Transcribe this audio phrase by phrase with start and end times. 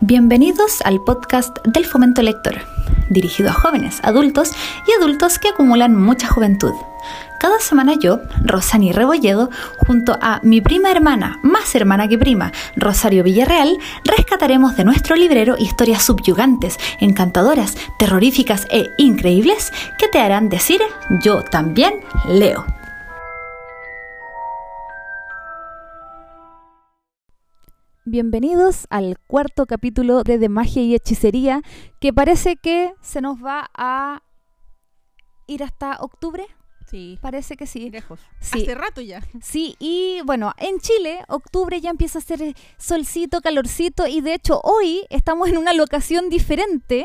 [0.00, 2.60] Bienvenidos al podcast del Fomento Lector,
[3.10, 4.52] dirigido a jóvenes, adultos
[4.86, 6.72] y adultos que acumulan mucha juventud.
[7.40, 9.50] Cada semana yo, Rosani Rebolledo,
[9.88, 15.56] junto a mi prima hermana, más hermana que prima, Rosario Villarreal, rescataremos de nuestro librero
[15.58, 20.80] historias subyugantes, encantadoras, terroríficas e increíbles que te harán decir
[21.24, 22.77] yo también leo.
[28.10, 31.60] Bienvenidos al cuarto capítulo de De Magia y Hechicería,
[32.00, 34.22] que parece que se nos va a
[35.46, 36.46] ir hasta octubre.
[36.86, 37.18] Sí.
[37.20, 37.90] Parece que sí.
[37.90, 38.18] Lejos.
[38.40, 38.62] Sí.
[38.62, 39.20] Hace rato ya.
[39.42, 44.58] Sí, y bueno, en Chile, octubre ya empieza a ser solcito, calorcito, y de hecho
[44.64, 47.04] hoy estamos en una locación diferente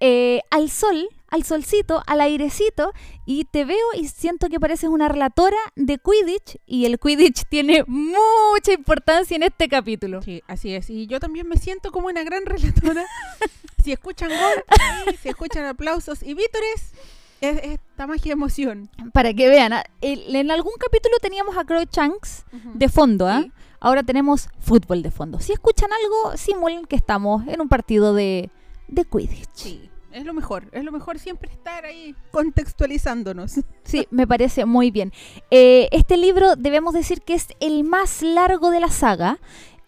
[0.00, 2.92] eh, al sol, al solcito, al airecito,
[3.24, 7.84] y te veo y siento que pareces una relatora de Quidditch, y el Quidditch tiene
[7.86, 10.20] mucha importancia en este capítulo.
[10.20, 10.90] Sí, así es.
[10.90, 13.06] Y yo también me siento como una gran relatora.
[13.82, 14.64] si escuchan gol,
[15.22, 16.92] si escuchan aplausos y vítores,
[17.40, 18.90] es, es esta magia emoción.
[19.14, 23.40] Para que vean, ah, en algún capítulo teníamos a Crow Chunks de fondo, ¿ah?
[23.42, 23.52] Sí.
[23.80, 25.40] Ahora tenemos fútbol de fondo.
[25.40, 28.50] Si escuchan algo, simulen que estamos en un partido de,
[28.88, 29.48] de Quidditch.
[29.54, 29.91] Sí.
[30.12, 33.60] Es lo mejor, es lo mejor siempre estar ahí contextualizándonos.
[33.84, 35.12] Sí, me parece muy bien.
[35.50, 39.38] Eh, este libro debemos decir que es el más largo de la saga.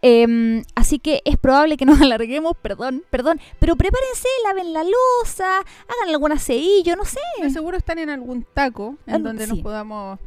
[0.02, 3.41] em, así que es probable que nos alarguemos, perdón, perdón.
[3.61, 7.20] Pero prepárense, laven la losa, hagan algún aseillo, no sé.
[7.41, 9.52] De seguro están en algún taco en donde sí.
[9.52, 10.19] nos podamos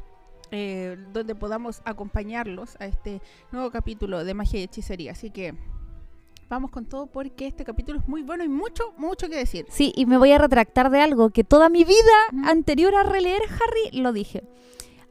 [0.52, 5.12] eh, donde podamos acompañarlos a este nuevo capítulo de magia y hechicería.
[5.12, 5.56] Así que
[6.50, 9.66] vamos con todo porque este capítulo es muy bueno y mucho, mucho que decir.
[9.70, 11.98] Sí, y me voy a retractar de algo que toda mi vida
[12.46, 14.44] anterior a releer Harry lo dije.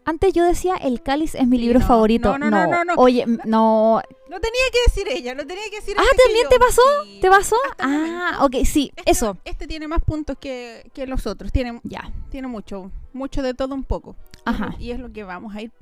[0.09, 2.39] Antes yo decía El cáliz es mi Sí, libro no, favorito.
[2.39, 2.95] no, no, no, no, no.
[2.97, 4.01] Oye, no.
[4.29, 6.83] Lo tenía que decir ella, lo tenía que decir Ah, que ¿también te pasó?
[7.05, 7.19] Sí.
[7.21, 7.57] ¿Te pasó?
[7.73, 9.37] hasta Ah, ok, sí, Este, eso.
[9.45, 11.51] Este tiene más puntos que, que los otros.
[11.51, 12.13] Tiene, Ya.
[12.31, 14.15] tiene mucho, mucho de todo un poco.
[14.45, 14.77] Ajá.
[14.79, 15.73] Y es lo que vamos a ir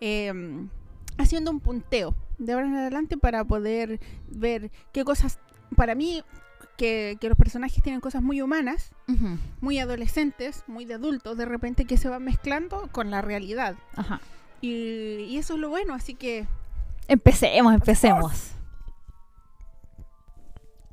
[0.00, 0.32] eh,
[1.18, 5.38] haciendo un punteo de ahora en adelante para poder ver qué cosas,
[5.76, 6.22] para mí,
[6.76, 8.92] que, que los personajes tienen cosas muy humanas,
[9.60, 13.76] muy adolescentes, muy de adultos, de repente que se van mezclando con la realidad.
[13.96, 14.20] Ajá.
[14.60, 16.46] Y, y eso es lo bueno, así que
[17.08, 18.52] Empecemos, empecemos.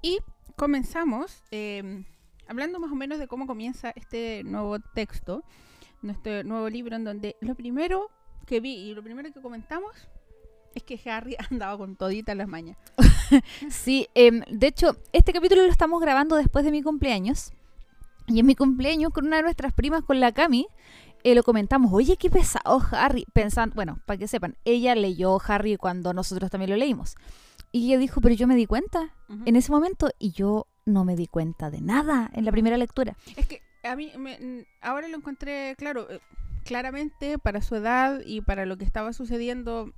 [0.01, 0.19] Y
[0.55, 2.05] comenzamos eh,
[2.47, 5.43] hablando más o menos de cómo comienza este nuevo texto,
[6.01, 8.09] nuestro nuevo libro, en donde lo primero
[8.45, 10.07] que vi y lo primero que comentamos
[10.75, 12.77] es que Harry andaba con todita las mañas.
[13.69, 17.53] Sí, em, de hecho, este capítulo lo estamos grabando después de mi cumpleaños.
[18.27, 20.67] Y en mi cumpleaños, con una de nuestras primas, con la Cami,
[21.23, 21.91] eh, lo comentamos.
[21.91, 23.25] Oye, qué pesado Harry.
[23.33, 27.15] Pensando, bueno, para que sepan, ella leyó Harry cuando nosotros también lo leímos.
[27.71, 29.13] Y ella dijo, pero yo me di cuenta
[29.45, 33.17] en ese momento y yo no me di cuenta de nada en la primera lectura.
[33.35, 36.19] Es que a mí me- ahora lo encontré claro, eh,
[36.63, 39.91] claramente para su edad y para lo que estaba sucediendo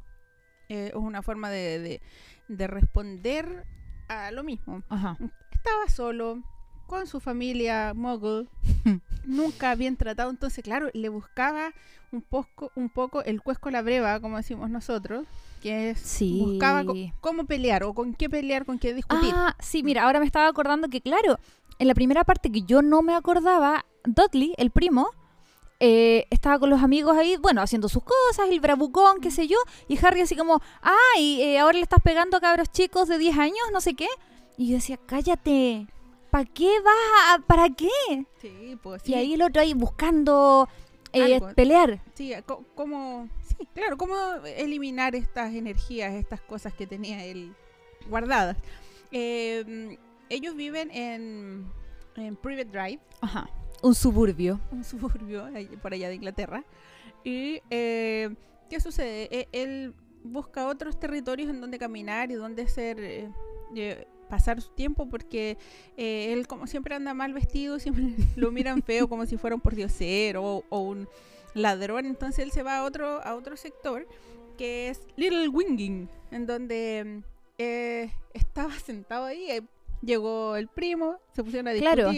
[0.70, 2.02] eh, es una forma de, de-
[2.48, 3.66] de responder
[4.08, 4.84] a lo mismo.
[4.90, 5.18] Ajá.
[5.52, 6.42] estaba solo
[6.88, 8.48] con su familia muggle
[9.26, 11.74] nunca bien tratado entonces claro le buscaba
[12.14, 15.26] un poco un poco el cuesco a la breva como decimos nosotros
[15.62, 16.40] que es Sí.
[16.40, 16.86] buscaba
[17.20, 20.48] cómo pelear o con qué pelear con qué discutir Ah, sí, mira, ahora me estaba
[20.48, 21.40] acordando que, claro,
[21.80, 25.10] en la primera parte que yo no me acordaba, Dudley, el primo,
[25.80, 29.58] eh, estaba con los amigos ahí, bueno, haciendo sus cosas, el bravucón, qué sé yo,
[29.88, 33.38] y Harry así como, ay, eh, ahora le estás pegando a cabros chicos de 10
[33.38, 34.08] años, no sé qué.
[34.58, 35.86] Y yo decía, cállate,
[36.32, 36.96] ¿para qué vas
[37.36, 37.90] a, para qué?
[38.42, 40.68] sí pues sí Y ahí el otro ahí buscando
[41.14, 42.02] eh, pelear.
[42.16, 44.16] sí co- cómo sí claro cómo
[44.46, 47.56] eliminar estas energías estas cosas que tenía él
[48.10, 48.58] guardadas
[49.12, 49.98] Eh,
[50.30, 51.66] ellos viven en
[52.18, 53.50] en Private Drive Ajá.
[53.84, 54.60] Un suburbio.
[54.72, 55.46] un suburbio
[55.82, 56.64] por allá de Inglaterra.
[57.24, 58.30] Y, eh,
[58.70, 59.28] ¿qué sucede?
[59.32, 59.94] E- Él
[60.24, 63.30] busca otros territorios en donde caminar y donde ser, eh,
[63.76, 65.58] eh, pasar su tiempo porque
[65.96, 68.04] eh, él como siempre anda mal vestido, siempre
[68.36, 71.08] lo miran feo como si fuera un pordiosero o, o un
[71.54, 72.06] ladrón.
[72.06, 74.08] Entonces él se va a otro, a otro sector
[74.58, 77.22] que es Little Winging, en donde
[77.58, 79.50] eh, estaba sentado ahí.
[79.52, 79.62] eh,
[80.02, 82.12] llegó el primo, se pusieron a Claro.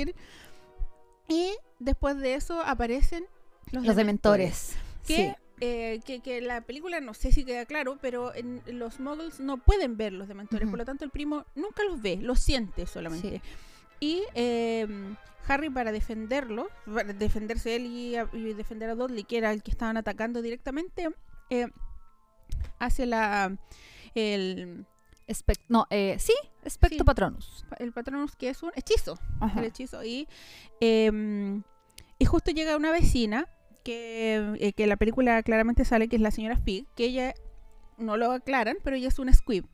[1.30, 3.26] Y después de eso aparecen
[3.72, 4.76] los, Los dementores.
[4.76, 5.06] dementores.
[5.06, 5.36] Que, Sí.
[5.62, 9.58] eh, que, que la película no sé si queda claro, pero en, los muggles no
[9.58, 13.42] pueden ver los dementores, por lo tanto el primo nunca los ve, los siente solamente.
[14.00, 14.88] Y eh,
[15.48, 19.98] Harry para defenderlo, para defenderse él y, defender a Dudley, que era el que estaban
[19.98, 21.10] atacando directamente,
[21.50, 21.68] eh,
[22.80, 23.58] hace la
[24.16, 24.86] el,
[25.68, 26.34] no, eh, sí,
[26.70, 27.04] Specto Sí.
[27.04, 27.66] Patronus.
[27.80, 29.18] el Patronus que es un hechizo.
[29.40, 29.60] Ajá.
[29.60, 30.28] el hechizo y
[30.80, 31.64] em,
[32.18, 33.48] y justo llega una vecina
[33.84, 37.34] que, eh, que la película claramente sale que es la señora Fig que ella
[37.98, 39.66] no lo aclaran pero ella es una squib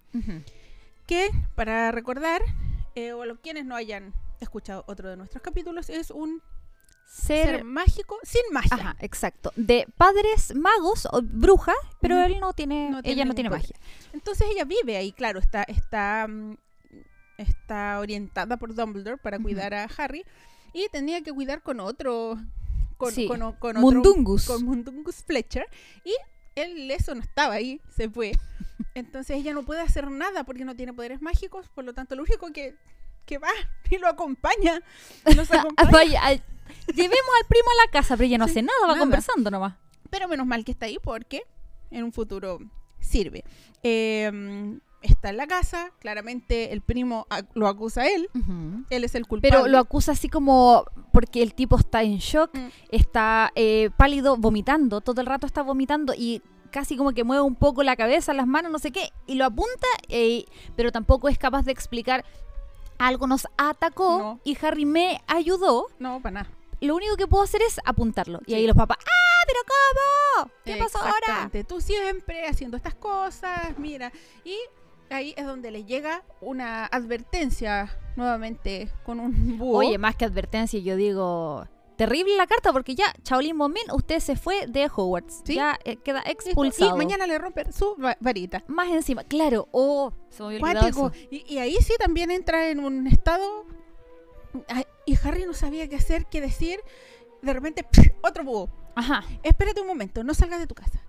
[1.08, 2.42] que para recordar
[2.96, 6.42] eh, o los quienes no hayan escuchado otro de nuestros capítulos es un
[7.08, 12.54] ser, Ser, mágico sin magia ajá, exacto, de padres magos o brujas, pero él no
[12.54, 13.62] tiene, No tiene ella no tiene poder.
[13.64, 13.78] magia.
[14.14, 16.56] entonces ella vive ahí claro está está mm,
[17.38, 20.24] está orientada por Dumbledore para cuidar a Harry
[20.74, 22.38] y tenía que cuidar con otro
[22.98, 24.46] con, Sí, con, con otro Mundungus.
[24.46, 25.66] con Mundungus Fletcher
[26.04, 26.14] y
[26.56, 28.32] él eso no estaba ahí, se fue.
[28.96, 32.24] Entonces ella no puede hacer nada porque no tiene poderes mágicos, por lo tanto lo
[32.24, 32.76] único que,
[33.26, 33.50] que va
[33.90, 34.82] y lo acompaña,
[35.36, 35.92] nos acompaña.
[35.92, 36.44] vaya, al-
[36.88, 37.12] llevemos
[37.42, 39.00] al primo a la casa, pero ella no Sí, hace nada, va nada.
[39.00, 39.76] conversando nomás.
[40.10, 41.42] Pero menos mal que está ahí porque
[41.92, 42.60] en un futuro
[43.02, 43.44] sirve.
[43.84, 48.30] Eh, está en la casa, claramente el primo lo acusa a él,
[48.90, 49.56] él es el culpable.
[49.58, 52.68] Pero lo acusa así como porque el tipo está en shock, Mm.
[52.90, 56.42] está eh, pálido, vomitando, todo el rato está vomitando y
[56.72, 59.46] casi como que mueve un poco la cabeza, las manos, no sé qué, y lo
[59.46, 62.26] apunta, eh, pero tampoco es capaz de explicar
[62.98, 64.40] algo nos atacó No.
[64.44, 65.88] y Harry me ayudó.
[66.00, 66.50] No, para nada.
[66.82, 68.40] Lo único que puedo hacer es apuntarlo.
[68.46, 70.52] Y ahí los papás, ¡ah, pero cómo!
[70.66, 71.50] ¿Qué pasó ahora?
[71.68, 74.12] Tú siempre haciendo estas cosas, mira.
[74.44, 74.56] Y
[75.10, 79.78] ahí es donde le llega una advertencia nuevamente con un búho.
[79.80, 81.68] Oye, más que advertencia, yo digo,
[81.98, 85.42] terrible la carta porque ya, Shaolin Momin, usted se fue de Hogwarts.
[85.46, 85.56] Sí.
[85.56, 86.96] Ya eh, queda expulsado.
[86.96, 88.64] Y mañana le rompen su va- varita.
[88.68, 90.58] Más encima, claro, oh, se me
[90.88, 91.12] eso.
[91.32, 93.66] Y, y ahí sí también entra en un estado.
[95.06, 96.80] Y Harry no sabía qué hacer, qué decir.
[97.42, 97.86] De repente,
[98.24, 98.70] otro búho.
[98.96, 99.24] Ajá.
[99.44, 101.02] Espérate un momento, no salgas de tu casa.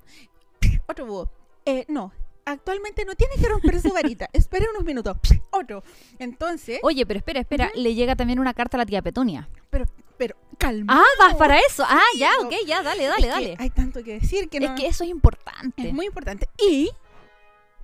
[0.89, 1.31] Otro búho.
[1.65, 2.13] Eh, no,
[2.47, 4.29] actualmente no tiene que romper su varita.
[4.33, 5.17] Espere unos minutos.
[5.51, 5.83] Otro.
[6.19, 9.49] Entonces, Oye, pero espera, espera, le llega también una carta a la tía Petunia.
[9.71, 9.85] pero,
[10.17, 10.95] pero, calma.
[10.99, 11.85] Ah, vas para eso.
[11.87, 12.47] Ah, ya, no.
[12.49, 13.57] ok, ya, dale, Es dale, que dale.
[13.59, 14.67] Hay tanto que decir que no.
[14.75, 15.89] Es que eso es importante.
[15.89, 16.49] es muy importante.
[16.59, 16.91] Y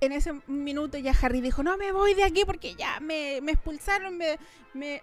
[0.01, 3.51] en ese minuto ya Harry dijo, no me voy de aquí porque ya me, me
[3.53, 4.37] expulsaron, me,
[4.73, 5.01] me-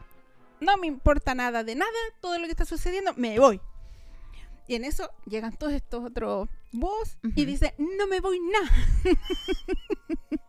[0.60, 1.90] no me importa nada de nada,
[2.20, 3.60] todo lo que está sucediendo, me voy.
[4.66, 8.70] Y en eso llegan todos estos otros búhos y dice, no me voy nada.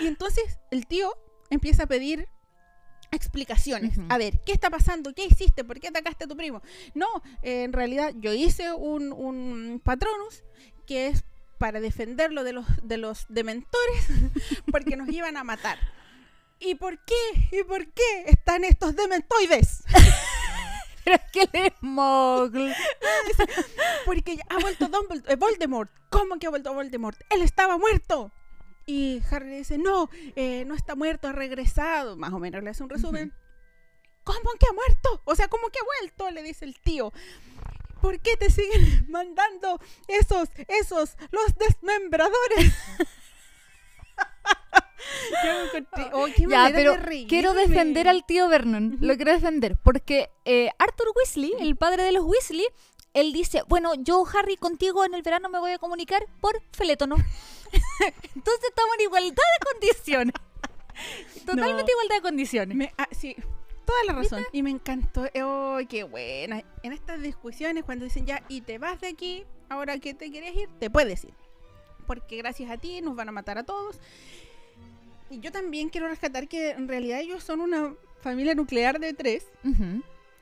[0.00, 1.12] y entonces el tío
[1.50, 2.28] empieza a pedir
[3.10, 3.98] explicaciones.
[4.08, 5.14] A ver, ¿qué está pasando?
[5.14, 5.64] ¿Qué hiciste?
[5.64, 6.62] ¿Por qué atacaste a tu primo?
[6.94, 7.06] No,
[7.42, 10.44] eh, en realidad yo hice un, un patronus
[10.86, 11.24] que es
[11.58, 14.06] para defenderlo de los, de los dementores
[14.70, 15.78] porque nos iban a matar.
[16.60, 17.48] ¿Y por qué?
[17.52, 19.84] ¿Y por qué están estos dementoides?
[21.12, 22.72] Es que él es mogul.
[24.04, 25.90] Porque ha vuelto Dumbledore- eh, Voldemort.
[26.10, 27.18] ¿Cómo que ha vuelto Voldemort?
[27.30, 28.32] Él estaba muerto.
[28.86, 32.16] Y Harry dice, no, eh, no está muerto, ha regresado.
[32.16, 33.32] Más o menos le hace un resumen.
[34.24, 35.22] ¿Cómo que ha muerto?
[35.24, 36.30] O sea, ¿cómo que ha vuelto?
[36.30, 37.12] Le dice el tío.
[38.00, 42.72] ¿Por qué te siguen mandando esos, esos, los desmembradores?
[46.12, 48.96] Oh, qué Ya, pero de quiero defender al tío Vernon.
[49.00, 49.76] Lo quiero defender.
[49.82, 52.66] Porque eh, Arthur Weasley, el padre de los Weasley,
[53.14, 57.16] él dice, bueno, yo, Harry, contigo en el verano me voy a comunicar por felétono.
[58.34, 60.34] Entonces estamos en igualdad de condiciones.
[61.46, 61.88] Totalmente No.
[61.92, 62.76] igualdad de condiciones.
[62.76, 63.36] Me- ah, sí,
[63.84, 64.44] toda la razón.
[64.52, 65.26] Y me encantó.
[65.42, 66.62] ¡Oh, qué buena!
[66.82, 70.54] En estas discusiones, cuando dicen ya, y te vas de aquí, ahora que te quieres
[70.56, 71.34] ir, te puedes ir.
[72.06, 74.00] Porque gracias a ti nos van a matar a todos.
[75.30, 79.46] Y yo también quiero rescatar que en realidad ellos son una familia nuclear de tres.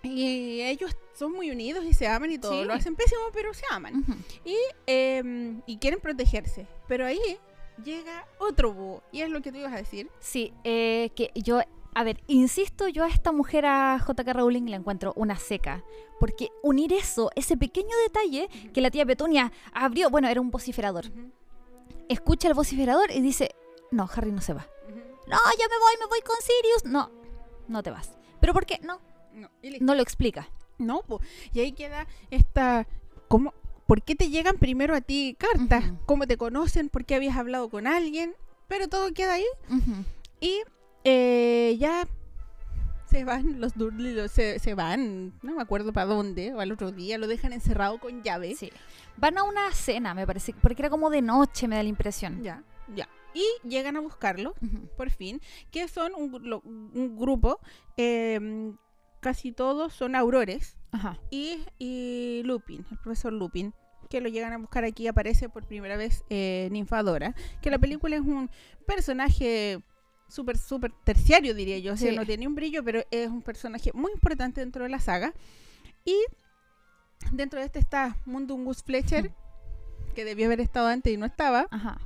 [0.02, 2.60] Y ellos son muy unidos y se aman y todo.
[2.60, 2.64] Sí.
[2.66, 4.04] Lo hacen pésimo, pero se aman.
[4.44, 6.66] Y, em, y quieren protegerse.
[6.86, 7.38] Pero ahí
[7.84, 9.02] llega otro búho.
[9.12, 10.08] Y es lo que te ibas a decir.
[10.20, 11.60] Sí, eh, que yo,
[11.94, 15.82] a ver, insisto, yo a esta mujer, a JK Rowling, la encuentro una seca.
[16.20, 21.06] Porque unir eso, ese pequeño detalle que la tía Petunia abrió, bueno, era un vociferador.
[22.08, 23.50] Escucha el vociferador y dice,
[23.90, 24.68] no, Harry no se va.
[25.26, 26.84] No, yo me voy, me voy con Sirius.
[26.84, 27.10] No,
[27.68, 28.10] no te vas.
[28.40, 28.78] ¿Pero por qué?
[28.82, 29.00] No,
[29.32, 30.48] No, no lo explica.
[30.78, 31.20] No, po.
[31.52, 32.86] y ahí queda esta...
[33.28, 33.54] ¿Cómo?
[33.86, 35.84] ¿Por qué te llegan primero a ti cartas?
[36.06, 36.88] ¿Cómo te conocen?
[36.88, 38.34] ¿Por qué habías hablado con alguien?
[38.68, 39.44] Pero todo queda ahí.
[39.68, 40.04] Ujú.
[40.40, 40.62] Y
[41.04, 42.06] eh, ya
[43.06, 43.72] se van los
[44.30, 47.98] se, se van, no me acuerdo para dónde, o al otro día, lo dejan encerrado
[47.98, 48.54] con llave.
[48.56, 48.70] Sí.
[49.16, 52.42] Van a una cena, me parece, porque era como de noche, me da la impresión.
[52.42, 52.62] Ya,
[52.94, 53.08] ya.
[53.36, 54.54] Y llegan a buscarlo,
[54.96, 55.40] por fin,
[55.70, 57.60] que son un, grupo,
[57.98, 58.72] eh,
[59.20, 61.18] casi todos son aurores, Ajá.
[61.30, 63.74] y, y Lupin, el profesor Lupin.
[64.08, 68.14] que lo llegan a buscar aquí, aparece por primera vez eh, Ninfadora, que la película
[68.16, 68.48] es un
[68.86, 69.82] personaje
[70.28, 71.92] súper, súper terciario, diría yo.
[71.94, 72.16] O sea, Sí.
[72.16, 75.34] no tiene un brillo, pero es un personaje muy importante dentro de la saga.
[76.04, 76.14] Y
[77.32, 79.32] dentro de este está Mundungus Fletcher,
[80.14, 81.66] que debió haber estado antes y no estaba.
[81.70, 81.98] Ajá.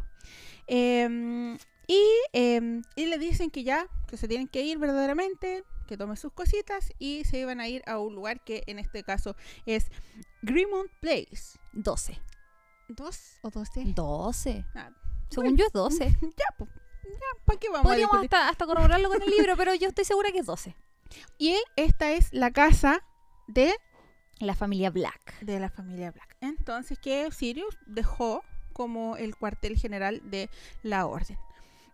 [0.73, 1.59] Em,
[1.89, 6.17] y, em, y le dicen que ya, que se tienen que ir verdaderamente, que tome
[6.17, 9.35] sus cositas y se iban a ir a un lugar que en este caso
[9.67, 9.91] es
[10.43, 11.59] Grimont Place.
[11.73, 12.21] 12.
[12.89, 13.83] ¿Dos o doce?
[13.85, 14.65] 12.
[14.77, 14.91] Ah,
[15.29, 16.05] Según yo es 12.
[16.23, 16.71] ya, pues.
[17.05, 20.05] Ya, ¿para qué vamos Podríamos a hasta, hasta corroborarlo con el libro, pero yo estoy
[20.05, 20.77] segura que es 12.
[21.39, 23.03] Y esta es la casa
[23.49, 23.75] de,
[24.39, 25.41] La familia Black.
[25.41, 26.37] de la familia Black.
[26.41, 30.49] Entonces, que Sirius dejó como el cuartel general de
[30.83, 31.37] la orden.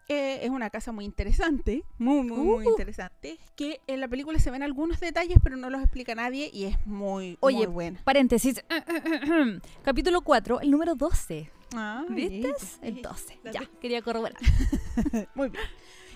[0.08, 2.70] Eh, es una casa muy interesante, muy, muy, muy Uh.
[2.70, 3.38] interesante.
[3.56, 6.86] Que en la película se ven algunos detalles, pero no los explica nadie y es
[6.86, 8.00] muy, Oye, muy buena.
[8.04, 8.64] Paréntesis.
[9.82, 11.50] Capítulo 4, el número 12.
[11.74, 12.52] Ah, ¿Viste?
[12.82, 13.38] El 12.
[13.42, 14.36] La Ya, quería corroborar.
[15.34, 15.64] Muy bien.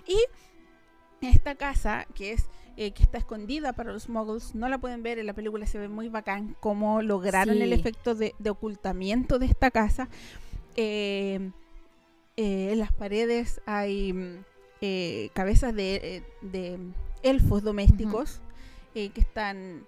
[0.06, 2.44] Y esta casa, que es
[2.76, 5.78] eh, que está escondida para los muggles, no la pueden ver en la película, se
[5.78, 7.62] ve muy bacán cómo lograron Sí.
[7.62, 10.08] el efecto de, de ocultamiento de esta casa.
[10.82, 11.50] Eh,
[12.38, 14.44] eh, en las paredes hay mm,
[14.80, 16.78] eh, cabezas de, eh, de
[17.22, 18.40] elfos domésticos
[18.94, 19.86] que están...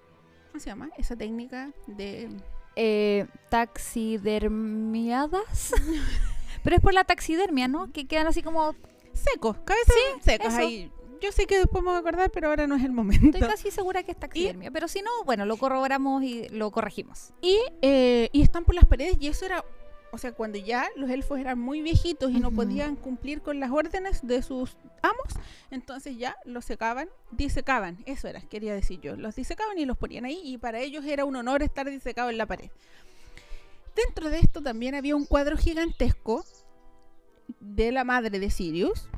[0.48, 0.90] ¿Cómo se llama?
[0.98, 2.28] Esa técnica de...
[3.48, 5.72] Taxidermiadas.
[6.62, 7.90] Pero es por la taxidermia, ¿no?
[7.90, 8.74] Que quedan así como.
[9.14, 10.92] Secos, cabezas secas ahí.
[11.22, 13.26] Yo sé que después me voy a acordar, pero ahora no es el momento.
[13.26, 14.72] Estoy casi segura que es taxidermia.
[14.72, 17.32] Pero si no, bueno, lo corroboramos y lo corregimos.
[17.40, 19.64] Y, eh, y están por las paredes y eso era,
[20.12, 23.70] o sea, cuando ya los elfos eran muy viejitos y no podían cumplir con las
[23.70, 29.34] órdenes de sus amos, entonces ya los secaban, disecaban, eso era, quería decir yo, los
[29.34, 32.44] disecaban y los ponían ahí y para ellos era un honor estar disecado en la
[32.44, 32.70] pared.
[33.96, 36.44] Dentro de esto también había un cuadro gigantesco
[37.60, 39.08] de la madre de Sirius.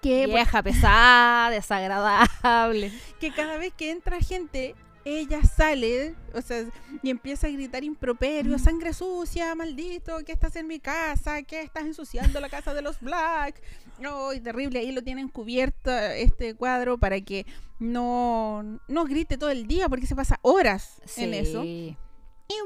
[0.00, 2.92] Que, Vieja, pesada, desagradable.
[3.18, 6.64] que cada vez que entra gente, ella sale, o sea,
[7.02, 11.84] y empieza a gritar improperio, sangre sucia, maldito, que estás en mi casa, que estás
[11.84, 13.60] ensuciando la casa de los Black.
[14.02, 17.46] Ay, terrible, ahí lo tienen cubierto este cuadro para que
[17.78, 21.62] no, no grite todo el día, porque se pasa horas en eso.
[21.64, 21.96] Y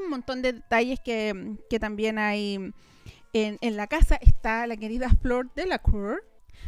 [0.03, 2.73] un montón de detalles que, que también hay
[3.33, 4.15] en, en la casa.
[4.15, 6.23] Está la querida Flor de la Cour.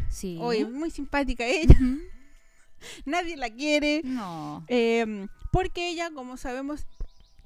[0.09, 0.37] Sí.
[0.39, 1.77] Hoy muy simpática ella.
[3.05, 4.01] Nadie la quiere.
[4.03, 4.63] No.
[4.67, 6.85] Eh, porque ella, como sabemos,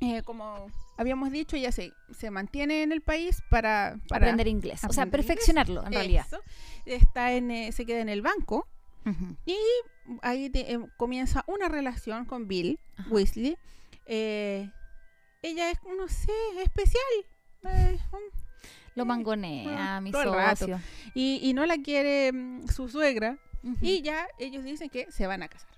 [0.02, 4.82] eh, como habíamos dicho, ella se, se mantiene en el país para, para aprender inglés.
[4.88, 5.26] O sea, inglés.
[5.26, 6.26] perfeccionarlo, en realidad.
[6.28, 6.40] eso.
[6.86, 8.68] Está en, eh, se queda en el banco.
[9.06, 9.36] Ujú.
[10.22, 12.80] Ahí te- eh, comienza una relación con Bill.
[13.10, 13.58] Weasley.
[14.06, 14.70] Eh,
[15.42, 16.32] ella es, no sé,
[16.64, 17.04] especial.
[17.68, 18.00] Eh,
[18.96, 20.80] Lo mangonea, mi socio.
[21.14, 23.38] y, y no la quiere mm, su suegra.
[23.82, 25.70] Y ya ellos dicen que se van a casar.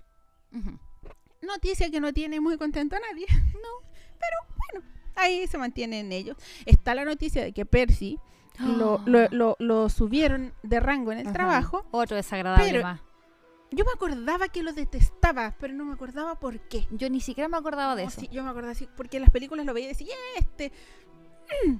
[1.42, 3.26] Noticia que no tiene muy contento a nadie.
[3.54, 3.88] No.
[4.20, 6.36] Pero bueno, ahí se mantienen ellos.
[6.66, 8.18] Está la noticia de que Percy
[8.58, 11.86] lo, lo, lo- lo subieron de rango en el trabajo.
[11.92, 13.00] Otro desagradable más.
[13.70, 16.86] Yo me acordaba que lo detestaba, pero no me acordaba por qué.
[16.90, 18.20] Yo ni siquiera me acordaba de No, eso.
[18.20, 20.72] sí, yo me acordaba así, porque en las películas lo veía y decía, este.
[21.66, 21.74] mm,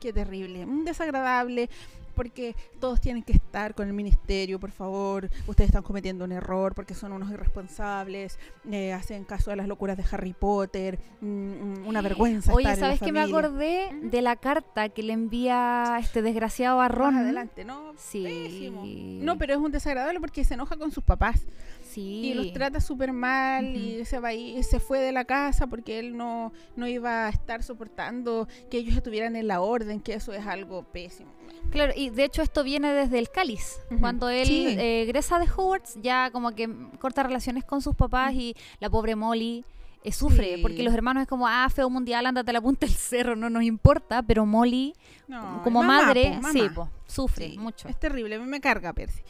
[0.00, 1.70] qué terrible, un desagradable,
[2.14, 5.30] porque todos tienen que estar con el ministerio, por favor.
[5.46, 8.38] Ustedes están cometiendo un error porque son unos irresponsables,
[8.70, 12.52] eh, hacen caso a las locuras de Harry Potter, mm, mm, una vergüenza.
[12.52, 16.22] Oye, estar en la ¿sabes qué me acordé de la carta que le envía este
[16.22, 17.16] desgraciado a Más Ron?
[17.16, 17.92] adelante, ¿no?
[17.96, 18.22] Sí.
[18.22, 18.84] Pésimo.
[18.86, 21.46] No, pero es un desagradable porque se enoja con sus papás.
[21.94, 22.22] Sí.
[22.30, 25.98] y los trata súper mal y se va y se fue de la casa porque
[25.98, 30.32] él no, no iba a estar soportando que ellos estuvieran en la orden, que eso
[30.32, 31.30] es algo pésimo.
[31.70, 33.80] Claro, y de hecho esto viene desde el cáliz.
[34.00, 34.66] Cuando él Sí.
[34.68, 36.68] eh, egresa de Hogwarts, ya como que
[37.00, 39.64] corta relaciones con sus papás y la pobre Molly
[40.02, 40.62] eh, sufre, Sí.
[40.62, 43.48] porque los hermanos es como, ah, feo mundial, ándate a la punta del cerro, no
[43.48, 44.92] nos importa, pero Molly,
[45.28, 47.88] No, como mamá, madre, po, sí, po, sufre Sí, mucho.
[47.88, 49.22] Es terrible, a mí me carga Percy.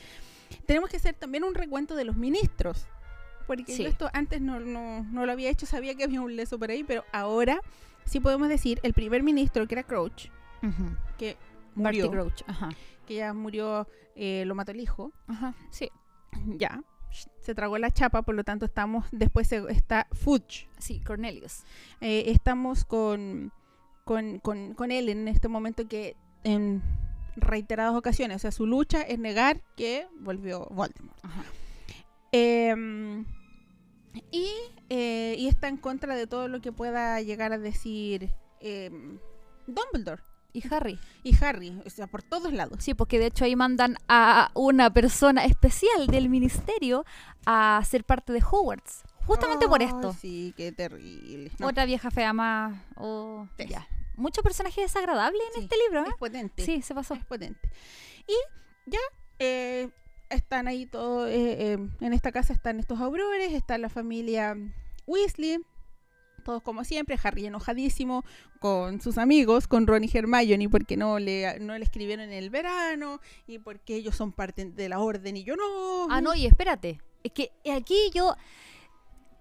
[0.66, 2.86] Tenemos que hacer también un recuento de los ministros.
[3.46, 3.82] Porque Sí.
[3.82, 6.70] yo esto antes no, no, no lo había hecho, sabía que había un leso por
[6.70, 7.60] ahí, pero ahora
[8.06, 10.28] sí podemos decir el primer ministro, que era Crouch,
[10.62, 10.96] Ujú.
[11.18, 11.36] que
[11.74, 12.70] Barty murió, Crouch, ajá.
[13.06, 15.90] que ya murió, eh, lo mató el hijo, Ajá, sí.
[16.56, 16.82] ya,
[17.40, 21.64] se tragó la chapa, por lo tanto estamos, después se- está Fudge, Sí, Cornelius.
[22.00, 23.52] Eh, estamos con,
[24.04, 26.82] con, con, con él en este momento que en
[27.36, 31.18] reiteradas ocasiones, o sea, su lucha es negar que volvió Voldemort.
[31.24, 31.44] Ajá.
[32.32, 33.24] Em,
[34.30, 34.48] y,
[34.90, 39.18] eh, y está en contra de todo lo que pueda llegar a decir em,
[39.66, 40.22] Dumbledore
[40.52, 40.98] Y Harry.
[41.22, 42.78] y Harry, o sea, por todos lados.
[42.82, 47.04] Sí, porque de hecho ahí mandan a una persona especial del ministerio
[47.46, 49.02] a ser parte de Hogwarts.
[49.26, 50.12] Justamente por esto.
[50.12, 51.50] Sí, qué terrible.
[51.58, 52.74] No, Otra vieja fea más.
[52.96, 53.86] oh, ya.
[54.16, 56.08] Mucho personaje desagradable en sí, este libro, ¿eh?
[56.10, 56.64] Es potente.
[56.64, 57.14] Sí, se pasó.
[57.14, 57.68] es potente.
[58.26, 58.34] Y
[58.90, 59.00] ya
[59.38, 59.88] eh,
[60.30, 64.56] están ahí todos, eh, eh, en esta casa están estos aurores, está la familia
[65.06, 65.60] Weasley,
[66.44, 68.24] todos como siempre, Harry enojadísimo
[68.60, 72.50] con sus amigos, con Ron y Hermione, porque no le, no le escribieron en el
[72.50, 76.06] verano, y porque ellos son parte de la orden y yo no.
[76.10, 77.00] Ah, no, y espérate.
[77.22, 78.36] Es que aquí yo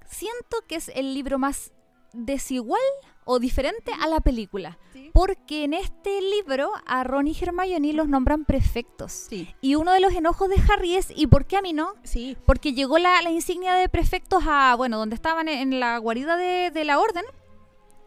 [0.05, 1.73] siento que es el libro más
[2.13, 2.81] desigual
[3.25, 4.77] o diferente a la película.
[4.93, 5.09] Sí.
[5.13, 9.11] Porque en este libro a Ron y Hermione los nombran prefectos.
[9.11, 11.93] Sí, Y uno de los enojos de Harry es, ¿y por qué a mí no?
[12.03, 15.97] sí, Porque llegó la, la insignia de prefectos a, bueno, donde estaban en, en la
[15.97, 17.23] guarida de, de la orden.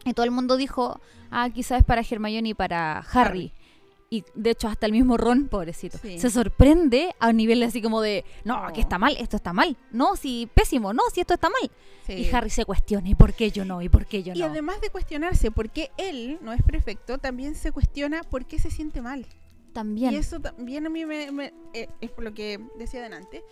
[0.04, 3.11] Y todo el mundo dijo, ah, quizás es para Hermione y para Harry.
[3.12, 3.52] Harry.
[4.09, 6.19] Y de hecho hasta el mismo Ron, pobrecito, Sí.
[6.21, 9.77] se sorprende a un nivel así como de, no, que está mal, esto está mal.
[9.91, 11.71] No, si pésimo, no, si esto está mal.
[12.07, 12.13] sí.
[12.13, 13.83] Y Harry se cuestiona, ¿y por qué yo no?
[13.83, 14.45] ¿Y por qué yo Y no?
[14.47, 18.71] además de cuestionarse por qué él no es perfecto, también se cuestiona por qué se
[18.71, 19.27] siente mal.
[19.73, 20.13] También.
[20.13, 23.43] Y eso también a mí me, me- eh, es por lo que decía adelante,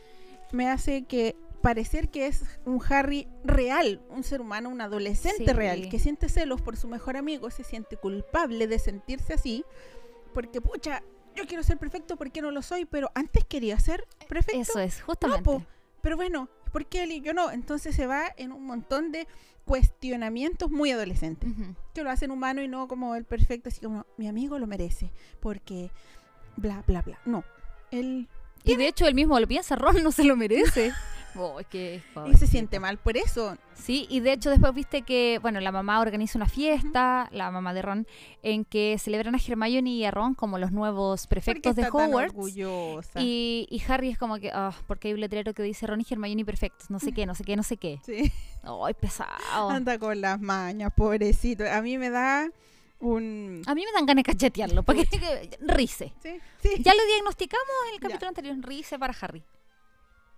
[0.52, 5.52] me hace que parecer que es un Harry real, un ser humano, un adolescente Sí.
[5.52, 9.64] real, que siente celos por su mejor amigo, se siente culpable de sentirse así,
[10.34, 11.02] porque pucha,
[11.34, 12.84] yo quiero ser perfecto, ¿por qué no lo soy?
[12.84, 14.60] Pero antes quería ser perfecto.
[14.60, 15.42] Eso es, justamente.
[15.42, 15.62] po.
[16.02, 17.50] Pero bueno, ¿por qué él y yo no?
[17.50, 19.26] Entonces se va en un montón de
[19.64, 21.50] cuestionamientos muy adolescentes
[21.94, 25.10] que lo hacen humano y no como el perfecto, así como mi amigo lo merece,
[25.40, 25.90] porque
[26.56, 27.18] bla, bla, bla.
[27.24, 27.44] No,
[27.90, 28.28] él
[28.64, 30.92] Y de hecho él mismo lo piensa, Ron no se lo merece.
[31.36, 32.00] Oh, es que
[32.30, 33.56] y se siente mal por eso.
[33.74, 37.74] Sí, y de hecho después viste que, bueno, la mamá organiza una fiesta, la mamá
[37.74, 38.06] de Ron,
[38.42, 42.32] en que celebran a Hermione y a Ron como los nuevos prefectos de Hogwarts.
[42.34, 43.20] orgullosa.
[43.20, 46.06] Y, y Harry es como que, ah, porque hay un letrero que dice Ron y
[46.08, 47.98] Hermione perfectos, no sé qué, no sé qué, no sé qué.
[48.06, 48.30] Sí,
[48.62, 49.70] Ay, pesado.
[49.70, 51.64] anda con las mañas, pobrecito.
[51.70, 52.48] A mí me da
[53.00, 53.60] un...
[53.66, 55.06] A mí me dan ganas de cachetearlo, porque
[55.60, 56.12] rice.
[56.22, 58.08] Sí, sí, Ya lo diagnosticamos en el Ya.
[58.08, 59.42] capítulo anterior, rice para Harry.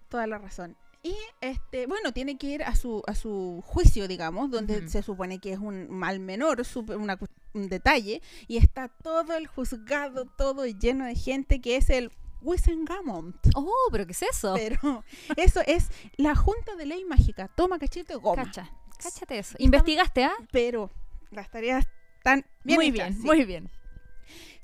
[0.09, 0.76] toda la razón.
[1.06, 5.38] Y este, bueno, tiene que ir a su, a su juicio, digamos, donde se supone
[5.38, 6.62] que es un mal menor,
[6.98, 7.16] una
[7.52, 12.10] un detalle, y está todo el juzgado, todo lleno de gente que es el
[12.42, 13.36] Wissengamont.
[13.54, 14.54] Oh, pero ¿qué es eso?
[14.56, 15.04] Pero
[15.36, 17.46] eso es la Junta de Ley Mágica.
[17.56, 18.42] Toma cachito goma.
[18.42, 19.54] Cacha, cáchate eso.
[19.60, 20.34] ¿Investigaste, ah?
[20.50, 20.90] Pero
[21.30, 23.26] las tareas están bien muy hechas, bien, sí.
[23.26, 23.70] muy bien.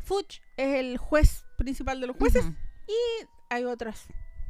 [0.01, 2.45] Fuchs es el juez principal de los jueces
[2.89, 4.09] y hay otras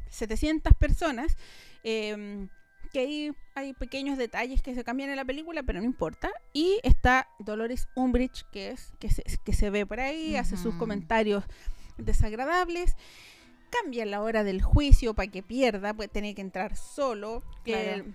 [0.09, 1.37] 700 personas
[1.83, 2.47] eh,
[2.93, 6.29] que ahí hay pequeños detalles que se cambian en la película, pero no importa.
[6.53, 10.75] Y está Dolores Umbridge, que es que se, que se ve por ahí, hace sus
[10.75, 11.43] comentarios
[11.97, 12.95] desagradables.
[13.71, 17.43] Cambia la hora del juicio para que pierda, pues tiene que entrar solo.
[17.63, 18.05] Claro.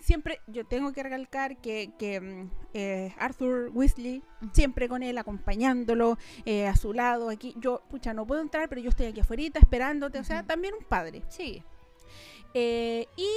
[0.00, 4.22] siempre yo tengo que recalcar que, que, mm, eh, Arthur Weasley
[4.52, 8.82] siempre con él acompañándolo eh, a su lado aquí yo pucha no puedo entrar pero
[8.82, 11.62] yo estoy aquí afuera esperándote o sea también un padre Sí.
[12.54, 13.28] Eh, y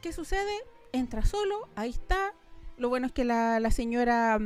[0.00, 0.52] qué sucede
[0.92, 2.34] entra solo ahí está.
[2.76, 4.38] Lo bueno es que la, la señora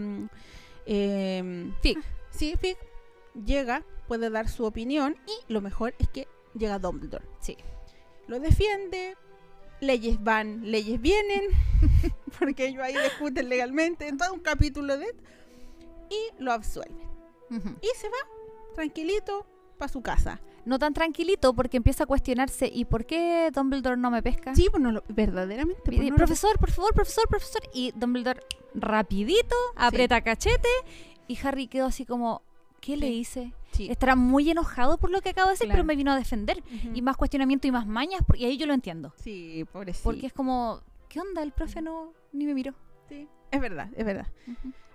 [0.86, 2.76] sí Fig
[3.44, 7.24] llega puede dar su opinión y lo mejor es que llega Dumbledore.
[7.40, 7.56] Sí.
[8.26, 9.16] lo defiende
[9.80, 11.42] leyes van leyes vienen
[12.38, 15.06] porque ellos ahí discuten legalmente todo un capítulo de
[16.08, 17.06] y lo absuelven.
[17.50, 18.16] Y se va
[18.74, 19.46] tranquilito
[19.78, 20.40] para su casa.
[20.66, 24.54] No tan tranquilito porque empieza a cuestionarse ¿y por qué Dumbledore no me pesca?
[24.54, 25.80] Sí, pues no lo, verdaderamente.
[25.84, 27.62] pues lo- profesor, por favor, profesor, profesor.
[27.72, 28.40] Y Dumbledore
[28.74, 30.68] rapidito aprieta cachete
[31.28, 32.42] y Harry quedó así como,
[32.80, 33.52] ¿qué le hice?
[33.72, 33.88] sí.
[33.90, 35.78] Estará muy enojado por lo que acabo de decir, Claro.
[35.78, 36.62] pero me vino a defender.
[36.94, 39.12] Y más cuestionamiento y más mañas, y ahí yo lo entiendo.
[39.22, 40.04] Sí, pobrecito.
[40.04, 41.42] Porque es como, ¿qué onda?
[41.42, 42.74] El profe no ni me miró.
[43.08, 44.26] Sí, es verdad, es verdad.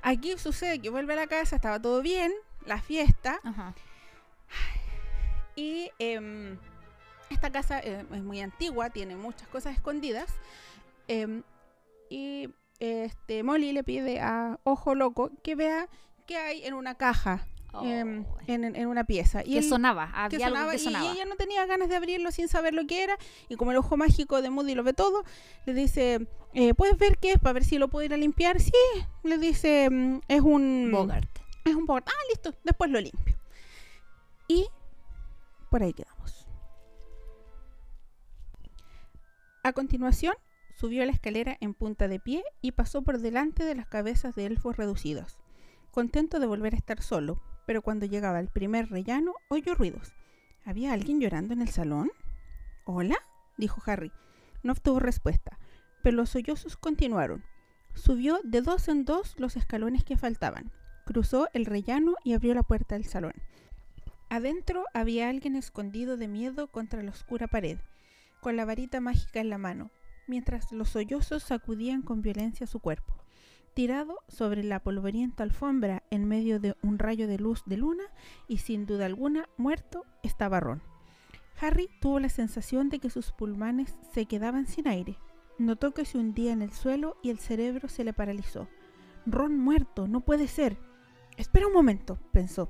[0.01, 2.31] Aquí sucede que vuelve a la casa, estaba todo bien,
[2.65, 3.73] la fiesta, Ajá.
[5.55, 6.57] Y em,
[7.29, 10.33] esta casa eh, es muy antigua, tiene muchas cosas escondidas,
[11.07, 11.43] em,
[12.09, 15.87] y este Molly le pide a Ojo Loco que vea
[16.27, 17.47] qué hay en una caja,
[17.83, 18.37] em, Oh.
[18.47, 19.41] en, en una pieza.
[19.45, 21.05] Y que él- sonaba, que había algo sonaba, que y- sonaba.
[21.05, 23.17] Y, ella no tenía ganas de abrirlo sin saber lo que era.
[23.47, 25.23] Y como el ojo mágico de Moody lo ve todo,
[25.65, 28.59] le dice, eh, ¿puedes ver qué es para ver si lo puedo ir a limpiar?
[28.59, 28.73] Sí,
[29.23, 29.89] le dice,
[30.27, 30.89] es un...
[30.91, 31.29] Bogart.
[31.63, 32.07] Es un Bogart.
[32.09, 33.37] Ah, listo, después lo limpio.
[34.49, 34.67] Y
[35.71, 36.45] por ahí quedamos.
[39.63, 40.35] A continuación,
[40.75, 44.45] subió la escalera en punta de pie y pasó por delante de las cabezas de
[44.45, 45.39] elfos reducidos.
[45.91, 50.13] contento de volver a estar solo, pero cuando llegaba el primer rellano oyó ruidos.
[50.65, 52.11] ¿Había alguien llorando en el salón?
[52.85, 53.17] ¿Hola?
[53.57, 54.11] dijo Harry.
[54.63, 55.57] No obtuvo respuesta,
[56.03, 57.43] pero los sollozos continuaron.
[57.93, 60.71] Subió de dos en dos los escalones que faltaban,
[61.05, 63.33] cruzó el rellano y abrió la puerta del salón.
[64.31, 67.79] Adentro había alguien escondido de miedo contra la oscura pared,
[68.39, 69.91] con la varita mágica en la mano,
[70.25, 73.13] mientras los sollozos sacudían con violencia su cuerpo.
[73.73, 78.05] Tirado sobre la polvorienta alfombra en medio de un rayo de luz de luna
[78.47, 80.81] y sin duda alguna muerto estaba Ron.
[81.59, 85.17] Harry tuvo la sensación de que sus pulmones se quedaban sin aire.
[85.57, 88.69] Notó que se hundía en el suelo y el cerebro se le paralizó.
[89.25, 90.77] Ron muerto, no puede ser.
[91.35, 92.69] Espera un momento, pensó.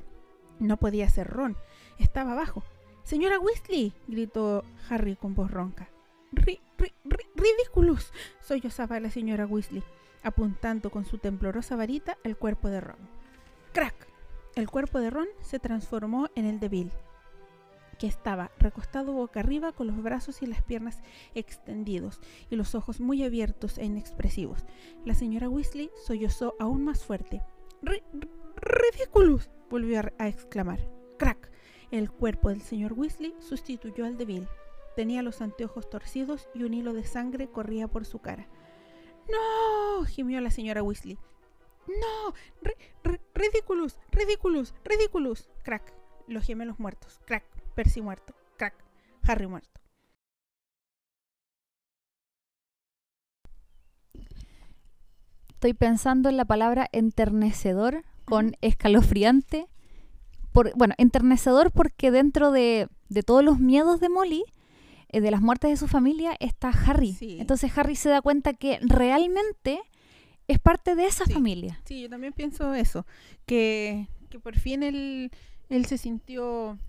[0.62, 1.58] No podía ser Ron,
[1.98, 2.64] estaba abajo.
[3.04, 5.90] Señora Weasley, gritó Harry con voz ronca.
[6.32, 6.94] Ri, ri,
[7.36, 9.84] ridículos, sollozaba la señora Weasley,
[10.22, 13.00] apuntando con su temblorosa varita al cuerpo de Ron.
[13.74, 14.08] ¡Crack!
[14.54, 16.92] El cuerpo de Ron se transformó en el de Bill,
[17.98, 21.02] que estaba recostado boca arriba con los brazos y las piernas
[21.34, 22.20] extendidos
[22.52, 24.68] y los ojos muy abiertos e inexpresivos.
[25.06, 27.42] La señora Weasley sollozó aún más fuerte.
[28.58, 29.50] ¡Ridículos!
[29.70, 30.80] volvió a exclamar.
[31.18, 31.52] ¡Crack!
[31.92, 34.48] El cuerpo del señor Weasley sustituyó al de Bill.
[34.96, 38.48] Tenía los anteojos torcidos y un hilo de sangre corría por su cara.
[39.30, 40.04] ¡No!
[40.06, 41.18] gimió la señora Weasley.
[41.88, 42.34] ¡No!
[43.34, 44.00] ¡Ridículos!
[44.12, 44.74] ¡Ridículos!
[44.84, 45.50] ¡Ridículos!
[45.64, 45.94] ¡Crack!
[46.28, 47.20] Los gemelos muertos.
[47.26, 47.46] ¡Crack!
[47.76, 48.34] Percy muerto.
[48.58, 48.76] ¡Crack!
[49.24, 49.82] Harry muerto.
[55.50, 59.68] Estoy pensando en la palabra enternecedor con escalofriante.
[60.54, 64.46] Por, bueno, enternecedor porque dentro de, de todos los miedos de Molly,
[65.10, 67.18] eh, de las muertes de su familia, está Harry.
[67.20, 69.82] Entonces Harry se da cuenta que realmente
[70.48, 71.82] es parte de esa familia.
[71.84, 73.06] Sí, yo también pienso eso,
[73.46, 75.30] que, que por fin él,
[75.68, 76.80] él se sintió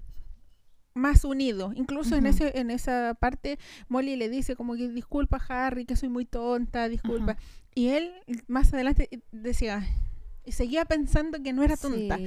[0.95, 1.73] más unido.
[1.75, 6.09] Incluso en ese en esa parte Molly le dice como que disculpa Harry, que soy
[6.09, 7.37] muy tonta, disculpa.
[7.75, 8.13] Y él
[8.47, 9.85] más adelante decía,
[10.45, 12.19] y seguía pensando que no era tonta.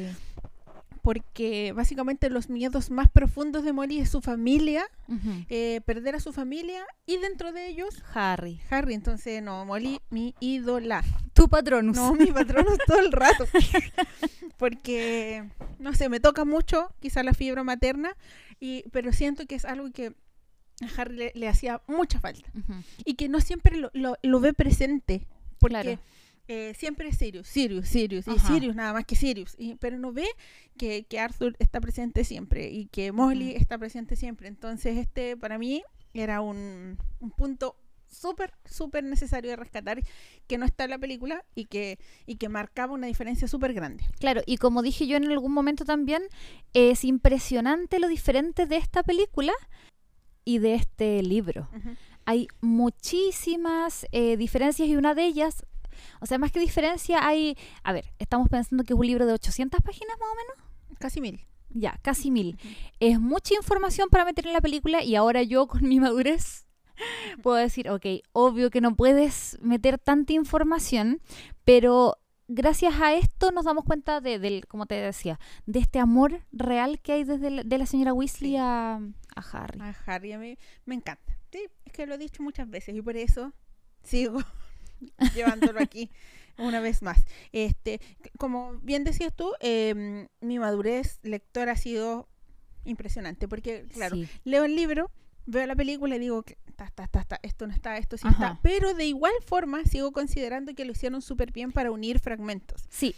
[1.01, 4.89] Porque básicamente los miedos más profundos de Molly es su familia,
[5.49, 8.59] eh, perder a su familia y dentro de ellos Harry.
[8.71, 11.03] Harry, entonces no, Molly, mi ídola.
[11.33, 11.95] Tu patronus.
[11.95, 13.45] No, mi patronus todo el rato.
[14.57, 15.47] Porque,
[15.77, 18.15] no sé, me toca mucho quizá la fibra materna,
[18.59, 20.15] y, pero siento que es algo que
[20.81, 22.49] a Harry le, hacía mucha falta.
[23.03, 25.27] Y que no siempre lo, lo, ve presente.
[25.59, 25.99] Porque
[26.47, 29.55] eh, siempre es Sirius, Sirius, Sirius, y Sirius nada más que Sirius.
[29.57, 30.27] Y, pero no ve
[30.77, 34.47] que, Arthur está presente siempre y que Molly está presente siempre.
[34.47, 36.97] Entonces, este para mí era un,
[37.35, 37.75] punto
[38.07, 40.01] súper, súper necesario de rescatar
[40.47, 44.03] que no está en la película y que, y que marcaba una diferencia súper grande.
[44.19, 46.23] Claro, y como dije yo en algún momento también,
[46.73, 49.53] es impresionante lo diferente de esta película
[50.45, 51.67] y de este libro.
[52.25, 55.65] Hay muchísimas eh, diferencias y una de ellas
[56.19, 59.33] o sea, más que diferencia hay, a ver, estamos pensando que es un libro de
[59.33, 60.99] 800 páginas más o menos.
[60.99, 61.45] Casi mil.
[61.69, 62.57] Ya, casi mil.
[62.99, 66.65] Es mucha información para meter en la película y ahora yo con mi madurez
[67.43, 71.21] puedo decir, ok, obvio que no puedes meter tanta información,
[71.63, 76.41] pero gracias a esto nos damos cuenta de, del, como te decía, de este amor
[76.51, 78.95] real que hay desde la, de la señora Weasley a,
[79.35, 79.79] a, Harry.
[79.81, 81.37] A Harry, a mí me encanta.
[81.51, 83.53] Sí, es que lo he dicho muchas veces y por eso
[84.03, 84.39] sigo
[85.35, 86.09] llevándolo aquí
[86.57, 87.25] una vez más.
[87.51, 87.99] Este,
[88.37, 92.29] como bien decías tú, em, mi madurez lectora ha sido
[92.85, 95.11] impresionante, porque claro, leo el libro,
[95.45, 98.93] veo la película y digo, está, está, está, esto no está, esto sí está, pero
[98.93, 102.83] de igual forma sigo considerando que lo hicieron súper bien para unir fragmentos.
[102.89, 103.15] Sí,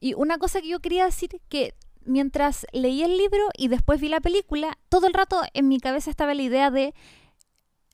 [0.00, 4.08] y una cosa que yo quería decir que mientras leí el libro y después vi
[4.08, 6.94] la película, todo el rato en mi cabeza estaba la idea de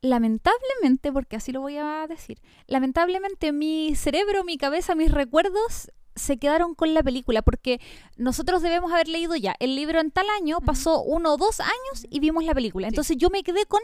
[0.05, 6.37] lamentablemente, porque así lo voy a decir, lamentablemente mi cerebro, mi cabeza, mis recuerdos se
[6.37, 7.81] quedaron con la película, porque
[8.17, 12.07] nosotros debemos haber leído ya el libro en tal año, pasó uno o dos años
[12.11, 12.87] y vimos la película.
[12.87, 13.81] Entonces yo me quedé con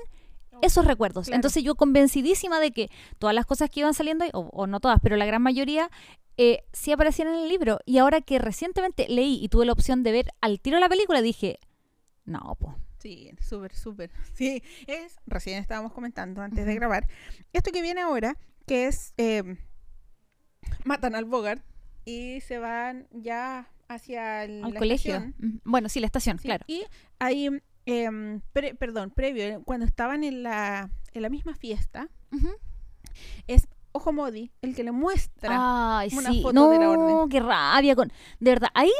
[0.61, 1.29] esos recuerdos.
[1.29, 5.17] Entonces yo convencidísima de que todas las cosas que iban saliendo, o, no todas, pero
[5.17, 5.91] la gran mayoría,
[6.37, 7.81] eh, sí aparecían en el libro.
[7.87, 11.23] Y ahora que recientemente leí y tuve la opción de ver al tiro la película,
[11.23, 11.59] dije,
[12.27, 14.11] no, pues Sí, súper, súper.
[14.35, 17.07] Sí, es, recién estábamos comentando antes de grabar,
[17.53, 18.37] esto que viene ahora,
[18.67, 19.57] que es, em,
[20.85, 21.63] matan al Bogart
[22.05, 25.33] y se van ya hacia el al colegio.
[25.65, 26.65] Bueno, sí, la estación, claro.
[26.69, 26.85] Y
[27.19, 27.51] ahí,
[27.87, 32.09] em, perdón, previo, cuando estaban en la, en la misma fiesta,
[33.47, 35.99] es Ojo Modi, el que le muestra.
[35.99, 36.43] Ay, una sí.
[36.43, 37.29] foto no, de la orden.
[37.29, 37.97] qué rabia.
[37.97, 38.13] Con...
[38.39, 38.93] De verdad, ahí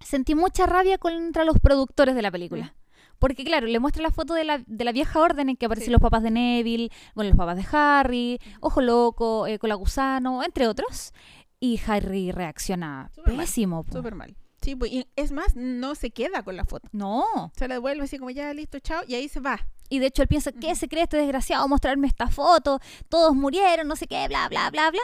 [0.00, 2.74] sentí mucha rabia contra los productores de la película.
[3.20, 5.86] Porque, claro, le muestra la foto de la, de la vieja orden en que aparecen
[5.86, 5.92] Sí.
[5.92, 11.12] los papás de Neville, bueno, los papás de Harry, Ojo Loco, eh, Colagusano, entre otros.
[11.60, 13.84] Y Harry reacciona Súper mal, pésimo.
[13.84, 13.92] po.
[13.92, 14.34] Súper mal.
[14.62, 16.88] Sí, pues, y es más, no se queda con la foto.
[16.92, 17.24] No.
[17.56, 19.58] Se la devuelve así como ya listo, chao, y ahí se va.
[19.88, 22.78] Y de hecho él piensa, ¿qué se cree este desgraciado mostrarme esta foto?
[23.08, 25.00] Todos murieron, no sé qué, bla, bla, bla, bla.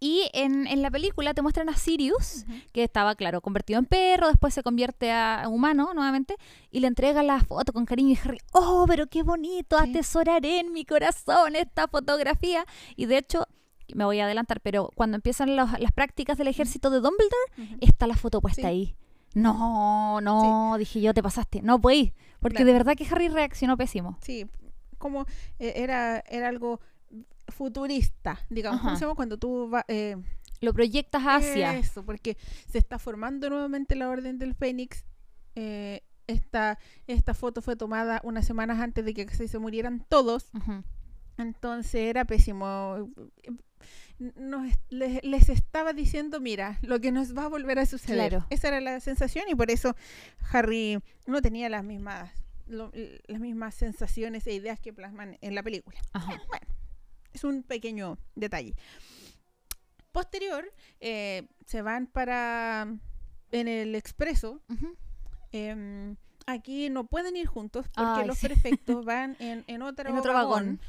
[0.00, 4.28] Y en, en la película te muestran a Sirius, que estaba, claro, convertido en perro,
[4.28, 6.36] después se convierte a humano nuevamente,
[6.70, 9.90] y le entrega la foto con cariño y Harry, oh, pero qué bonito, Sí.
[9.90, 12.66] atesoraré en mi corazón esta fotografía.
[12.96, 13.46] Y de hecho,
[13.94, 18.06] me voy a adelantar, pero cuando empiezan los- las prácticas del ejército de Dumbledore, está
[18.06, 18.66] la foto puesta Sí.
[18.66, 18.96] ahí.
[19.34, 21.60] No, no, dije yo, te pasaste.
[21.62, 22.66] No, pues, porque Claro.
[22.66, 24.16] de verdad que Harry reaccionó pésimo.
[24.22, 24.46] Sí,
[24.98, 25.26] como
[25.58, 26.80] eh, era, era algo
[27.48, 28.80] futurista, digamos.
[28.80, 28.98] ¿Cómo Ajá.
[28.98, 29.84] se llama cuando tú vas...
[29.88, 30.16] Eh,
[30.60, 31.76] Lo proyectas hacia.
[31.76, 32.36] Eso, porque
[32.70, 35.04] se está formando nuevamente la Orden del Fénix.
[35.56, 40.50] Eh, esta, esta foto fue tomada unas semanas antes de que se, murieran todos.
[41.36, 43.10] Entonces era pésimo.
[44.36, 48.30] Nos, les, les estaba diciendo, mira, lo que nos va a volver a suceder.
[48.30, 48.46] Claro.
[48.48, 49.94] Esa era la sensación y por eso
[50.52, 52.30] Harry no tenía las mismas,
[52.66, 52.92] lo-
[53.26, 56.00] las mismas sensaciones e ideas que plasman en la película.
[56.12, 56.40] Ajá.
[56.48, 56.66] Bueno,
[57.34, 58.74] es un pequeño detalle.
[60.12, 60.64] Posterior,
[61.00, 62.88] eh, se van para
[63.50, 64.62] en el expreso.
[65.52, 66.16] Em,
[66.46, 68.46] aquí no pueden ir juntos porque Ay, los sí.
[68.46, 70.80] prefectos van en, en otro, En otro vagón.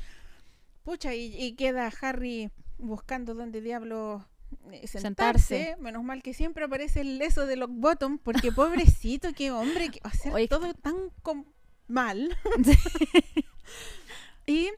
[0.84, 4.26] Pucha, y, y queda Harry buscando dónde diablo
[4.72, 5.58] eh, sentarse.
[5.58, 5.82] Sentarse.
[5.82, 10.34] Menos mal que siempre aparece el leso de Lockbottom, porque pobrecito, qué hombre, que hacer
[10.34, 10.96] Oye, todo tan
[11.88, 12.38] mal.
[14.48, 14.70] y,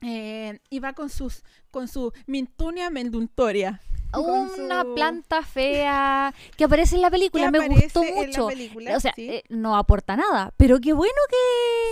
[0.00, 3.80] eh, y va con sus con su Mintunia menduntoria.
[4.12, 7.48] Una su- planta fea que aparece en la película.
[7.50, 8.46] Me gustó en la mucho.
[8.48, 9.28] película, O sea, sí.
[9.30, 10.52] eh, no aporta nada.
[10.56, 11.36] Pero qué bueno que.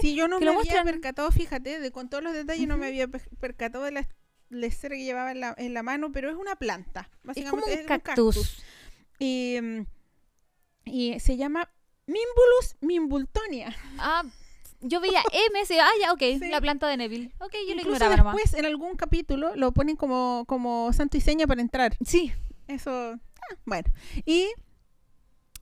[0.08, 0.86] Si yo no que me lo había muestran.
[0.86, 4.08] percatado, fíjate, de con todos los detalles no me había per- percatado de la,
[4.66, 7.08] esfera que llevaba en la, en la mano, pero es una planta.
[7.34, 8.62] Es como Básicamente un cactus.
[9.20, 9.80] Y, mm,
[10.86, 11.70] y se llama
[12.06, 13.76] Mimbulus mimbultonia.
[13.98, 14.24] Ah,
[14.80, 16.48] yo veía M, se ah, ya, ok, Sí.
[16.50, 17.32] la planta de Neville.
[17.40, 18.34] Ok, yo lo ignoraba nomás.
[18.36, 21.96] después, en algún capítulo, lo ponen como, como santo y seña para entrar.
[22.04, 22.32] Sí.
[22.68, 23.88] Eso, ah, bueno.
[24.24, 24.48] Y,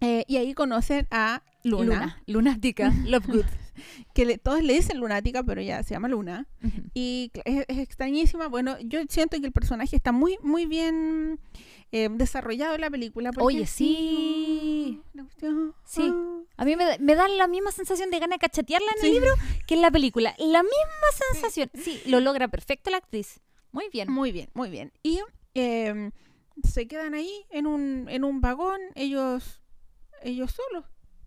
[0.01, 2.23] eh, y ahí conocen a Luna, Luna.
[2.27, 2.93] Lunática.
[3.07, 3.45] Lovegood.
[4.15, 6.47] que le- todos le dicen lunática, pero ya se llama Luna.
[6.95, 8.49] Y es, es extrañísima.
[8.49, 11.41] Bueno, yo siento que el personaje está muy, muy bien
[11.93, 13.31] eh, desarrollado en la película.
[13.39, 15.03] Oye, sí.
[15.85, 16.03] Sí.
[16.13, 19.01] ah, A mí me, da- me dan la misma sensación de ganas de cachetearla en
[19.01, 19.07] Sí.
[19.09, 19.31] el libro
[19.67, 20.35] que en la película.
[20.39, 21.71] La misma sensación.
[21.75, 23.41] Sí, lo logra perfecto la actriz.
[23.73, 24.11] Muy bien.
[24.11, 24.93] Muy bien, muy bien.
[25.03, 25.21] Y
[25.55, 26.11] eh,
[26.65, 29.61] se quedan ahí en un, en un vagón, ellos,
[30.23, 30.85] ellos solos.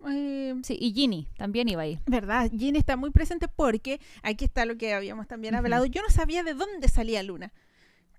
[0.08, 2.00] Eh, Sí, y Ginny también iba ahí.
[2.06, 2.50] ¿Verdad?
[2.54, 5.86] Jean está muy presente porque aquí está lo que habíamos también hablado.
[5.86, 7.52] Yo no sabía de dónde salía Luna.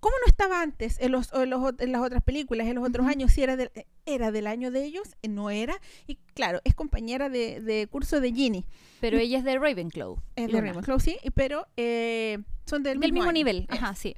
[0.01, 2.89] ¿Cómo no estaba antes en, los, en, los ot- en las otras películas, en los
[2.89, 3.33] otros años?
[3.33, 3.71] Si era del,
[4.07, 5.75] era del año de ellos, Eh, no era.
[6.07, 8.65] Y claro, es compañera de, de curso de Ginny.
[9.01, 10.17] Pero ella es de Ravenclaw.
[10.37, 10.59] Es de.
[10.61, 13.33] Ravenclaw, sí, pero eh, son del, Del mismo año.
[13.35, 13.67] nivel.
[13.69, 14.17] Ajá, sí.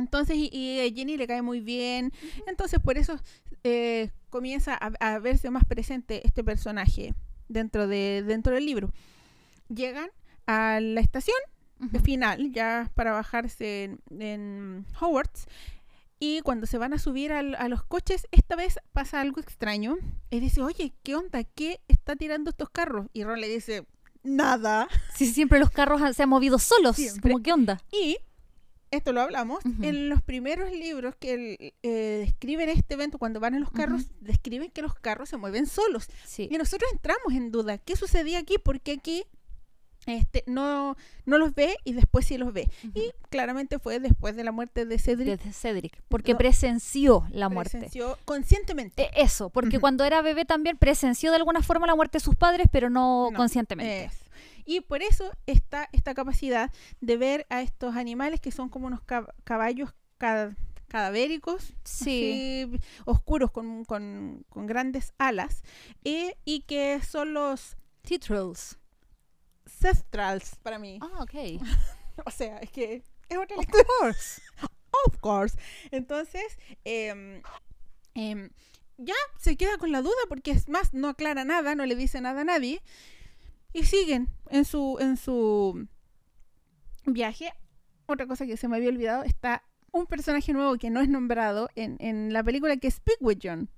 [0.00, 2.12] Entonces, y, y a Ginny le cae muy bien.
[2.48, 3.20] Entonces, por eso
[3.62, 7.14] eh, comienza a, a verse más presente este personaje
[7.48, 8.92] dentro, de, dentro del libro.
[9.68, 10.10] Llegan
[10.46, 11.36] a la estación
[11.80, 12.00] Ujú.
[12.00, 15.46] final, ya para bajarse en, en Hogwarts.
[16.22, 19.96] Y cuando se van a subir al- a los coches, esta vez pasa algo extraño.
[20.30, 21.42] Y dice, oye, ¿qué onda?
[21.44, 23.06] ¿Qué está tirando estos carros?
[23.14, 23.86] Y Ron le dice,
[24.22, 24.86] nada.
[25.14, 26.96] Sí, siempre los carros se han movido solos.
[26.96, 27.32] Siempre.
[27.32, 27.80] Como, ¿qué onda?
[27.90, 28.18] Y
[28.90, 33.60] esto lo hablamos, en los primeros libros que eh, describen este evento, cuando van en
[33.60, 36.08] los carros, describen que los carros se mueven solos.
[36.26, 36.48] Sí.
[36.50, 38.56] Y nosotros entramos en duda, ¿qué sucedía aquí?
[38.58, 39.24] Porque aquí
[40.06, 42.70] este, no, no los ve y después sí los ve.
[42.94, 45.40] Y claramente fue después de la muerte de Cedric.
[45.42, 46.02] De Cedric.
[46.08, 46.38] Porque No.
[46.38, 47.72] presenció la muerte.
[47.78, 49.02] presenció conscientemente.
[49.04, 52.34] Eh, Eso, porque cuando era bebé también presenció de alguna forma la muerte de sus
[52.34, 54.10] padres, pero no, No, conscientemente.
[54.64, 56.70] Y por eso está esta capacidad
[57.00, 60.54] de ver a estos animales que son como unos cab- caballos ca-
[60.88, 62.66] cadavéricos, Sí.
[62.72, 65.62] así, oscuros con, con- con grandes alas,
[66.04, 68.78] eh, y que son los Titrals.
[69.66, 70.98] Cestrals para mí.
[71.00, 71.60] Ah, ok.
[72.26, 74.42] O sea, es que es otra Of course.
[75.06, 75.56] Of course.
[75.90, 77.40] Entonces, em,
[78.14, 78.50] em,
[78.98, 82.20] ya se queda con la duda porque es más, no aclara nada, no le dice
[82.20, 82.82] nada a nadie.
[83.72, 85.86] Y siguen en su, en su
[87.06, 87.52] viaje.
[88.06, 91.68] otra cosa que se me había olvidado, está un personaje nuevo que no es nombrado
[91.74, 93.68] en, en la película que es Speak with John.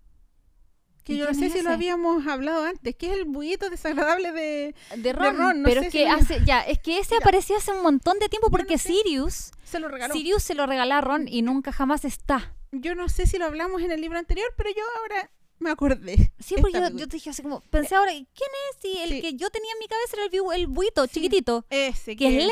[1.04, 4.30] Que ¿Y yo no sé si lo habíamos hablado antes, que es el bullito desagradable
[4.30, 4.74] de...
[4.96, 7.72] De Ron, Ron, no pero sé es que hace, ya, es que ese apareció hace
[7.72, 8.92] un montón de tiempo no porque sé.
[8.92, 10.14] Sirius, Se lo regaló.
[10.14, 12.54] Sirius se lo regaló a Ron y nunca jamás está.
[12.70, 15.30] Yo no sé si lo hablamos en el libro anterior, pero yo ahora
[15.62, 16.32] me acordé.
[16.38, 18.84] Sí, porque yo, te dije así como, pensé ahora, ¿quién es?
[18.84, 19.20] Y el Sí.
[19.22, 21.14] que yo tenía en mi cabeza era el, el buito, Sí.
[21.14, 22.38] chiquitito, Ese que que...
[22.44, 22.50] es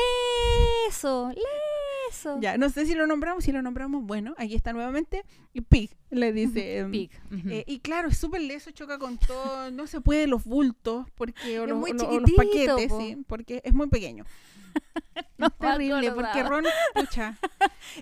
[0.87, 2.37] leso, leso.
[2.41, 5.23] Ya, no sé si lo nombramos, si lo nombramos, bueno, aquí está nuevamente.
[5.53, 6.85] Y Pig, le dice.
[6.91, 7.11] Pig.
[7.49, 11.59] eh, y claro, es súper leso, choca con todo, no se puede los bultos, porque,
[11.59, 12.99] o, los, o o paquetes, po.
[12.99, 14.25] sí, porque es muy pequeño.
[15.37, 16.43] No Es terrible, porque.
[16.43, 17.37] Ron, pucha,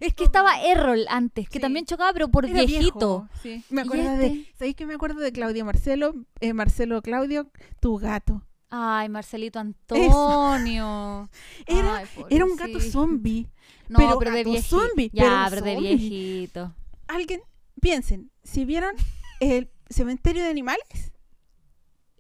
[0.02, 1.60] Es que estaba Errol antes, que Sí.
[1.62, 3.22] también chocaba, pero por era viejito.
[3.22, 3.64] viejo, sí.
[3.70, 4.54] Me ¿Y acuerdo de, este?
[4.58, 6.14] ¿sabéis que me acuerdo de Claudio Marcelo?
[6.42, 8.44] Eh, Marcelo Claudio, tu gato.
[8.70, 11.30] Ay, Marcelito Antonio.
[11.66, 13.48] Era, Ay, era un gato zombie.
[13.88, 14.80] No, pero pero, de viejito.
[14.82, 16.76] zombie, ya, pero pero de viejito.
[17.08, 17.42] Alguien,
[17.82, 18.94] piensen, si vieron
[19.40, 21.14] el cementerio de animales,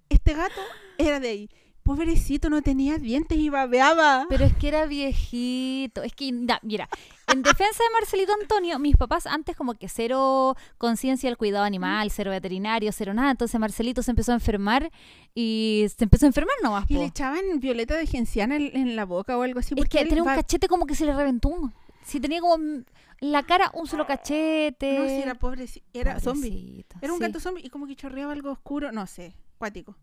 [0.09, 0.62] este gato
[0.97, 1.49] era de ahí.
[1.83, 4.25] Pobrecito, no tenía dientes y babeaba.
[4.29, 6.03] Pero es que era viejito.
[6.03, 6.87] Es que, mira,
[7.31, 12.11] en defensa de Marcelito Antonio, mis papás antes como que cero conciencia del cuidado animal,
[12.11, 13.31] cero veterinario, cero nada.
[13.31, 14.91] Entonces Marcelito se empezó a enfermar
[15.33, 16.85] y se empezó a enfermar nomás.
[16.89, 16.99] Y po.
[16.99, 19.73] le echaban violeta de genciana en, en la boca o algo así.
[19.75, 21.49] Es que tenía un cachete como que se le reventó.
[21.49, 22.85] un- Sí, tenía como en
[23.19, 24.97] la cara un solo cachete.
[24.99, 26.49] No, si era pobre, era zombie.
[26.49, 27.25] Pobrecito, Era un sí.
[27.25, 29.95] gato zombie y como que chorreaba algo oscuro, no sé, cuático.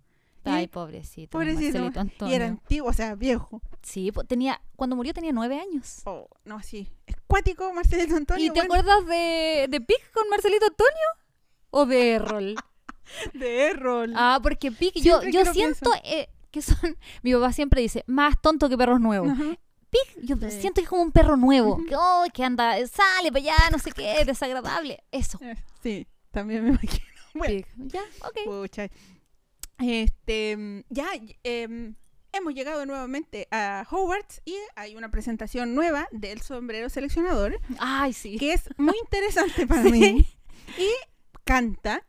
[0.47, 1.31] Y- Ay, pobrecito.
[1.31, 1.79] Pobrecito.
[1.79, 2.33] Marcelito Antonio.
[2.33, 3.61] Y era antiguo, o sea, viejo.
[3.83, 6.03] Sí, po- tenía, cuando murió tenía nueve años.
[6.05, 6.91] Oh, no, sí.
[7.07, 8.45] Es cuático, Marcelito Antonio.
[8.47, 11.07] ¿Y te bueno, acuerdas de, de Pig con Marcelito Antonio?
[11.71, 12.55] ¿O de Errol?
[13.35, 14.13] De Errol.
[14.17, 18.03] Ah, porque Pig, yo, Siempre yo que siento eh, que son, mi papá siempre dice,
[18.07, 19.31] más tonto que perros nuevos.
[19.31, 19.57] Ajá.
[19.91, 20.61] Pig, yo Sí.
[20.61, 23.79] siento que es como un perro nuevo, que, oh, que anda, sale para allá, no
[23.79, 25.03] sé qué, desagradable.
[25.13, 27.05] Eso, Eh, Sí, también me imagino.
[27.35, 27.67] Bueno, Pig.
[27.93, 28.39] Ya, ok.
[28.47, 28.89] pucha.
[29.79, 31.07] Este, mm, ya
[31.45, 31.95] em,
[32.33, 38.39] hemos llegado nuevamente a Hogwarts y hay una presentación nueva del sombrero seleccionador Ay, sí.
[38.39, 39.91] que es muy interesante para Sí.
[39.91, 40.27] mí.
[40.79, 40.89] Y
[41.45, 42.05] canta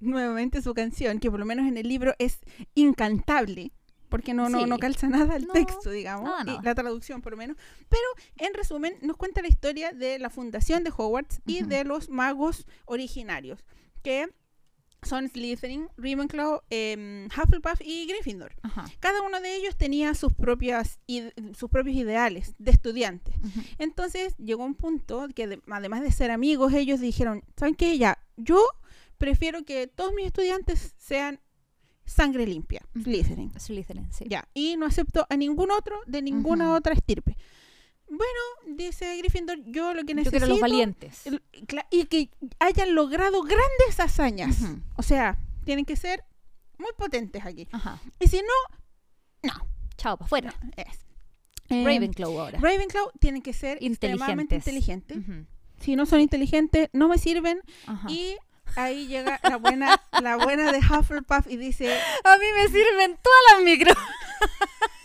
[0.00, 2.38] nuevamente su canción, que por lo menos en el libro es
[2.74, 3.72] incantable.
[4.08, 4.66] Porque no, no, Sí.
[4.66, 7.56] no calza nada el No, texto, digamos, nada, y la traducción por lo menos.
[7.88, 8.02] Pero
[8.36, 11.68] en resumen, nos cuenta la historia de la fundación de Hogwarts y Ujú.
[11.70, 13.64] de los magos originarios,
[14.04, 14.28] que
[15.02, 18.52] son Slytherin, Ravenclaw, em, Hufflepuff y Gryffindor.
[18.62, 18.84] Ajá.
[18.98, 20.98] Cada uno de ellos tenía sus, propias
[21.56, 23.34] sus propios ideales de estudiantes.
[23.78, 27.98] Entonces llegó un punto que de- además de ser amigos, ellos dijeron, ¿saben qué?
[27.98, 28.64] Ya, yo
[29.18, 31.40] prefiero que todos mis estudiantes sean
[32.04, 32.82] sangre limpia.
[33.02, 33.52] Slytherin.
[33.58, 34.24] Slytherin, sí.
[34.28, 37.36] Ya, y no acepto a ningún otro de ninguna otra estirpe.
[38.08, 40.30] Bueno, dice Gryffindor, yo lo que Yo necesito...
[40.30, 41.22] quiero los valientes.
[41.90, 44.58] y que hayan logrado grandes hazañas.
[44.96, 46.24] O sea, tienen que ser
[46.78, 47.68] muy potentes aquí.
[47.72, 48.00] Ajá.
[48.20, 49.68] Y si no, no.
[49.96, 50.54] Chao, para afuera.
[50.76, 51.00] Es.
[51.68, 52.58] Eh, Ravenclaw ahora.
[52.60, 54.68] Ravenclaw tienen que ser Inteligentes.
[54.68, 55.46] Ujú.
[55.80, 57.60] Si no son inteligentes, no me sirven.
[57.86, 58.08] Ajá.
[58.10, 58.36] Y
[58.76, 61.92] ahí llega la buena, la buena de Hufflepuff y dice,
[62.24, 63.92] A mí me sirven todas las micro.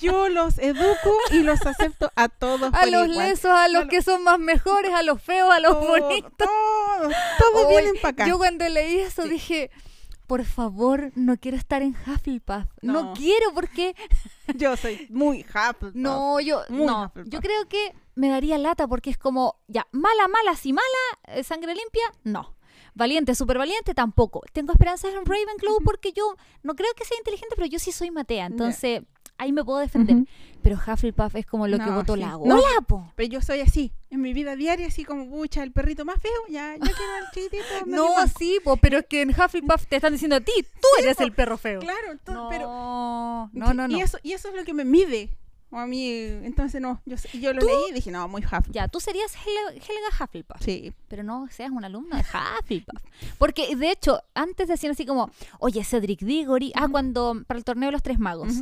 [0.00, 3.28] yo los educo y los acepto a todos A por los igual.
[3.28, 6.32] lesos, a los que son más mejores, a los feos, a los Todo- bonitos.
[6.36, 8.26] Todos, todos Oy, vienen para acá.
[8.28, 9.28] Yo cuando leí eso Sí.
[9.28, 9.70] dije,
[10.26, 12.64] por favor, no quiero estar en Hufflepuff.
[12.80, 13.12] No, No.
[13.14, 13.94] quiero porque
[14.56, 15.94] Yo soy muy Hufflepuff.
[15.94, 17.32] no, yo Muy no, Hufflepuff.
[17.32, 20.86] yo creo que me daría lata porque es como, ya, mala, mala, si mala,
[21.28, 22.54] eh, sangre limpia, no.
[22.94, 24.42] Valiente, súper valiente, tampoco.
[24.52, 28.10] Tengo esperanzas en Ravenclaw porque yo no creo que sea inteligente, pero yo sí soy
[28.10, 29.02] matea, entonces
[29.42, 30.16] ahí me puedo defender.
[30.62, 32.20] Pero Hufflepuff es como lo que botó sí.
[32.20, 32.38] la No.
[32.38, 33.12] gola, po.
[33.16, 36.30] Pero yo soy así, en mi vida diaria, así como, pucha, el perrito más feo,
[36.48, 37.62] ya, ya quiero al chiquitito.
[37.86, 38.32] No, manco".
[38.38, 41.22] sí, po, pero es que en Hufflepuff te están diciendo a ti, tú eres po,
[41.24, 41.80] el perro feo.
[41.80, 42.66] Claro, to- No, pero
[43.52, 43.96] no, no, no.
[43.96, 45.30] Y eso, y eso es lo que me mide.
[45.74, 47.66] O a mí, entonces no, yo, yo lo ¿Tú?
[47.66, 48.72] leí y dije, no, muy Hufflepuff.
[48.74, 50.60] Ya, tú serías Hel- Helga Hufflepuff.
[50.62, 50.92] Sí.
[51.08, 53.02] Pero no seas un alumno de Hufflepuff.
[53.38, 55.30] Porque, de hecho, antes decían así como,
[55.60, 58.52] oye, Cedric Diggory, ah, cuando, para el torneo de los tres magos.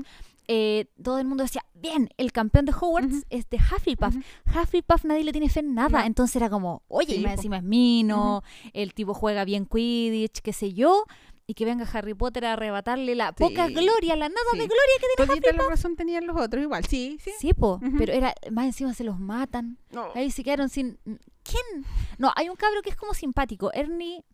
[0.53, 4.17] Eh, todo el mundo decía, bien, el campeón de Hogwarts es de Hufflepuff.
[4.53, 6.07] Hufflepuff nadie le tiene fe en nada.
[6.07, 8.43] Entonces era como, oye, Sí, y encima es Mino,
[8.73, 11.05] el tipo juega bien Quidditch, qué sé yo,
[11.47, 14.59] y que venga Harry Potter a arrebatarle la poca gloria, la nada Sí.
[14.59, 17.31] de gloria que tiene Todita la razón tenían los otros igual, sí, sí.
[17.39, 19.79] Sí, po, pero era, más encima se los matan.
[19.93, 20.09] No.
[20.17, 20.99] Ahí se quedaron sin.
[21.45, 21.85] ¿Quién?
[22.19, 24.25] No, hay un cabro que es como simpático, Ernie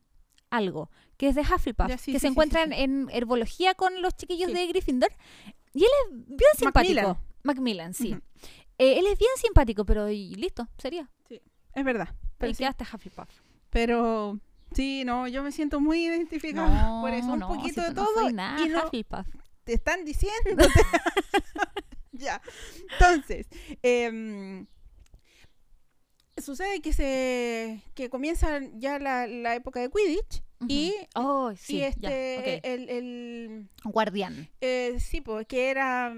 [0.48, 2.80] algo, que es de Hufflepuff, Ya, sí, que sí, se sí, encuentra sí, sí.
[2.82, 5.10] en herbología con los chiquillos de Gryffindor.
[5.76, 6.94] Y él es bien simpático.
[6.94, 7.16] Macmillan.
[7.42, 8.16] Macmillan, sí.
[8.78, 11.08] Eh, él es bien simpático, pero y listo, sería.
[11.74, 12.08] Es verdad.
[12.38, 13.28] Pero y sí, quedaste Hufflepuff.
[13.70, 14.38] pero
[14.72, 17.32] sí, no, yo me siento muy identificada No, por eso.
[17.32, 18.14] Un no, poquito si de no todo.
[18.22, 19.26] soy nada y no Hufflepuff.
[19.64, 20.64] te están diciendo.
[22.12, 22.40] ya.
[22.92, 23.46] Entonces,
[23.82, 24.66] em,
[26.38, 31.78] sucede que se que comienza ya la, la época de Quidditch y, Oh, sí, y
[31.80, 34.48] ya, este el, el Guardián.
[34.60, 36.14] eh, sí, pues que era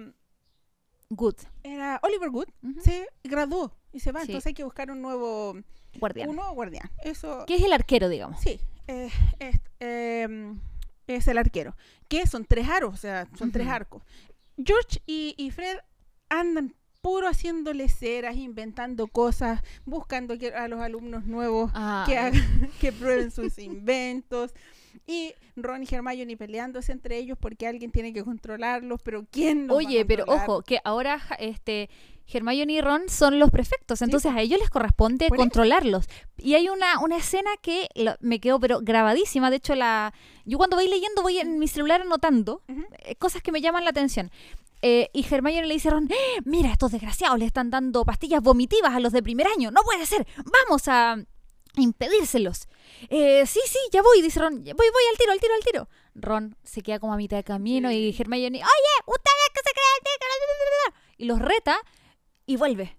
[1.10, 1.36] Good.
[1.62, 2.80] era Oliver Wood Ujú.
[2.82, 4.26] se graduó y se va, Sí.
[4.26, 5.56] entonces hay que buscar un nuevo
[5.98, 6.28] Guardián.
[6.30, 6.90] un nuevo guardián.
[7.02, 8.40] Eso Que es el arquero, digamos.
[8.40, 9.08] sí, eh,
[9.38, 10.60] es, em,
[11.06, 11.74] es el arquero,
[12.08, 14.02] que son tres aros, o sea, son tres arcos.
[14.62, 15.78] George y, y Fred
[16.28, 22.92] andan puro haciéndole ceras, inventando cosas, buscando a los alumnos nuevos Ah, que, hagan- que
[22.92, 24.52] prueben sus inventos.
[25.06, 29.76] Y Ron y Hermione peleándose entre ellos porque alguien tiene que controlarlos, pero ¿quién los
[29.76, 31.88] va a Oye, pero ojo, que ahora este
[32.26, 36.06] Hermione y Ron son los prefectos, entonces a ellos les corresponde controlarlos.
[36.36, 40.12] Y hay una, una escena que lo- me quedó pero grabadísima, de hecho la
[40.44, 42.62] yo cuando voy leyendo voy en mi celular anotando
[42.98, 44.30] eh, cosas que me llaman la atención.
[44.82, 46.40] Eh, y Hermione le dice a Ron, "¡Eh!
[46.44, 50.06] mira, estos desgraciados le están dando pastillas vomitivas a los de primer año, no puede
[50.06, 50.26] ser,
[50.66, 51.16] vamos a
[51.76, 52.68] impedírselos.
[53.08, 55.64] Eh, sí, sí, ya voy, dice Ron, "Ya voy, voy al tiro, al tiro, al
[55.64, 55.88] tiro.
[56.14, 60.94] Ron se queda como a mitad de camino y Hermione, oye, ustedes que se creen,
[61.18, 61.76] y los reta
[62.46, 62.96] y vuelve.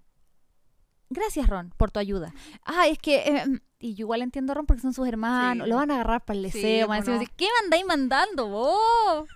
[1.08, 2.32] Gracias, Ron, por tu ayuda.
[2.64, 3.16] Ah, es que...
[3.16, 3.44] eh,
[3.82, 5.70] y yo igual entiendo a Ron porque son sus hermanos, Sí.
[5.70, 6.86] lo van a agarrar para el deseo.
[6.86, 7.20] no.
[7.36, 9.28] ¿Qué mandáis mandando vos?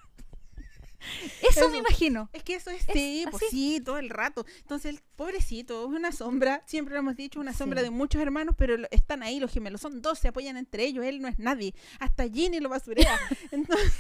[1.43, 1.69] Eso, Eso.
[1.71, 2.29] me imagino.
[2.33, 4.45] Es que eso es, sí, pues sí, todo el rato.
[4.61, 7.85] Entonces, el pobrecito, es una sombra, siempre lo hemos dicho, una sombra Sí.
[7.87, 11.21] de muchos hermanos, pero están ahí los gemelos, son dos, se apoyan entre ellos, él
[11.21, 11.75] no es nadie.
[12.01, 13.19] Hasta Ginny lo basurea.
[13.51, 13.93] Entonces,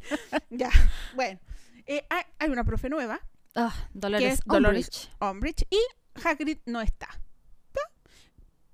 [0.50, 0.70] ya,
[1.14, 1.40] bueno.
[1.86, 3.20] Eh, hay, hay una profe nueva,
[3.56, 5.66] Ah, Dolores, es Dolores Umbridge.
[5.70, 5.78] Y
[6.22, 7.08] Hagrid no está.
[7.66, 7.80] ¿Está?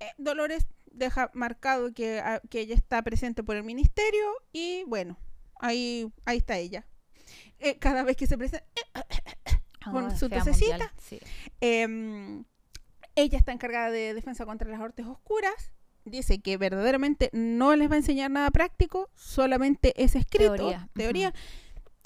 [0.00, 5.18] Eh, Dolores deja marcado que, ah, que ella está presente por el ministerio y bueno,
[5.60, 6.86] ahí, ahí está ella.
[7.60, 8.64] Eh, cada vez que se presenta,
[9.90, 10.92] con Ah, su fea tosecita.
[11.00, 11.18] sí.
[11.60, 12.44] Em,
[13.14, 15.72] ella está encargada de defensa contra las artes oscuras.
[16.04, 21.34] Dice que verdaderamente no les va a enseñar nada práctico, solamente es escrito, Teoría, teoría.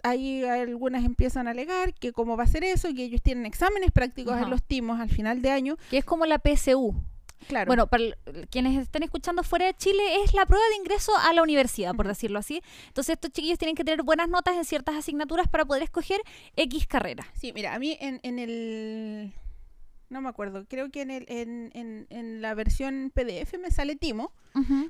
[0.02, 3.90] Ahí algunas empiezan a alegar que cómo va a ser eso, que ellos tienen exámenes
[3.90, 5.76] prácticos en los timos al final de año.
[5.90, 6.94] Que es como la PSU.
[7.48, 7.66] Claro.
[7.66, 8.04] Bueno, para
[8.50, 12.06] quienes estén escuchando fuera de Chile, es la prueba de ingreso a la universidad, por
[12.06, 12.62] decirlo así.
[12.88, 16.20] Entonces, estos chiquillos tienen que tener buenas notas en ciertas asignaturas para poder escoger
[16.56, 17.26] X carrera.
[17.34, 19.32] sí, mira, a mí en, en el...
[20.10, 23.94] No me acuerdo, creo que en, el, en, en, en la versión PDF me sale
[23.94, 24.32] timo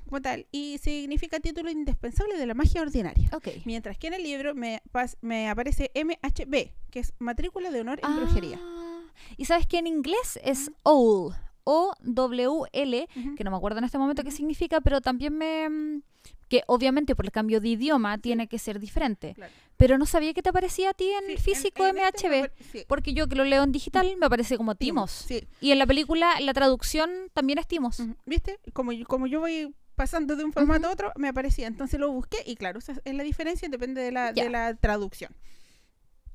[0.06, 3.28] como tal y significa título indispensable de la magia ordinaria.
[3.34, 3.48] Ok.
[3.66, 8.00] Mientras que en el libro me, pas- me aparece MHB, que es matrícula de honor
[8.02, 8.58] en brujería.
[8.62, 9.02] Ah,
[9.36, 11.34] Y sabes que en inglés es OWL,
[11.64, 13.34] O-W-L, Ujú.
[13.34, 15.68] que no me acuerdo en este momento qué significa, pero también me...
[15.68, 16.02] mm,
[16.48, 19.34] que obviamente por el cambio de idioma tiene que ser diferente.
[19.34, 19.52] Claro.
[19.76, 22.50] Pero no sabía que te aparecía a ti en Sí, físico en- en este MHB,
[22.72, 25.42] sí, porque yo que lo leo en digital me aparece como timos, Timos.
[25.42, 25.48] Sí.
[25.60, 28.02] Y en la película la traducción también es Timos.
[28.26, 28.58] ¿Viste?
[28.72, 31.68] Como yo, como yo voy pasando de un formato a otro, me aparecía.
[31.68, 35.32] Entonces lo busqué y claro, esa es la diferencia, depende de la, de la traducción.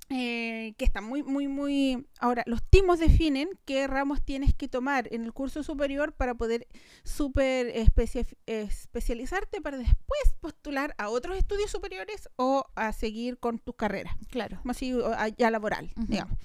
[0.09, 2.07] Eh, que está muy, muy, muy...
[2.19, 6.67] Ahora, los timos definen qué ramos tienes que tomar en el curso superior para poder
[7.03, 13.73] super especia- especializarte para después postular a otros estudios superiores o a seguir con tu
[13.73, 14.15] carrera.
[14.29, 14.57] Claro.
[14.59, 14.93] como así
[15.37, 16.37] ya laboral, digamos.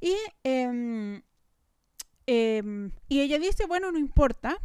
[0.00, 1.22] Y, em,
[2.26, 4.56] em, y ella dice, bueno, no importa,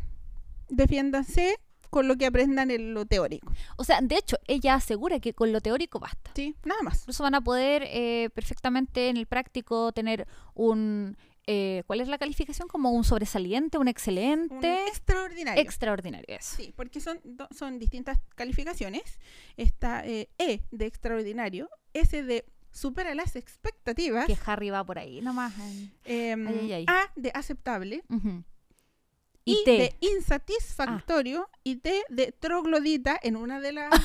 [0.70, 1.60] defiéndanse
[1.90, 3.52] con lo que aprendan en lo teórico.
[3.78, 6.32] O sea, de hecho, ella asegura que con lo teórico basta.
[6.36, 7.02] Sí, nada más.
[7.02, 11.18] Incluso van a poder eh, perfectamente en el práctico tener un...
[11.48, 12.68] eh, ¿Cuál es la calificación?
[12.68, 15.62] Como un sobresaliente, un Un excelente, extraordinario.
[15.64, 16.26] extraordinario.
[16.38, 16.56] Eso.
[16.58, 17.20] sí, porque son,
[17.52, 19.20] son distintas calificaciones.
[19.58, 25.22] Está eh, E de extraordinario, S de supera las expectativas, Que Harry va por ahí
[25.22, 25.54] nomás.
[25.58, 26.86] en- em, ay, ay, ay.
[26.88, 28.04] A de aceptable.
[28.12, 28.44] I
[29.52, 29.72] Y T.
[29.72, 33.89] de insatisfactorio y T de troglodita en una de las...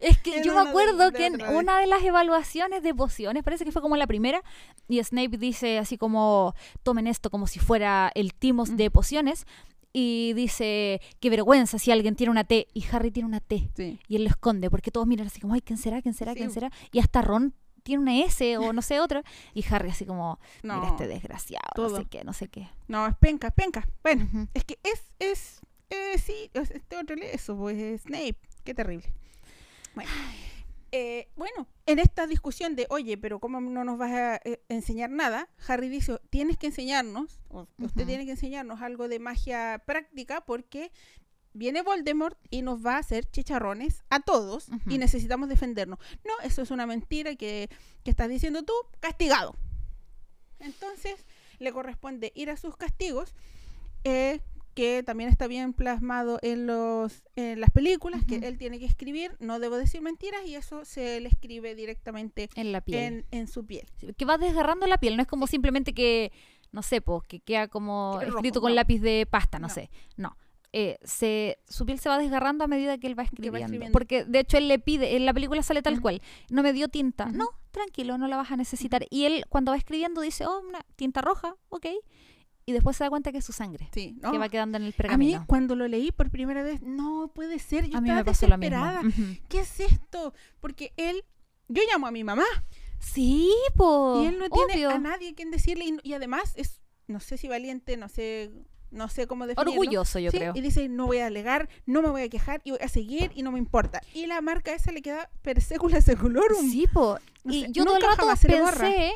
[0.00, 3.64] Es que yo me acuerdo de que en una de las evaluaciones de pociones, parece
[3.64, 4.42] que fue como la primera,
[4.88, 9.46] y Snape dice así como, tomen esto como si fuera el timos de pociones,
[9.90, 13.98] y dice, qué vergüenza si alguien tiene una T, y Harry tiene una T, Sí.
[14.06, 16.02] y él lo esconde, porque todos miran así como, ay, ¿quién será?
[16.02, 16.34] ¿quién será?
[16.34, 16.70] ¿quién será?
[16.92, 17.54] Y hasta Ron
[17.88, 19.24] tiene una S o no sé otra,
[19.54, 21.96] y Harry así como, No, mira este desgraciado, no todo.
[21.96, 22.68] sé qué, no sé qué.
[22.86, 23.88] no, es penca, es penca.
[24.02, 25.60] Bueno, es que es, es,
[25.90, 29.12] eh, sí, es- este otro eso, pues Snape, qué terrible.
[29.94, 30.10] Bueno,
[30.92, 35.10] eh, bueno, en esta discusión de, oye, pero ¿cómo no nos vas a eh, enseñar
[35.10, 35.48] nada?
[35.66, 40.90] Harry dice, tienes que enseñarnos, o usted tiene que enseñarnos algo de magia práctica porque
[41.52, 45.98] viene Voldemort y nos va a hacer chicharrones a todos y necesitamos defendernos.
[46.24, 47.68] No, eso es una mentira que,
[48.04, 49.56] que estás diciendo tú, castigado.
[50.60, 51.24] Entonces
[51.58, 53.34] le corresponde ir a sus castigos,
[54.04, 54.40] eh,
[54.74, 59.36] que también está bien plasmado en, los, en las películas, que él tiene que escribir,
[59.40, 63.02] no debo decir mentiras, y eso se le escribe directamente En la piel.
[63.02, 63.88] en, en su piel.
[64.16, 66.30] que va desgarrando la piel, no es como simplemente que,
[66.70, 68.76] no sé, pues, que queda como rojo, escrito con no.
[68.76, 69.74] lápiz de pasta, no, No.
[69.74, 69.90] sé.
[70.16, 70.36] No.
[70.72, 73.58] Eh, se, su piel se va desgarrando a medida que él va escribiendo.
[73.58, 73.92] escribiendo.
[73.92, 76.02] Porque de hecho él le pide, en la película sale tal Ujú.
[76.02, 77.24] cual, no me dio tinta.
[77.26, 77.36] Ujú.
[77.38, 79.06] No, tranquilo, no la vas a necesitar.
[79.10, 81.86] Y él cuando va escribiendo dice, oh, una tinta roja, ok.
[82.66, 84.88] Y después se da cuenta que es su sangre, Sí, que va quedando en el
[84.88, 85.44] A mí, pergamino.
[85.46, 88.46] cuando lo leí por primera vez, no puede ser, yo A mí estaba me pasó
[88.46, 88.76] lo mismo.
[88.76, 89.40] desesperada.
[89.48, 90.34] ¿Qué es esto?
[90.60, 91.24] Porque él,
[91.68, 92.44] yo llamo a mi mamá
[92.98, 94.22] Sí, pues.
[94.22, 94.90] y él no tiene obvio.
[94.90, 98.50] a nadie quien decirle y, y además es, no sé si valiente, no sé,
[98.90, 99.72] no sé cómo definirlo.
[99.72, 100.52] Orgulloso, yo Sí, creo.
[100.54, 103.32] Y dice, no voy a alegar, no me voy a quejar y voy a seguir
[103.34, 104.00] y no me importa.
[104.14, 106.70] Y la marca esa le queda per secula seculorum.
[106.70, 107.18] Sí, po.
[107.44, 109.12] No y sé, yo todo el rato pensé,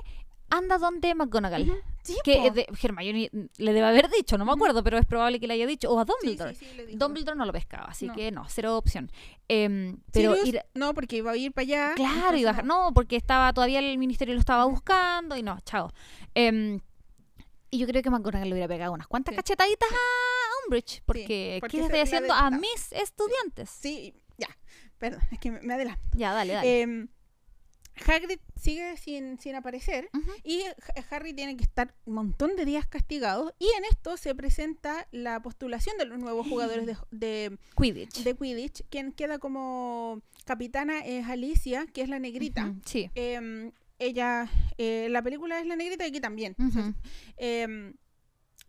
[0.50, 1.82] anda donde McGonagall.
[2.02, 5.46] Sí, que de, Hermione le debe haber dicho, no me acuerdo, pero es probable que
[5.46, 6.54] le haya dicho, o a Dumbledore.
[6.56, 6.66] sí.
[6.94, 8.14] Dumbledore no lo pescaba, así No.
[8.14, 9.10] que no, cero opción.
[9.46, 11.92] Em, pero ir, no, porque iba a ir para allá.
[11.94, 15.92] claro, y bajar, no, porque estaba todavía el ministerio lo estaba buscando y no, chao.
[16.34, 16.80] Em,
[17.72, 19.40] y yo creo que McGonagall le hubiera pegado unas cuantas Sí.
[19.42, 23.68] chetaditas a Umbridge, porque, porque ¿qué se estoy haciendo a mis estudiantes?
[23.70, 24.48] Sí, ya.
[24.98, 26.00] Perdón, es que me, adelanto.
[26.16, 26.80] Ya, dale, dale.
[26.82, 27.08] Em,
[28.06, 30.08] Hagrid sigue sin, sin aparecer
[30.44, 30.74] y Ha-
[31.14, 35.40] Harry tiene que estar un montón de días castigado y en esto se presenta la
[35.42, 38.22] postulación de los nuevos jugadores de, de, Quidditch.
[38.22, 38.82] de Quidditch.
[38.88, 42.66] Quien queda como capitana es Alicia, que es la negrita.
[42.66, 43.10] Ujú, Sí.
[43.14, 43.72] Em,
[44.04, 44.48] ella,
[44.78, 46.54] eh, la película es la negrita y aquí también.
[47.36, 47.94] Em,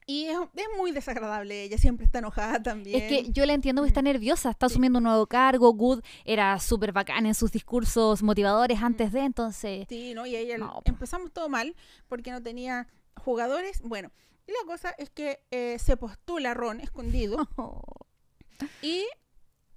[0.05, 3.01] y es, es muy desagradable, ella siempre está enojada también.
[3.01, 4.05] Es que yo la entiendo que está Mm.
[4.05, 4.73] nerviosa, está Sí.
[4.73, 9.85] asumiendo un nuevo cargo, Good era súper bacán en sus discursos motivadores antes de, entonces...
[9.87, 10.25] Sí, ¿no?
[10.25, 11.75] Y ella No, empezamos todo mal
[12.09, 13.81] porque no tenía jugadores.
[13.81, 14.11] Bueno,
[14.45, 17.47] y la cosa es que eh, se postula Ron escondido
[18.81, 19.05] y,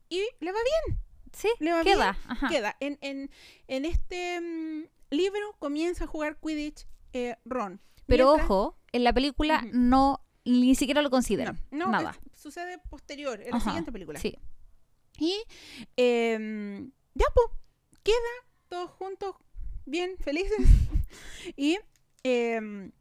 [0.09, 0.99] y le va bien,
[1.33, 2.17] Sí, le va queda.
[2.27, 2.49] Ajá.
[2.49, 2.77] queda.
[2.81, 3.31] En, en,
[3.69, 7.81] en este mm, libro comienza a jugar Quidditch eh, Ron.
[8.07, 11.59] Pero Mientras- ojo, en la película no, ni siquiera lo consideran.
[11.71, 12.17] no, no, nada.
[12.35, 14.19] es- sucede posterior, en la siguiente película.
[14.21, 14.37] Sí.
[15.19, 15.35] Y
[15.97, 17.49] em, ya, pues,
[18.03, 18.17] queda
[18.69, 19.35] todos juntos,
[19.87, 20.57] bien, felices.
[21.57, 21.79] y
[22.23, 22.93] em,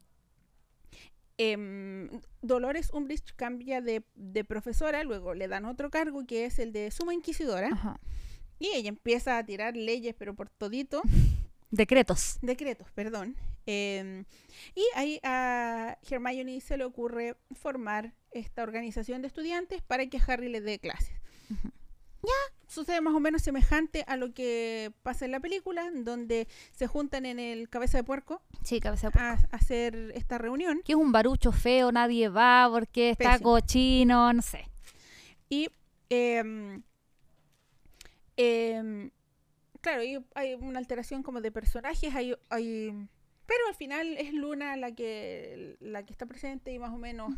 [1.37, 2.09] em,
[2.41, 6.91] Dolores Umbridge cambia de, de profesora, luego le dan otro cargo que es el de
[6.91, 7.69] suma inquisidora.
[7.71, 7.99] Ajá.
[8.59, 11.01] Y ella empieza a tirar leyes, pero por todito,
[11.75, 12.37] Decretos.
[12.41, 13.35] decretos, perdón.
[13.65, 14.25] Em,
[14.75, 20.49] y ahí a Hermione se le ocurre formar esta organización de estudiantes para que Harry
[20.49, 21.11] le dé clases.
[22.23, 22.31] Ya
[22.67, 27.25] sucede más o menos semejante a lo que pasa en la película, donde se juntan
[27.25, 29.27] en el cabeza de puerco Sí, cabeza de puerco.
[29.27, 30.81] a, a hacer esta reunión.
[30.83, 33.51] Que es un barucho feo, nadie va porque está Pésimo.
[33.51, 34.67] cochino, no sé.
[35.49, 35.69] Y
[38.37, 39.11] em,
[39.85, 43.07] claro, hay, hay una alteración como de personajes, hay, hay-
[43.45, 47.31] pero al final es Luna la que la que está presente y más o menos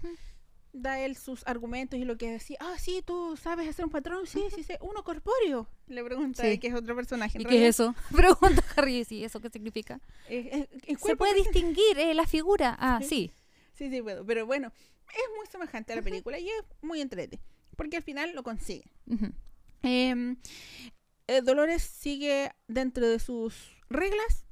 [0.74, 4.28] da él sus argumentos y lo que decía, ah, sí, tú sabes hacer un patrón,
[4.28, 5.68] sí, sí, sí, uno corpóreo.
[5.88, 6.60] Le pregunta Sí.
[6.60, 7.40] que es otro personaje.
[7.40, 7.96] ¿Y qué realidad, es eso?
[8.16, 10.00] Pregunta Harry, sí, ¿eso qué significa?
[10.30, 12.76] eh, eh, ¿Se puede distinguir eh, la figura?
[12.80, 13.32] Ah, Sí.
[13.74, 13.90] sí.
[13.90, 14.26] Sí, puedo.
[14.26, 14.72] Pero bueno,
[15.10, 17.40] es muy semejante a la película y es muy entrete.
[17.76, 18.86] Porque al final lo consigue.
[19.08, 19.32] Ujú.
[19.84, 20.36] Em,
[21.28, 24.46] eh, Dolores sigue dentro de sus reglas.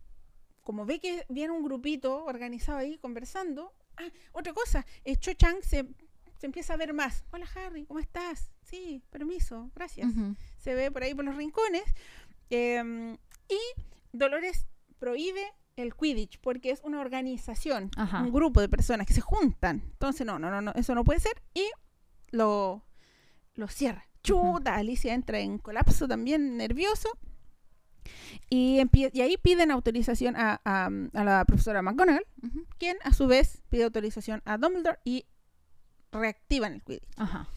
[0.62, 3.74] Como ve que viene un grupito organizado ahí conversando.
[3.98, 4.86] Ah, otra cosa.
[5.04, 5.86] eh, Cho Chang se,
[6.40, 7.24] se empieza a ver más.
[7.32, 8.52] Hola Harry, ¿cómo estás?
[8.64, 10.12] Sí, permiso, gracias.
[10.58, 11.84] Se ve por ahí por los rincones.
[12.50, 13.14] Em,
[13.48, 13.60] y
[14.12, 14.66] Dolores
[15.00, 15.44] prohíbe
[15.76, 18.22] el Quidditch porque es una organización, Ajá.
[18.24, 19.82] un grupo de personas que se juntan.
[19.92, 21.34] Entonces, no, no, no, no eso no puede ser.
[21.54, 21.70] Y
[22.32, 22.84] lo,
[23.54, 24.08] lo cierra.
[24.26, 27.10] Chuta, Alicia entra en colapso también, nervioso.
[28.50, 28.80] Y,
[29.14, 32.26] y ahí piden autorización a, a- a la profesora McGonagall,
[32.78, 35.26] quien a su vez pide autorización a Dumbledore y
[36.12, 37.04] reactivan el Quidditch.
[37.18, 37.48] Ajá.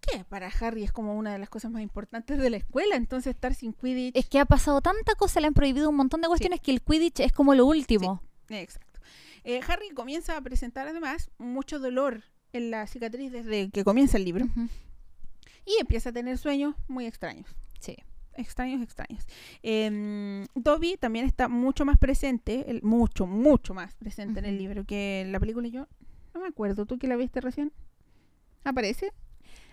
[0.00, 3.34] Que para Harry es como una de las cosas más importantes de la escuela, entonces
[3.34, 4.16] estar sin Quidditch.
[4.16, 6.80] Es que ha pasado tanta cosa, le han prohibido un montón de cuestiones que el
[6.82, 8.22] Quidditch es como lo último.
[8.48, 9.00] Exacto.
[9.44, 12.22] Eh, Harry comienza a presentar además mucho dolor
[12.52, 14.46] en la cicatriz desde que comienza el libro.
[15.68, 17.46] Y empieza a tener sueños muy extraños.
[17.80, 17.96] Sí.
[18.34, 19.26] extraños, extraños.
[19.62, 24.84] Em, Dobby también está mucho más presente, el, mucho, mucho más presente en el libro
[24.84, 25.66] que en la película.
[25.68, 25.88] Yo
[26.34, 27.72] no me acuerdo, ¿tú que la viste recién?
[28.64, 29.12] ¿Aparece?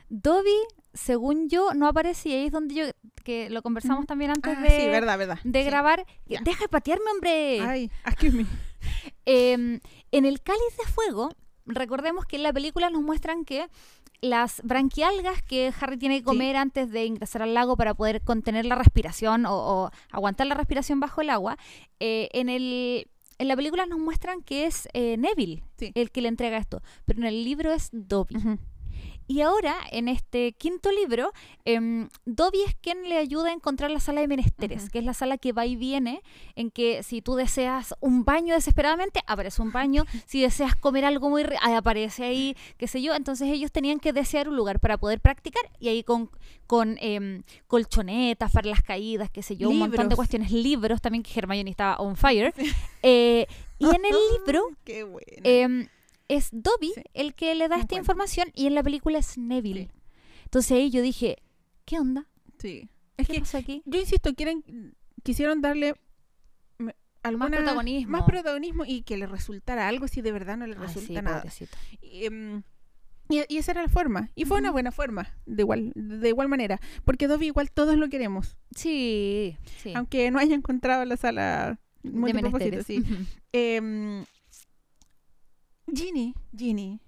[0.09, 0.49] Dobby,
[0.93, 2.85] según yo, no aparece y ahí es donde yo,
[3.23, 5.39] que lo conversamos también antes Ah, de, sí, verdad, verdad.
[5.43, 5.69] de Sí.
[5.69, 6.05] grabar.
[6.25, 7.61] Deja de patearme, hombre.
[7.61, 8.45] Ay, excuse me.
[9.25, 9.79] Em,
[10.11, 11.29] en el cáliz de fuego,
[11.65, 13.67] recordemos que en la película nos muestran que
[14.25, 16.25] las branquialgas que Harry tiene que Sí.
[16.25, 20.55] comer antes de ingresar al lago para poder contener la respiración o, o aguantar la
[20.55, 21.57] respiración bajo el agua,
[21.99, 23.07] eh, en el
[23.37, 25.91] en la película nos muestran que es eh, Neville Sí.
[25.95, 28.35] el que le entrega esto, pero en el libro es Dobby.
[29.27, 31.31] Y ahora, en este quinto libro,
[31.65, 35.13] em, Dobby es quien le ayuda a encontrar la sala de menesteres, que es la
[35.13, 36.21] sala que va y viene,
[36.55, 41.29] en que si tú deseas un baño desesperadamente, aparece un baño, si deseas comer algo
[41.29, 43.15] muy rico, aparece ahí, qué sé yo.
[43.15, 46.29] Entonces ellos tenían que desear un lugar para poder practicar y ahí con,
[46.67, 51.23] con em, colchonetas para las caídas, qué sé yo, un montón de cuestiones, libros también,
[51.23, 52.53] que Hermione estaba on fire.
[53.01, 53.47] Eh,
[53.79, 54.15] y en el
[54.45, 55.41] libro Qué bueno.
[56.27, 57.01] Em, es Dobby Sí.
[57.13, 58.01] el que le da Me esta acuerdo.
[58.01, 59.89] información y en la película es Neville.
[59.91, 59.91] Sí.
[60.45, 61.37] Entonces ahí yo dije,
[61.85, 62.27] ¿qué onda?
[62.59, 62.89] sí.
[63.17, 63.81] Es ¿Qué que pasó aquí?
[63.85, 65.95] yo insisto, quieren, quisieron darle
[67.23, 68.11] alguna- protagonismo.
[68.11, 71.13] más protagonismo y que le resultara algo si de verdad no le Ay, resulta sí,
[71.13, 71.43] nada.
[72.01, 72.63] Y, em,
[73.29, 74.31] y, y esa era la forma.
[74.35, 74.73] Y fue una Ujú.
[74.73, 76.79] buena forma, de igual, de igual manera.
[77.05, 78.57] Porque Dobby igual todos lo queremos.
[78.75, 79.93] Sí, sí.
[79.95, 82.85] Aunque no haya encontrado la sala de multipropósito, menesteres.
[82.85, 82.99] sí.
[82.99, 84.25] Ujú.
[85.95, 86.99] Ginny, Ginny.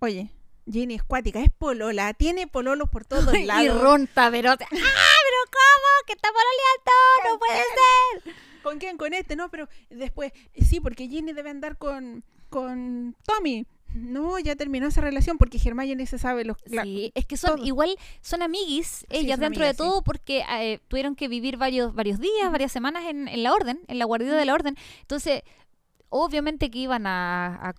[0.00, 0.30] Oye,
[0.70, 3.80] Ginny es cuática, es polola, tiene pololos por todos y lados.
[3.80, 4.64] Ron Taverote.
[4.70, 4.80] ¡Ah, pero
[5.50, 6.06] cómo!
[6.06, 7.32] ¡Que está pololeando!
[7.32, 7.58] ¡No puede
[8.24, 8.34] ser!
[8.62, 8.96] ¿Con quién?
[8.96, 13.66] Con este, no, pero después, sí, porque Ginny debe andar con, con Tommy.
[13.94, 16.58] No, ya terminó esa relación porque Hermione se sabe los...
[16.66, 17.66] la- Sí, es que son todo.
[17.66, 19.88] igual, son amiguis ellas dentro amigas, de sí.
[19.88, 23.80] todo porque eh, tuvieron que vivir varios, varios días, varias semanas en, en la orden,
[23.88, 24.76] en la guardia de la orden.
[25.00, 25.42] Entonces,
[26.10, 27.72] obviamente que iban a, a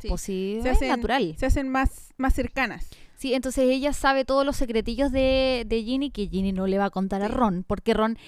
[0.00, 0.08] sí.
[0.08, 1.34] pues sí, Se es hacen- natural.
[1.38, 2.88] se hacen más, más cercanas.
[3.16, 6.86] Sí, entonces ella sabe todos los secretillos de, de Ginny que Ginny no le va
[6.86, 7.28] a contar a.
[7.28, 8.18] Ron, porque Ron,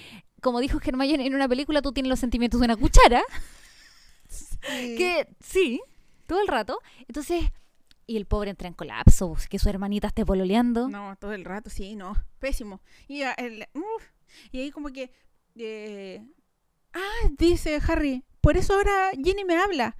[0.41, 3.21] como dijo Hermione en una película, tú tienes los sentimientos de una cuchara,
[4.97, 5.81] que sí,
[6.25, 6.79] todo el rato.
[7.07, 7.43] Entonces,
[8.05, 10.87] y el pobre entra en colapso, pues, que su hermanita esté pololeando.
[10.89, 12.15] No, todo el rato, sí, no.
[12.39, 12.81] Pésimo.
[13.07, 13.67] Y, el-
[14.51, 15.11] y ahí como que...
[15.55, 16.23] eh,
[16.93, 19.95] ah, dice Harry, por eso ahora Ginny me habla.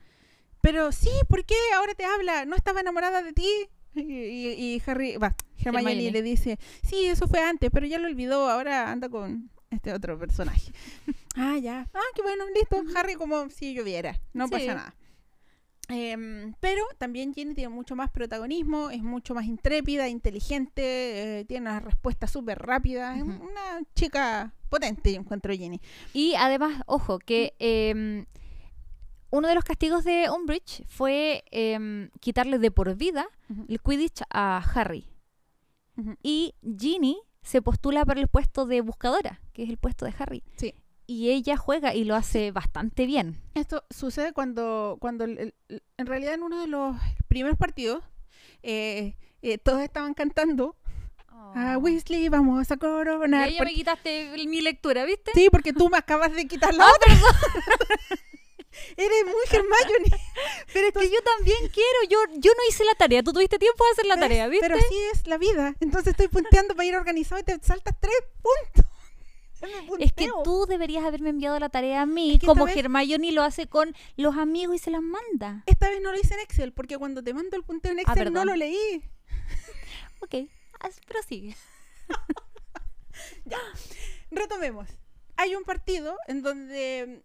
[0.61, 2.45] Pero sí, ¿por qué ahora te habla?
[2.45, 3.49] ¿No estaba enamorada de ti?
[3.95, 6.11] Y, y- y Harry, va, Hermione, Hermione.
[6.11, 10.17] le dice, sí, eso fue antes, pero ya lo olvidó, ahora anda con este otro
[10.19, 10.71] personaje.
[11.35, 11.87] ah, ya.
[11.93, 12.81] Ah, qué bueno, listo.
[12.95, 14.51] Harry como si lloviera, no Sí.
[14.51, 14.95] pasa nada.
[15.89, 21.69] Em, pero también Ginny tiene mucho más protagonismo, es mucho más intrépida, inteligente, eh, tiene
[21.69, 25.79] una respuesta súper rápida, es una chica potente, yo encuentro Ginny.
[26.13, 28.25] Y además, ojo, que em,
[29.29, 33.27] uno de los castigos de Umbridge fue em, quitarle de por vida
[33.69, 35.07] el Quidditch a Harry.
[36.21, 40.43] Y Ginny se postula para el puesto de buscadora, que es el puesto de Harry.
[40.57, 40.75] Sí.
[41.09, 43.41] Y ella juega y lo hace bastante bien.
[43.55, 46.95] Esto sucede cuando, cuando el- el- el- en realidad en uno de los
[47.29, 48.03] primeros partidos
[48.63, 50.75] eh, eh, todos estaban cantando
[51.55, 53.43] a Weasley, vamos a Y coronar.
[53.45, 55.31] ahí ya porque- me quitaste mi lectura, ¿viste?
[55.33, 57.13] Sí, porque tú me acabas de quitar la otra.
[58.97, 60.21] Eres muy Hermione.
[60.73, 61.99] Pero es que yo también quiero.
[62.09, 63.23] Yo, yo no hice la tarea.
[63.23, 64.67] Tú tuviste tiempo de hacer la tarea, ¿viste?
[64.67, 65.73] Pero así es la vida.
[65.79, 68.91] Entonces estoy punteando para ir organizado y te saltas tres puntos.
[69.99, 72.77] Es que tú deberías haberme enviado la tarea a mí, Es que esta como vez-
[72.77, 75.63] Hermione lo hace con los amigos y se las manda.
[75.65, 78.01] Esta vez no lo hice en Excel, porque cuando te mando el punteo en Ah,
[78.03, 79.03] Excel no lo leí.
[80.21, 80.35] Ok,
[81.07, 81.55] prosigue.
[84.31, 84.87] Retomemos.
[85.35, 87.23] Hay un partido en donde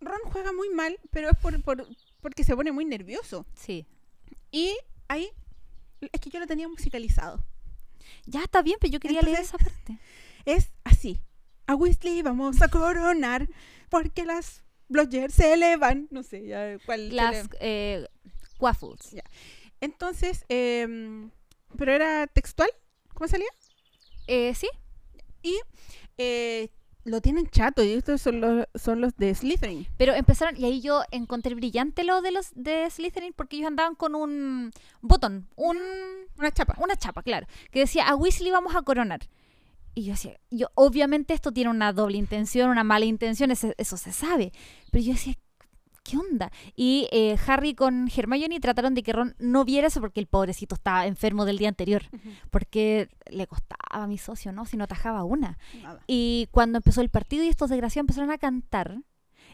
[0.00, 1.86] Ron juega muy mal, pero es por, por-
[2.20, 3.46] porque se pone muy nervioso.
[3.54, 3.86] Sí.
[4.50, 4.76] Y
[5.08, 5.30] ahí
[6.00, 7.44] es que yo lo tenía musicalizado.
[8.26, 9.98] Ya está bien, pero yo quería leer esa parte.
[10.44, 11.20] Es así.
[11.66, 13.48] A Weasley vamos a coronar
[13.88, 16.08] porque las Blodgers se elevan.
[16.10, 17.14] No sé ya cuál.
[17.14, 18.06] Las eh,
[18.58, 19.10] waffles.
[19.10, 19.24] Ya.
[19.80, 21.30] Entonces, em,
[21.76, 22.68] pero era textual.
[23.14, 23.48] ¿Cómo salía?
[24.26, 24.68] Eh, sí.
[25.42, 25.58] Y
[26.18, 26.70] eh,
[27.04, 27.82] lo tienen chato.
[27.82, 29.86] Y estos son los, son los de Slytherin.
[29.96, 33.94] Pero empezaron, y ahí yo encontré brillante lo de los de Slytherin porque ellos andaban
[33.94, 35.78] con un botón, un,
[36.38, 36.76] Una chapa.
[36.78, 39.20] una chapa, claro, que decía a Weasley vamos a coronar.
[39.94, 44.12] Y yo decía, yo, obviamente esto tiene una doble intención, una mala intención, eso se
[44.12, 44.52] sabe.
[44.90, 45.34] Pero yo decía,
[46.02, 46.50] ¿qué onda?
[46.74, 50.74] Y eh, Harry con Hermione trataron de que Ron no viera eso porque el pobrecito
[50.74, 52.04] estaba enfermo del día anterior.
[52.50, 54.66] Porque le costaba a mi socio, ¿no?
[54.66, 55.58] Si no tajaba una.
[55.82, 56.00] Nada.
[56.06, 59.02] Y cuando empezó el partido y estos desgraciados empezaron a cantar.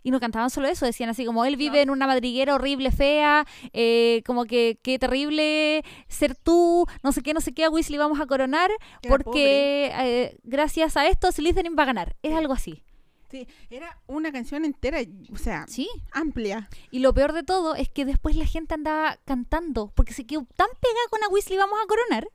[0.03, 1.83] Y no cantaban solo eso, decían así como él vive No.
[1.83, 7.35] en una madriguera horrible, fea, eh, como que qué terrible ser tú, no sé qué,
[7.35, 8.71] no sé qué, a Weasley vamos a coronar,
[9.03, 12.17] Era porque eh, gracias a esto Slytherin va a ganar.
[12.23, 12.83] Es algo así.
[13.31, 15.87] Sí, era una canción entera, o sea, Sí.
[16.13, 16.71] amplia.
[16.91, 20.47] Y lo peor de todo es que después la gente andaba cantando, porque se quedó
[20.57, 22.29] tan pegada con a Weasley vamos a coronar,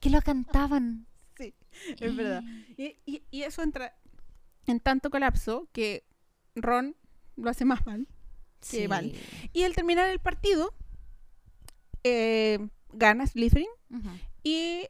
[0.00, 1.06] que lo cantaban.
[1.36, 1.52] Sí,
[2.00, 2.42] es verdad.
[2.76, 3.96] Y, y- y eso entra
[4.66, 6.04] en tanto colapso que
[6.56, 6.96] Ron
[7.36, 8.06] lo hace más mal.
[8.70, 9.12] Qué mal.
[9.52, 10.72] Y al terminar el partido,
[12.02, 12.58] eh,
[12.92, 13.66] gana Slytherin
[14.42, 14.86] y,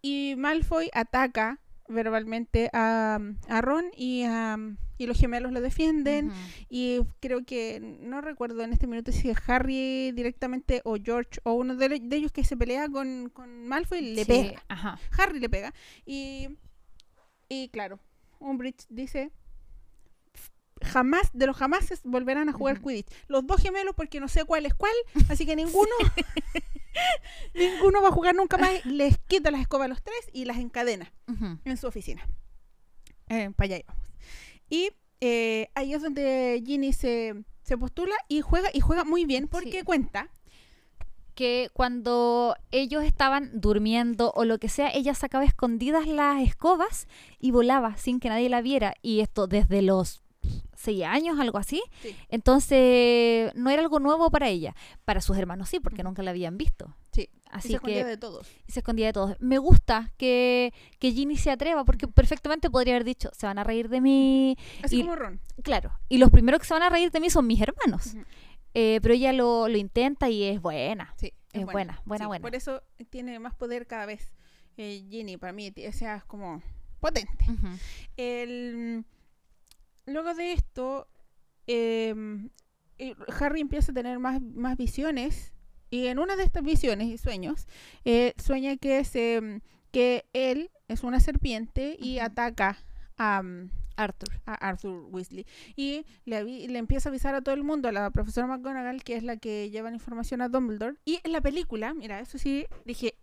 [0.00, 4.58] y Malfoy ataca verbalmente a, a Ron y, a-
[4.98, 6.30] y los gemelos lo defienden.
[6.68, 11.54] Y creo que, no recuerdo en este minuto si es Harry directamente o George o
[11.54, 14.62] uno de, de ellos que se pelea con, con Malfoy le Sí, pega.
[14.68, 14.98] Ajá.
[15.18, 15.74] Harry le pega.
[16.06, 16.48] Y,
[17.48, 17.98] y claro,
[18.38, 19.30] Umbridge dice,
[20.84, 22.80] jamás, de los jamases volverán a jugar.
[22.80, 23.08] Quidditch.
[23.28, 24.92] Los dos gemelos porque no sé cuál es cuál,
[25.28, 25.90] así que ninguno,
[27.54, 28.84] ninguno va a jugar nunca más.
[28.86, 31.12] Les quita las escobas a los tres y las encadena
[31.64, 32.26] en su oficina.
[33.28, 34.02] Eh, para allá íbamos.
[34.68, 39.48] Y eh, ahí es donde Ginny se, se postula y juega, y juega muy bien
[39.48, 39.84] porque Sí.
[39.84, 40.28] cuenta.
[41.34, 47.08] que cuando ellos estaban durmiendo o lo que sea, ella sacaba escondidas las escobas
[47.38, 48.94] y volaba sin que nadie la viera.
[49.00, 50.21] Y esto desde los
[50.74, 51.82] seis años, algo así.
[52.02, 52.14] Sí.
[52.28, 54.74] Entonces, no era algo nuevo para ella.
[55.04, 56.94] Para sus hermanos sí, porque nunca la habían visto.
[57.12, 58.46] Sí, y Así se escondía que de todos.
[58.66, 59.36] y se escondía de todos.
[59.40, 63.64] Me gusta que, que Ginny se atreva, porque perfectamente podría haber dicho, se van a
[63.64, 64.56] reír de mí.
[64.82, 65.40] Así Y- como Ron.
[65.62, 68.14] Claro, y los primeros que se van a reír de mí son mis hermanos.
[68.74, 71.12] Eh, pero ella lo, lo intenta y es buena.
[71.18, 72.42] Sí, Es buena, buena, buena.
[72.42, 74.32] Por eso tiene más poder cada vez
[74.78, 76.62] eh, Ginny, para mí, o sea, es como
[76.98, 77.44] potente.
[78.16, 79.04] El,
[80.06, 81.08] luego de esto,
[81.66, 82.50] em,
[82.98, 85.52] eh, Harry empieza a tener más, más visiones
[85.90, 87.66] y en una de estas visiones y sueños,
[88.04, 89.60] eh, sueña que, se,
[89.92, 92.78] que él es una serpiente y ataca
[93.18, 94.40] a, mm, Arthur.
[94.46, 95.46] a Arthur Weasley
[95.76, 99.16] y le, le empieza a avisar a todo el mundo, a la profesora McGonagall, que
[99.16, 100.96] es la que lleva la información a Dumbledore.
[101.04, 103.14] Y en la película, mira, eso sí, dije...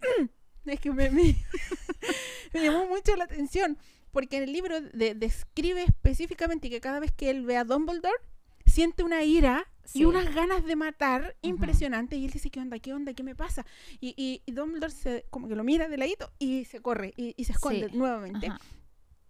[0.66, 1.36] es que me, me-
[2.54, 3.76] me llamó mucho la atención,
[4.14, 8.16] porque en el libro de- describe específicamente que cada vez que él ve a Dumbledore,
[8.64, 9.98] siente una ira Sí.
[10.00, 12.18] y unas ganas de matar impresionantes.
[12.18, 12.78] Y él dice, ¿qué onda?
[12.78, 13.12] ¿Qué onda?
[13.12, 13.66] ¿Qué me pasa?
[14.00, 17.34] Y, y, y Dumbledore se, como que lo mira de ladito y se corre y,
[17.36, 17.96] y se esconde Sí.
[17.98, 18.46] nuevamente.
[18.46, 18.58] Ajá.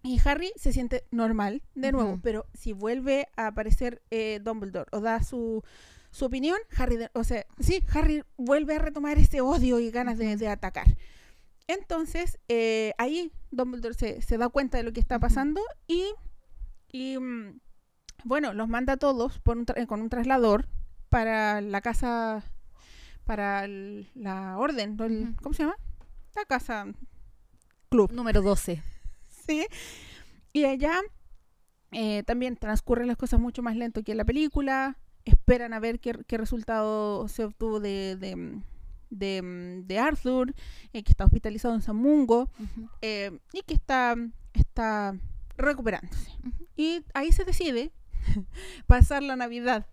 [0.03, 5.01] Y Harry se siente normal de nuevo, pero si vuelve a aparecer eh, Dumbledore o
[5.01, 5.63] da su,
[6.11, 10.17] su opinión, Harry, de- o sea, sí, Harry vuelve a retomar ese odio y ganas
[10.19, 10.85] de atacar.
[11.67, 16.05] Entonces, eh, ahí Dumbledore se, se da cuenta de lo que está pasando y,
[16.91, 17.59] y, mm,
[18.23, 20.67] bueno, los manda a todos por un tra- con un traslador
[21.09, 22.43] para la casa,
[23.25, 24.95] para el- la orden.
[25.41, 25.75] ¿cómo se llama?
[26.35, 26.85] La casa
[27.89, 28.11] club.
[28.11, 28.81] Número 12.
[29.45, 29.63] Sí.
[30.53, 30.99] Y allá
[31.91, 34.97] eh, también transcurren las cosas mucho más lento que en la película.
[35.23, 38.59] Esperan a ver qué, qué resultado se obtuvo de, de,
[39.09, 40.53] de- de Arthur,
[40.93, 42.89] eh, que está hospitalizado en San Mungo Ujú.
[43.01, 44.15] eh, y que está,
[44.53, 45.15] está
[45.57, 46.31] recuperándose.
[46.75, 47.91] Y ahí se decide
[48.87, 49.85] pasar la Navidad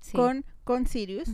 [0.00, 0.12] Sí.
[0.12, 1.28] con, con Sirius.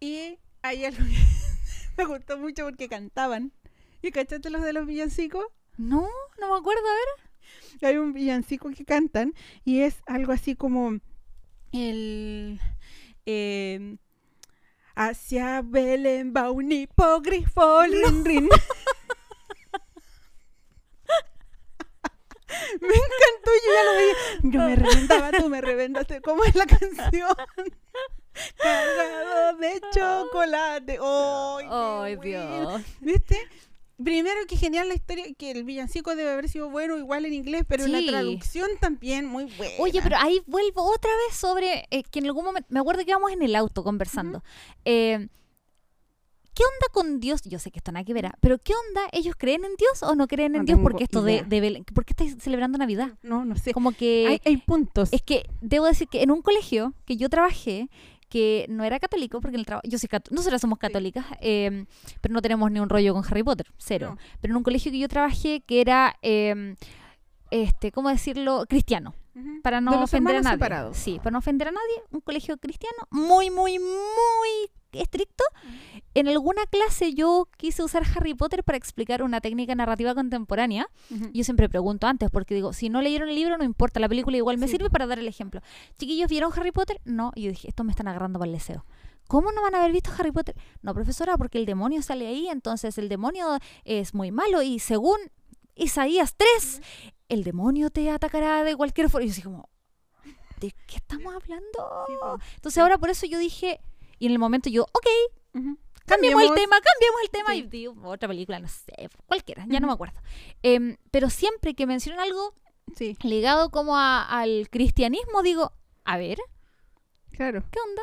[0.00, 1.16] Y hay algo que
[1.98, 3.52] me gustó mucho porque cantaban.
[4.02, 5.44] ¿Y cachaste los de los villancicos?
[5.78, 6.08] No,
[6.40, 6.92] no me acuerdo, a
[7.80, 7.88] ver.
[7.90, 9.32] hay un villancico que cantan
[9.64, 10.98] y es algo así como
[11.72, 12.60] el
[13.26, 13.96] eh,
[14.94, 18.48] hacia Belén va un hipogrifo rin, rin.
[22.80, 26.66] me encantó yo ya lo veía yo me reventaba tú me reventaste ¿cómo es la
[26.66, 27.34] canción?
[28.56, 32.78] cargado de chocolate ¡Ay, Ay, bueno!
[32.78, 32.82] Dios.
[33.00, 33.48] ¿Viste?
[34.04, 37.64] Primero que genial la historia, que el villancico debe haber sido bueno igual en inglés,
[37.66, 38.04] pero en Sí.
[38.06, 39.74] la traducción también muy buena.
[39.78, 43.10] Oye, pero ahí vuelvo otra vez sobre eh, que en algún momento, me acuerdo que
[43.10, 44.42] íbamos en el auto conversando.
[44.84, 45.28] Eh,
[46.54, 47.40] ¿Qué onda con Dios?
[47.44, 48.34] Yo sé que esto nada que ver, ¿ah?
[48.40, 49.00] pero ¿qué onda?
[49.12, 50.80] ¿Ellos creen en Dios o no creen en No Dios?
[50.82, 51.44] Porque esto de, idea.
[51.44, 53.16] de ¿Por qué estáis celebrando Navidad?
[53.22, 53.72] No, no sé.
[53.72, 54.26] Como que...
[54.28, 55.08] hay, hay puntos.
[55.12, 57.88] Es que debo decir que en un colegio que yo trabajé,
[58.32, 61.84] que no era católico, porque en el trabajo, yo soy cat- nosotras somos católicas, eh,
[62.22, 64.12] pero no tenemos ni un rollo con Harry Potter, cero.
[64.12, 64.18] No.
[64.40, 66.74] Pero en un colegio que yo trabajé que era eh,
[67.52, 68.64] este, ¿cómo decirlo?
[68.66, 69.14] Cristiano.
[69.34, 69.60] Ujú.
[69.62, 70.56] Para De no ofender a nadie.
[70.56, 70.96] separados.
[70.96, 72.02] Sí, para no ofender a nadie.
[72.10, 75.44] Un colegio cristiano muy, muy, muy estricto.
[76.14, 80.86] En alguna clase yo quise usar Harry Potter para explicar una técnica narrativa contemporánea.
[81.10, 81.30] Ujú.
[81.32, 84.36] Yo siempre pregunto antes, porque digo, si no leyeron el libro, no importa, la película
[84.38, 85.60] igual me Sí, sirve para dar el ejemplo.
[85.98, 87.00] Chiquillos, ¿vieron Harry Potter?
[87.04, 87.32] No.
[87.34, 88.84] Y yo dije, estos me están agarrando para el deseo.
[89.28, 90.56] ¿Cómo no van a haber visto Harry Potter?
[90.82, 95.16] No, profesora, porque el demonio sale ahí, entonces el demonio es muy malo y según
[95.74, 96.82] Isaías 3,
[97.28, 99.24] el demonio te atacará de cualquier forma.
[99.24, 99.68] Y yo así como,
[100.60, 102.38] ¿de qué estamos hablando?
[102.56, 103.80] Entonces ahora por eso yo dije,
[104.18, 105.06] y en el momento yo, ok,
[105.54, 105.78] Ujú.
[106.06, 107.58] cambiemos el tema, cambiemos el tema Sí.
[107.58, 110.20] y digo, otra película, no sé, cualquiera, ya no me acuerdo.
[110.62, 112.54] Em, pero siempre que mencionan algo
[112.96, 115.72] Sí, ligado como a- al cristianismo, digo,
[116.04, 116.38] a ver,
[117.30, 117.62] claro.
[117.70, 118.02] ¿qué onda?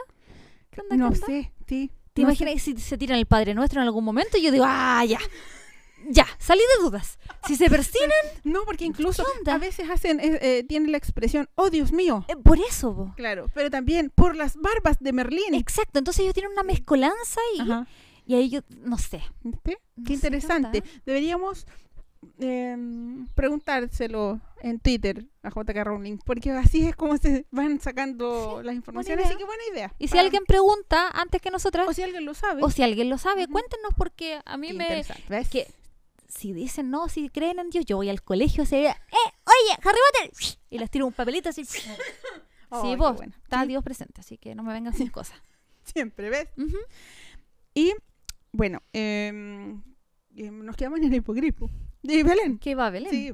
[0.71, 0.95] ¿Qué onda?
[0.95, 1.25] ¿Qué No onda?
[1.25, 1.91] sé, sí.
[2.13, 4.37] ¿Te no imaginas si se tiran el Padre Nuestro en algún momento?
[4.37, 5.19] Y yo digo, ah, ya,
[6.09, 7.17] ya, salí de dudas.
[7.47, 8.09] Si se persiguen.
[8.43, 12.25] No, porque incluso ¿Qué a veces hacen, eh, eh, tienen la expresión, oh Dios mío.
[12.27, 13.13] eh, por eso, po.
[13.15, 15.53] Claro, pero también por las barbas de Merlín.
[15.53, 17.87] Exacto, entonces ellos tienen una mezcolanza y, Ajá.
[18.25, 19.21] y ahí yo, no sé.
[19.65, 20.83] Sé, Qué interesante.
[21.05, 21.67] Deberíamos
[22.39, 28.75] em, preguntárselo en Twitter a JK Rowling, porque así es como se van sacando las
[28.75, 29.25] informaciones.
[29.25, 29.93] Así que buena idea.
[29.99, 32.83] Y si Para- alguien pregunta antes que nosotras, o si alguien lo sabe, o si
[32.83, 33.53] alguien lo sabe, Ujú.
[33.53, 34.83] cuéntenos porque a mí qué me...
[34.85, 35.23] interesante.
[35.29, 35.49] ¿ves?
[35.49, 35.67] que
[36.29, 39.97] si dicen no, si creen en Dios, yo voy al colegio, se eh, oye, Harry
[40.13, 41.65] Potter, y les tiro un papelito así.
[41.65, 43.33] sí, vos, bueno.
[43.43, 45.41] está Dios presente, así que no me vengan sin cosas.
[45.83, 46.47] Siempre, ¿ves?
[46.55, 46.77] Ujú.
[47.73, 47.93] Y
[48.51, 49.81] bueno, em,
[50.35, 51.69] em, nos quedamos en el hipogrifo
[52.03, 52.59] de Belén.
[52.59, 53.11] ¿Qué va, Belén?
[53.11, 53.33] Sí.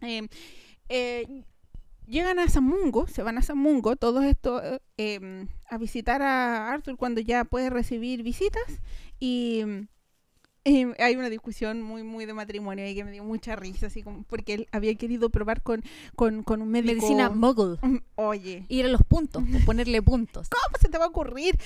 [0.00, 0.28] Em,
[0.88, 1.44] eh,
[2.06, 4.62] llegan a Samungo, se van a Samungo, todos estos
[4.96, 8.80] eh, a visitar a Arthur cuando ya puede recibir visitas
[9.20, 9.62] y
[10.64, 14.22] hay una discusión muy muy de matrimonio ahí que me dio mucha risa, así como
[14.24, 15.82] porque él había querido probar con,
[16.14, 16.94] con, con un médico.
[16.94, 17.78] Medicina muggle.
[17.82, 20.48] Mm, Oye, Ir a los puntos, pues, ponerle puntos.
[20.48, 21.58] ¿cómo se te va a ocurrir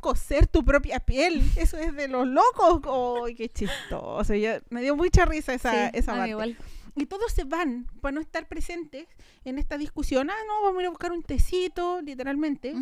[0.00, 1.42] coser tu propia piel?
[1.56, 2.82] Eso es de los locos.
[3.24, 4.34] ¡Ay, qué chistoso!
[4.34, 6.30] Ya, me dio mucha risa esa, Sí, esa parte.
[6.30, 6.56] igual.
[6.96, 9.08] Y todos se van para no estar presentes
[9.44, 10.30] en esta discusión.
[10.30, 12.72] Ah, no, vamos a ir a buscar un tecito, literalmente.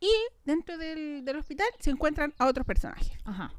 [0.00, 0.10] Y
[0.44, 3.52] dentro del, del hospital se encuentran a otros personajes, Ajá.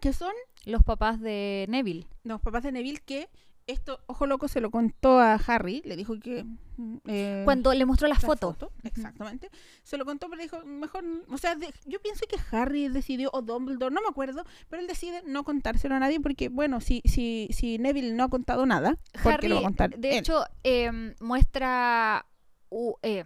[0.00, 0.32] Que son
[0.64, 2.06] Los papás de Neville.
[2.24, 3.28] los papás de Neville, que
[3.66, 5.80] esto, Ojo Loco, se lo contó a Harry.
[5.84, 6.44] Le dijo que...
[6.76, 8.56] mm, eh, Cuando le mostró las la fotos.
[8.56, 9.48] foto, Exactamente.
[9.84, 11.04] Se lo contó, pero le dijo, mejor...
[11.30, 14.88] O sea, de- yo pienso que Harry decidió, o Dumbledore, no me acuerdo, pero él
[14.88, 18.96] decide no contárselo a nadie porque, bueno, si, si, si Neville no ha contado nada,
[19.22, 20.18] ¿por qué lo va a contar de él?
[20.18, 22.26] hecho, em, muestra
[22.70, 23.22] u- eh,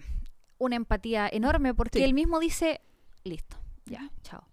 [0.59, 2.05] una empatía enorme porque Sí.
[2.05, 2.83] él mismo dice,
[3.25, 3.57] listo,
[3.87, 4.45] ya, chao.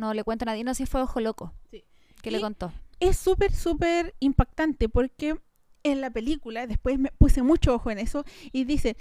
[0.00, 1.52] No le cuento a nadie, no sé si fue ojo loco.
[1.70, 1.84] Sí.
[2.22, 2.72] que le contó?
[3.00, 5.38] es súper, súper impactante porque
[5.84, 8.94] en la película, después me puse mucho ojo en eso, y dice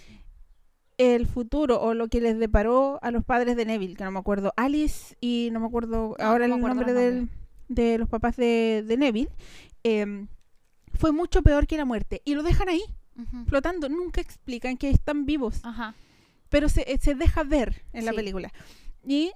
[0.97, 4.19] el futuro o lo que les deparó a los padres de Neville, que no me
[4.19, 7.29] acuerdo, Alice y no me acuerdo No, ahora no me el nombre del-
[7.69, 9.29] de los papás de, de Neville,
[9.83, 10.27] em,
[10.93, 12.21] fue mucho peor que la muerte.
[12.25, 12.81] Y lo dejan ahí,
[13.47, 13.89] flotando.
[13.89, 15.93] Nunca explican que están vivos, Ajá.
[16.49, 18.51] pero se, eh, se deja ver en la película.
[19.05, 19.31] Y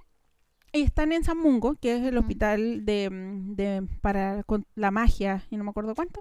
[0.82, 5.44] están en San Mungo, que es el hospital de, mm, de- para con la magia
[5.50, 6.20] y no me acuerdo cuánto.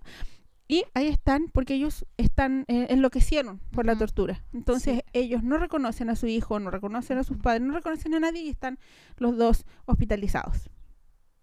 [0.67, 4.43] Y ahí están porque ellos están eh, enloquecieron por la tortura.
[4.53, 5.01] Entonces Sí.
[5.13, 8.43] ellos no reconocen a su hijo, no reconocen a sus padres, no reconocen a nadie
[8.43, 8.79] y están
[9.17, 10.69] los dos hospitalizados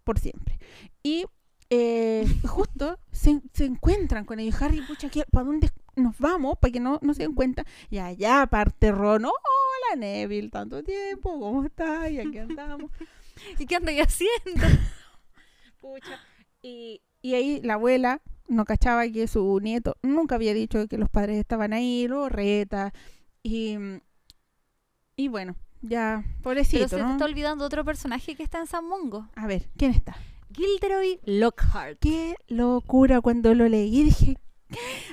[0.04, 0.58] por siempre.
[1.02, 1.26] Y
[1.72, 4.60] eh, justo se, se encuentran con ellos.
[4.62, 5.68] Harry, pucha, ¿qué- ¿para dónde
[6.00, 6.58] nos vamos?
[6.58, 7.64] Para que no, no se den cuenta.
[7.90, 9.24] Y allá parte Ron.
[9.26, 12.10] Hola Neville, tanto tiempo, ¿cómo estás?
[12.10, 12.90] Y aquí andamos.
[13.58, 14.66] ¿Y qué andan haciendo?
[15.80, 16.18] Pucha.
[16.62, 21.08] Y, y ahí la abuela no cachaba que su nieto nunca había dicho que los
[21.08, 22.92] padres estaban ahí, lo reta.
[23.42, 23.78] Y,
[25.16, 28.86] y bueno, ya, pobrecito, Pero se te está olvidando otro personaje que está en San
[28.86, 29.28] Mongo.
[29.34, 30.16] A ver, ¿quién está?
[30.52, 31.98] Gilderoy Lockhart.
[32.00, 34.02] Qué locura cuando lo leí.
[34.02, 34.36] Dije,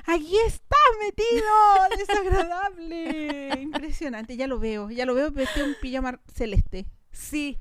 [0.06, 3.62] aquí está metido, desagradable.
[3.62, 6.86] Impresionante, ya lo veo, ya lo veo vestido un pijama celeste.
[7.12, 7.58] Sí.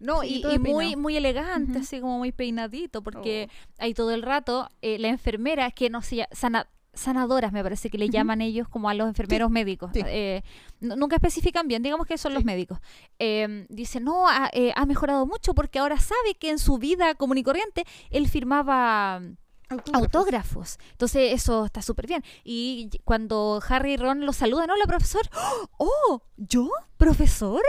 [0.00, 3.74] No, Sí, y, muy, muy elegante, así como muy peinadito, porque Oh.
[3.78, 7.98] hay todo el rato eh, la enfermera, que no sé, sana- sanadoras me parece que
[7.98, 9.90] le llaman ellos como a los enfermeros médicos.
[9.92, 10.00] sí.
[10.06, 10.42] eh,
[10.80, 12.78] nunca especifican bien, digamos que son los médicos.
[13.18, 17.16] Eh, dice, no, ha, eh, ha mejorado mucho porque ahora sabe que en su vida
[17.16, 19.20] común y corriente él firmaba
[19.92, 20.78] autógrafos.
[20.92, 22.22] Entonces eso está súper bien.
[22.44, 25.22] Y cuando Harry y Ron lo saludan, hola profesor,
[25.78, 26.22] ¡oh!
[26.36, 26.70] ¿Yo?
[26.96, 27.62] ¿Profesor?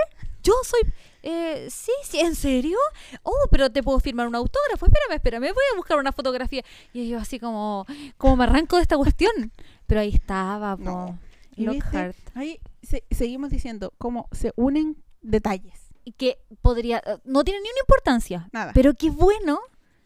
[0.44, 0.82] Yo soy...
[1.22, 2.78] Eh, sí, sí, ¿en serio?
[3.24, 4.86] Oh, pero te puedo firmar un autógrafo.
[4.86, 6.64] Espérame, espérame, voy a buscar una fotografía.
[6.94, 7.86] Y yo así como,
[8.18, 9.52] como me arranco de esta cuestión.
[9.86, 10.78] Pero ahí estaba.
[10.80, 11.20] No.
[11.58, 12.16] Lockhart.
[12.36, 15.90] Ahí se- seguimos diciendo cómo se unen detalles.
[16.06, 17.04] Y que podría...
[17.26, 18.48] No tiene ni una importancia.
[18.54, 18.72] Nada.
[18.74, 19.60] Pero qué bueno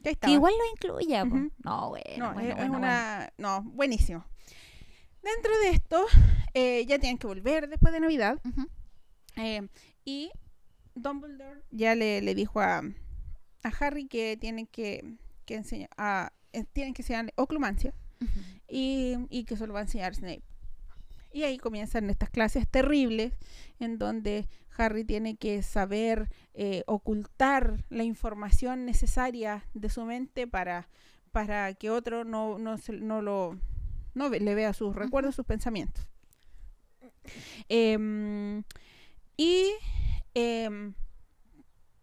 [0.04, 1.26] que igual lo incluya.
[1.26, 2.78] No, bueno, No, bueno, es, es bueno, bueno.
[2.78, 3.34] una...
[3.38, 4.26] No, buenísimo.
[5.22, 6.06] Dentro de esto,
[6.54, 8.42] eh, ya tienen que volver después de Navidad.
[9.36, 9.68] Eh,
[10.06, 10.32] y
[10.96, 12.80] Dumbledore ya le, le dijo a,
[13.64, 15.90] a Harry que tienen que, que enseñar...
[15.98, 17.94] A, eh, tienen que enseñarle oclumancia.
[18.70, 20.44] Y, y que eso lo va a enseñar Snape.
[21.34, 23.34] Y ahí comienzan estas clases terribles
[23.80, 24.48] en donde
[24.78, 30.88] Harry tiene que saber eh, ocultar la información necesaria de su mente para,
[31.32, 33.60] para que otro no, no, se- no lo
[34.16, 36.08] no le vea sus recuerdos, sus pensamientos.
[37.70, 38.64] Em,
[39.38, 39.72] y,
[40.34, 40.94] em,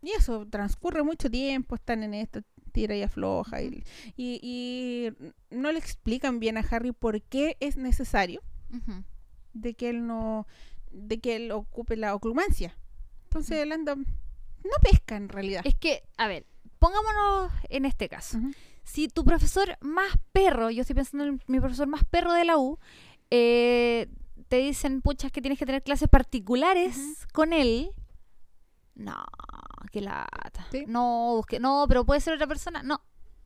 [0.03, 2.43] y eso, transcurre mucho tiempo, están en esta
[2.73, 3.85] tira y afloja y,
[4.17, 5.11] y, y
[5.55, 8.43] no le explican bien a Harry por qué es necesario
[9.53, 10.47] de que él no
[10.91, 12.77] de que él ocupe la oclumancia.
[13.25, 13.97] Entonces él anda
[14.65, 15.63] no pesca en realidad.
[15.65, 16.47] Es que, a ver,
[16.79, 18.39] pongámonos en este caso.
[18.85, 22.59] Si tu profesor más perro, yo estoy pensando en mi profesor más perro de la
[22.59, 22.79] U,
[23.31, 24.09] eh,
[24.49, 27.93] te dicen, puchas, que tienes que tener clases particulares con él.
[28.95, 29.25] No,
[29.93, 30.67] qué lata.
[30.73, 30.85] Sí.
[30.87, 32.83] No, busque, no, pero puede ser otra persona.
[32.83, 33.01] No,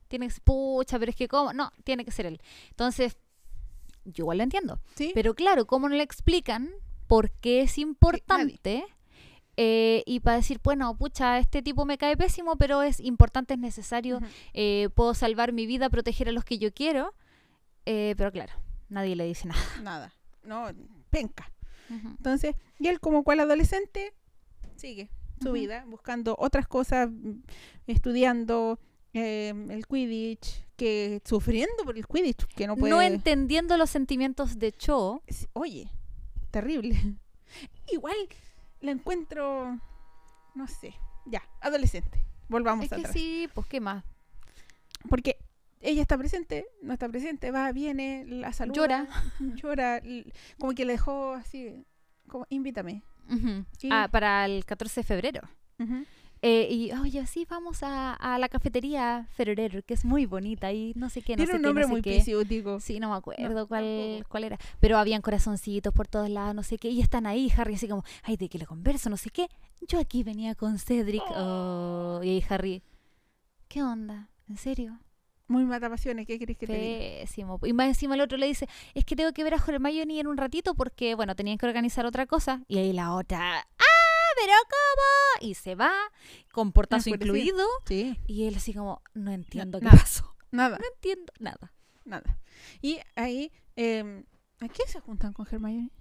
[0.07, 1.53] tiene que ser, pucha, pero es que cómo.
[1.53, 2.41] No, tiene que ser él.
[2.69, 3.17] Entonces,
[4.03, 4.79] yo igual lo entiendo.
[4.95, 5.11] ¿Sí?
[5.13, 6.71] Pero claro, ¿cómo no le explican
[7.07, 8.85] por qué es importante?
[9.57, 13.59] Eh, y para decir, bueno, pucha, este tipo me cae pésimo, pero es importante, es
[13.59, 14.19] necesario,
[14.53, 17.13] eh, puedo salvar mi vida, proteger a los que yo quiero.
[17.85, 18.53] Eh, pero claro,
[18.89, 19.61] nadie le dice nada.
[19.81, 20.13] Nada.
[20.43, 20.67] No,
[21.09, 21.51] penca.
[21.89, 24.13] Entonces, y él como cual adolescente
[24.75, 25.09] sigue
[25.41, 27.09] su vida buscando otras cosas,
[27.87, 28.79] estudiando
[29.13, 34.59] eh, el Quidditch, que sufriendo por el Quidditch, que no puede No entendiendo los sentimientos
[34.59, 35.21] de Cho.
[35.53, 35.89] Oye,
[36.55, 36.95] terrible.
[37.91, 38.15] Igual
[38.79, 39.77] la encuentro,
[40.55, 40.95] no sé,
[41.25, 42.23] ya, adolescente.
[42.47, 44.05] Volvamos Es que sí, pues qué más.
[45.09, 45.37] Porque
[45.81, 48.75] ella está presente, no está presente, va, viene, la saluda.
[48.75, 49.07] Llora.
[49.55, 50.01] Llora,
[50.57, 51.85] como que le dejó así,
[52.29, 53.03] como, invítame.
[53.77, 53.89] Sí.
[53.91, 55.41] Ah, para el 14 de febrero.
[55.79, 56.05] Ujú.
[56.47, 60.93] Eh, y oye, sí, vamos a, a la cafetería Ferrer, que es muy bonita y
[60.95, 62.17] no sé qué, no Tiene sé un qué, nombre no sé muy qué.
[62.17, 62.79] pisiútico.
[62.79, 64.59] Sí, no me acuerdo No, cuál, cuál era.
[64.79, 66.89] Pero habían corazoncitos por todos lados, no sé qué.
[66.89, 69.47] Y están ahí, Harry así como, ay, de que le converso, no sé qué.
[69.87, 71.23] Yo aquí venía con Cedric.
[71.35, 72.83] oh, Y ahí Harry,
[73.67, 74.29] ¿qué onda?
[74.47, 74.99] ¿En serio?
[75.47, 77.67] Muy matapasiones, ¿qué querés que te diga?
[77.67, 80.27] Y más encima el otro le dice, es que tengo que ver a Hermione en
[80.27, 82.61] un ratito porque, bueno, tenían que organizar otra cosa.
[82.67, 83.63] Y ahí la otra, ¡ah,
[84.35, 85.47] pero cómo!
[85.49, 85.91] Y se va,
[86.51, 87.37] con portazo Enfurecida.
[87.37, 87.67] incluido.
[87.85, 89.97] Sí, Y él así como, no entiendo qué nada.
[89.97, 90.35] pasó.
[90.51, 91.73] nada, No entiendo nada.
[92.05, 92.39] nada.
[92.81, 94.23] Y ahí, eh,
[94.61, 95.91] ¿a qué se juntan con Hermione?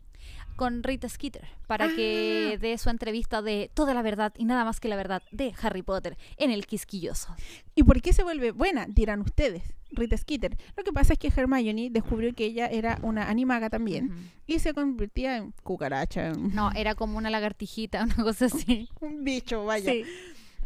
[0.57, 1.93] Con Rita Skeeter para Ah.
[1.97, 5.53] que dé su entrevista de toda la verdad y nada más que la verdad de
[5.63, 7.35] Harry Potter en el quisquilloso.
[7.75, 8.87] ¿Y por qué se vuelve buena?
[8.89, 10.57] Dirán ustedes, Rita Skeeter.
[10.77, 14.13] Lo que pasa es que Hermione descubrió que ella era una animaga también
[14.47, 18.89] y se convertía en cucaracha, No, era como una lagartijita, una cosa así.
[19.01, 19.91] un bicho, vaya.
[19.91, 20.05] Sí.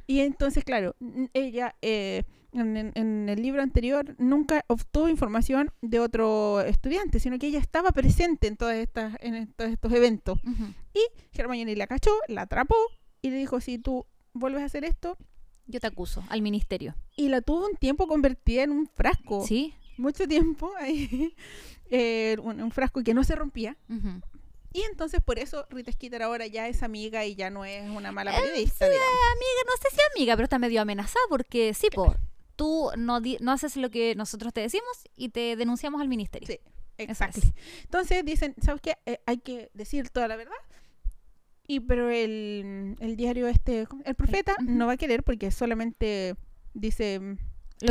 [0.06, 0.96] Y entonces, claro,
[1.34, 7.46] ella eh, en, en- el libro anterior nunca obtuvo información de otro estudiante, sino que
[7.48, 10.38] ella estaba presente en todas estas, en todos estos eventos.
[10.44, 10.72] Ujú.
[11.34, 12.76] Hermione la cachó, la atrapó
[13.22, 15.16] y le dijo, si tú vuelves a hacer esto,
[15.66, 16.94] Yo te acuso al ministerio.
[17.16, 19.44] y la tuvo un tiempo convertida en un frasco.
[19.46, 19.74] ¿Sí?
[19.96, 21.34] Mucho tiempo ahí,
[21.90, 23.76] eh, un, un frasco que no se rompía.
[23.88, 24.20] Ujú.
[24.72, 28.12] Y entonces por eso Rita Skeeter ahora ya es amiga y ya no es una
[28.12, 29.18] mala Eh, periodista, sí, digamos.
[29.32, 32.14] amiga, no sé si amiga, pero está medio amenazada porque sí, po,
[32.58, 36.48] tú no, di- no haces lo que nosotros te decimos y te denunciamos al ministerio.
[36.48, 36.58] Sí,
[36.98, 37.38] exacto.
[37.40, 37.52] es.
[37.84, 38.96] Entonces dicen, ¿sabes qué?
[39.06, 40.56] Eh, hay que decir toda la verdad.
[41.68, 46.34] Y pero el, el diario este, el profeta, no va a querer porque solamente
[46.74, 47.36] dice Lo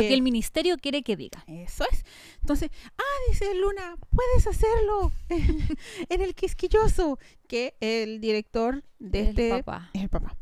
[0.02, 1.44] que- que el ministerio quiere que diga.
[1.46, 2.04] eso es.
[2.42, 5.12] Entonces, ah, dice Luna, puedes hacerlo
[6.10, 9.90] en el quisquilloso, que el director de El este papá.
[9.94, 10.36] es el papá.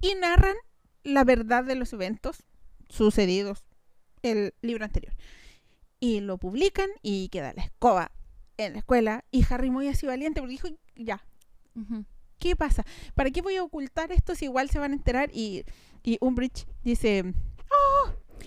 [0.00, 0.54] Y narran
[1.04, 2.44] la verdad de los eventos
[2.88, 3.64] sucedidos
[4.22, 5.14] el libro anterior.
[6.00, 8.12] Y lo publican y queda la escoba
[8.56, 9.24] en la escuela.
[9.30, 11.24] Y Harry muy así valiente porque dijo, ya.
[12.38, 12.84] ¿qué pasa?
[13.14, 15.30] ¿Para qué voy a ocultar esto si igual se van a enterar?
[15.32, 15.64] Y,
[16.02, 17.34] y Umbridge dice,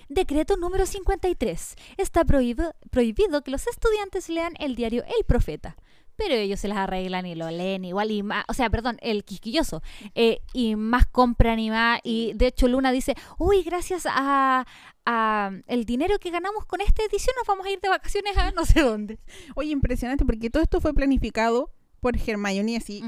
[0.10, 1.76] Decreto número 53.
[1.98, 5.78] Está prohibido, prohibido que los estudiantes lean el diario El Profeta.
[6.16, 9.24] Pero ellos se las arreglan y lo leen igual y más, o sea, perdón, el
[9.24, 9.82] quisquilloso,
[10.16, 14.66] eh, y más compran y más, y de hecho Luna dice, uy, gracias a,
[15.05, 18.51] a el dinero que ganamos con esta edición nos vamos a ir de vacaciones a
[18.51, 19.20] no sé dónde.
[19.55, 23.03] Oye, impresionante porque todo esto fue planificado por Hermione así.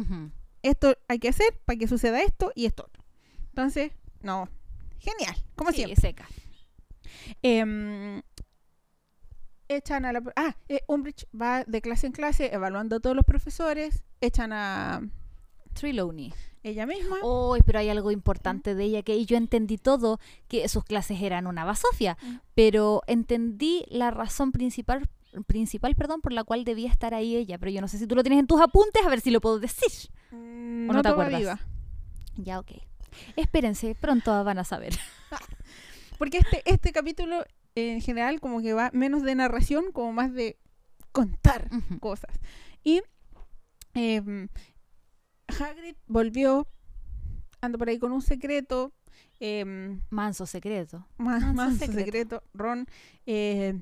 [0.61, 2.89] Esto hay que hacer para que suceda esto y esto.
[3.49, 3.91] Entonces,
[4.21, 4.47] no,
[4.99, 5.95] genial, como Sí, siempre.
[6.01, 6.27] seca.
[7.41, 8.21] Em,
[9.68, 10.22] echan a la...
[10.36, 15.01] Ah, eh, Umbridge va de clase en clase evaluando a todos los profesores, echan a
[15.74, 16.34] Trelawney.
[16.64, 17.18] ella misma.
[17.24, 21.47] Uy, pero hay algo importante de ella que yo entendí todo, que sus clases eran
[21.47, 22.36] una basofia, Mm.
[22.55, 25.09] pero entendí la razón principal
[25.47, 28.14] principal, perdón, por la cual debía estar ahí ella, pero yo no sé si tú
[28.16, 29.89] lo tienes en tus apuntes, a ver si lo puedo decir.
[30.30, 31.59] Mm, ¿O no te acuerdas?
[32.38, 32.72] Ya, ok.
[33.36, 34.93] Espérense, pronto van a saber.
[36.20, 37.43] Porque este, este capítulo
[37.76, 40.57] en general como que va menos de narración, como más de
[41.11, 41.69] contar
[41.99, 42.39] cosas.
[42.84, 43.01] Y
[43.93, 44.49] em,
[45.47, 46.67] Hagrid volvió,
[47.61, 48.93] anda por ahí con un secreto,
[49.39, 51.07] em, Manso secreto.
[51.17, 51.99] Manso secreto.
[52.05, 52.43] secreto.
[52.53, 52.86] Ron,
[53.26, 53.80] eh,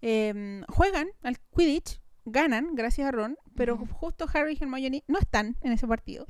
[0.00, 5.56] em, juegan al Quidditch, ganan gracias a Ron, pero justo Harry y Hermione no están
[5.62, 6.26] en ese partido.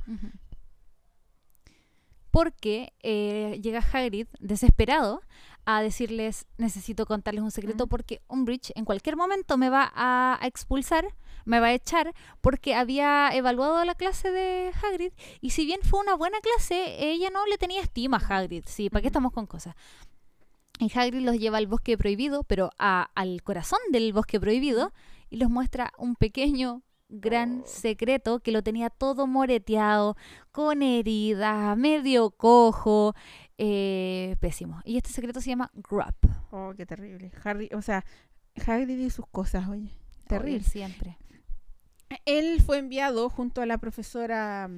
[2.30, 5.22] Porque eh, llega Hagrid desesperado
[5.66, 10.46] a decirles necesito contarles un secreto porque Umbridge en cualquier momento me va a, a
[10.46, 11.06] expulsar,
[11.44, 16.00] me va a echar porque había evaluado la clase de Hagrid y si bien fue
[16.00, 18.64] una buena clase, ella no le tenía estima a Hagrid.
[18.66, 19.74] Sí, ¿para qué estamos con cosas?
[20.78, 24.92] Y Hagrid los lleva al bosque prohibido, pero a- al corazón del bosque prohibido
[25.30, 27.66] y los muestra un pequeño gran Oh.
[27.66, 30.16] secreto que lo tenía todo moreteado,
[30.52, 33.14] con heridas, medio cojo,
[33.58, 34.80] eh, pésimo.
[34.84, 36.14] Y este secreto se llama Grub.
[36.50, 37.30] Oh, qué terrible.
[37.44, 38.04] Harry, o sea,
[38.66, 39.90] Hagrid y sus cosas, oye.
[40.28, 40.56] Terrible.
[40.60, 41.16] Oye, siempre.
[42.24, 44.68] Él fue enviado junto a la profesora,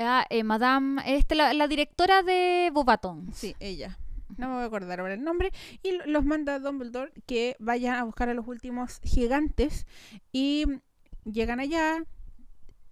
[0.00, 3.30] Ah, eh, Madame, este, la, la directora de Bobatón.
[3.32, 3.98] sí, ella.
[4.36, 5.50] No me voy a acordar ahora el nombre.
[5.82, 9.86] Y lo- los manda a Dumbledore que vayan a buscar a los últimos gigantes.
[10.32, 10.66] Y
[11.24, 12.04] llegan allá.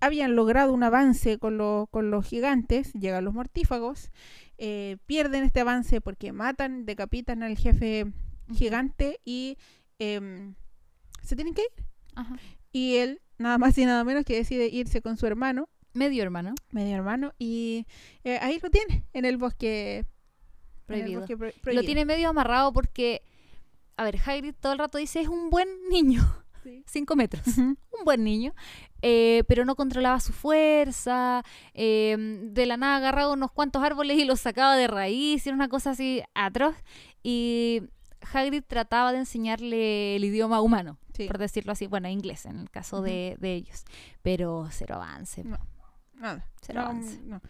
[0.00, 2.92] Habían logrado un avance con, lo- con los gigantes.
[2.92, 4.10] Llegan los mortífagos.
[4.58, 8.06] eh, pierden este avance porque matan, decapitan al jefe
[8.54, 9.20] gigante.
[9.24, 9.58] Y
[9.98, 10.54] em,
[11.22, 11.84] se tienen que ir.
[12.14, 12.36] Ajá.
[12.72, 15.68] Y él, nada más y nada menos que decide irse con su hermano.
[15.94, 16.54] Medio hermano.
[16.72, 17.86] medio hermano y
[18.22, 20.06] eh, ahí lo tiene en el bosque el
[20.84, 21.20] Prohibido.
[21.20, 23.22] bosque pro- Lo tiene medio amarrado porque,
[23.96, 26.20] a ver, Hagrid todo el rato dice es un buen niño.
[26.62, 26.84] Sí.
[26.86, 27.46] Cinco metros.
[27.56, 28.52] Un buen niño,
[29.08, 31.44] eh, pero no controlaba su fuerza,
[31.74, 35.68] eh, de la nada agarraba unos cuantos árboles y los sacaba de raíz, era una
[35.68, 36.74] cosa así atroz,
[37.22, 37.82] y
[38.32, 42.68] Hagrid trataba de enseñarle el idioma humano, Sí, por decirlo así, bueno, inglés en el
[42.68, 43.84] caso de, de ellos,
[44.22, 45.44] pero cero avance.
[45.44, 45.58] No.
[46.14, 47.20] nada Cero no, avance.
[47.22, 47.40] no,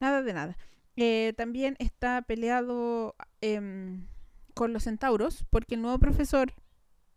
[0.00, 0.56] nada de nada
[0.96, 4.08] Eh, también está peleado em,
[4.54, 6.52] con los centauros porque el nuevo profesor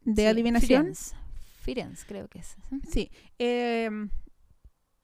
[0.05, 1.15] de Sí, adivinación Firenze.
[1.67, 2.55] Firenze, creo que es.
[2.69, 2.79] ¿sí?
[2.89, 4.09] sí em,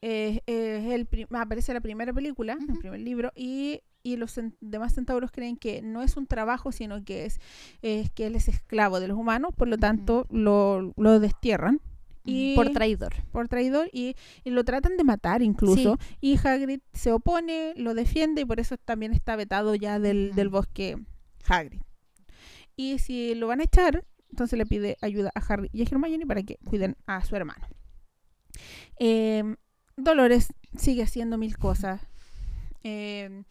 [0.02, 2.80] eh, es el aparece la primera película en el Ujú.
[2.80, 7.24] primer libro y y los demás centauros creen que no es un trabajo, sino que
[7.24, 7.40] es,
[7.82, 11.80] es que él es esclavo de los humanos, por lo tanto lo, lo destierran.
[12.26, 13.14] Y Por traidor.
[13.32, 15.98] por traidor y, y lo tratan de matar incluso.
[16.20, 20.36] Y Hagrid se opone, lo defiende y por eso también está vetado ya del, Ujú.
[20.36, 20.98] del bosque
[21.48, 21.82] Hagrid.
[22.76, 24.04] Y si lo van a echar,
[24.34, 27.68] entonces le pide ayuda a Harry y a Hermione para que cuiden a su hermano.
[28.98, 29.56] Em,
[29.96, 32.02] Dolores sigue haciendo mil cosas.
[32.84, 33.44] Em,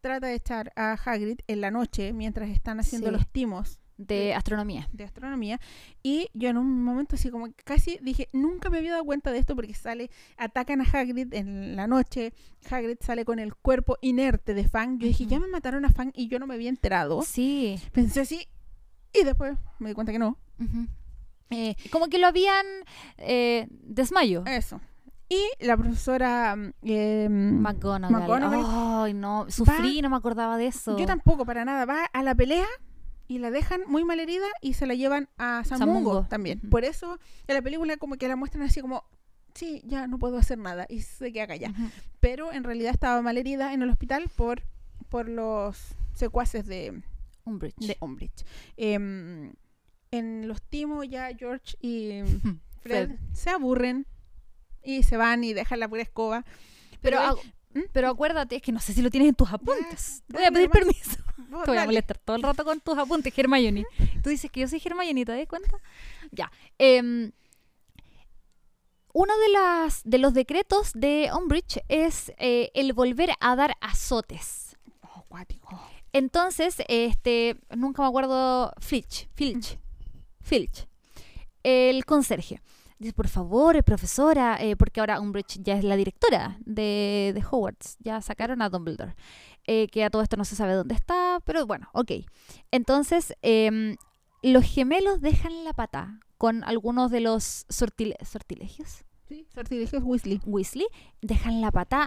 [0.00, 3.12] trata de echar a Hagrid en la noche mientras están haciendo Sí.
[3.12, 4.88] los timos De astronomía.
[4.92, 5.60] de astronomía
[6.02, 9.38] y yo en un momento así como casi dije nunca me había dado cuenta de
[9.38, 12.34] esto porque sale atacan a Hagrid en la noche
[12.68, 16.10] Hagrid sale con el cuerpo inerte de Fang yo dije ya me mataron a Fang
[16.12, 17.78] y yo no me había enterado Sí.
[17.92, 18.48] pensé así
[19.14, 20.38] y después me di cuenta que no.
[21.50, 22.66] Eh, como que lo habían
[23.18, 24.44] eh, desmayo.
[24.46, 24.80] eso
[25.28, 28.20] y la profesora mm, eh, McGonagall.
[28.20, 29.04] McGonagall.
[29.04, 30.96] Ay, no, sufrí, no me acordaba de eso.
[30.98, 32.66] yo tampoco para nada va a la pelea
[33.26, 36.26] y la dejan muy mal herida y se la llevan a San, San Mungo Mungo.
[36.28, 36.60] también.
[36.60, 39.04] Por eso en la película como que la muestran así como,
[39.54, 41.72] sí, ya no puedo hacer nada y se queda callada.
[41.72, 41.90] Ujú.
[42.20, 44.62] Pero en realidad estaba mal herida en el hospital por,
[45.08, 47.02] por los secuaces de,
[47.44, 47.76] Umbridge.
[47.86, 48.44] de Umbridge.
[48.76, 49.52] Em,
[50.10, 52.20] en los timos ya George y
[52.82, 53.18] Fred, Fred.
[53.32, 54.06] se aburren
[54.82, 56.44] y se van y dejan la pura escoba.
[57.00, 57.36] Pero, Pero,
[57.74, 57.88] ¿Mm?
[57.92, 60.22] pero acuérdate, es que no sé si lo tienes en tus apuntes.
[60.28, 61.18] Te voy a pedir permiso.
[61.50, 63.84] vos Te voy a molestar todo el rato con tus apuntes, Hermione.
[64.22, 65.76] Tú dices que yo soy Hermione, ¿te das cuenta?
[66.30, 66.50] Ya.
[66.78, 67.32] em,
[69.12, 74.76] uno de, las, de los decretos de Umbridge es eh, el volver a dar azotes.
[75.02, 75.80] Oh, cuático.
[76.14, 79.78] Entonces, este, nunca me acuerdo, Filch, Filch,
[80.40, 80.86] Filch,
[81.64, 82.60] el conserje.
[83.00, 87.96] Dice, por favor, profesora, eh, porque ahora Umbridge ya es la directora de, de Hogwarts,
[87.98, 89.16] ya sacaron a Dumbledore,
[89.66, 92.12] eh, que a todo esto no se sabe dónde está, pero bueno, ok.
[92.70, 93.96] Entonces, em,
[94.42, 100.40] los gemelos dejan la pata con algunos de los sortile- sortilegios, Sí, sortilegios Weasley.
[100.46, 100.86] Weasley,
[101.22, 102.06] dejan la pata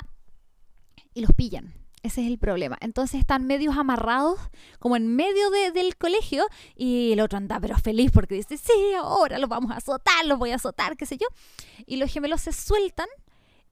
[1.13, 1.73] y los pillan.
[2.03, 2.78] Ese es el problema.
[2.80, 4.40] Entonces están medios amarrados,
[4.80, 6.45] como en medio de- del colegio,
[6.76, 10.38] y el otro anda pero feliz porque dice, sí, ahora los vamos a azotar, los
[10.40, 11.28] voy a azotar, qué sé yo.
[11.86, 13.07] Y los gemelos se sueltan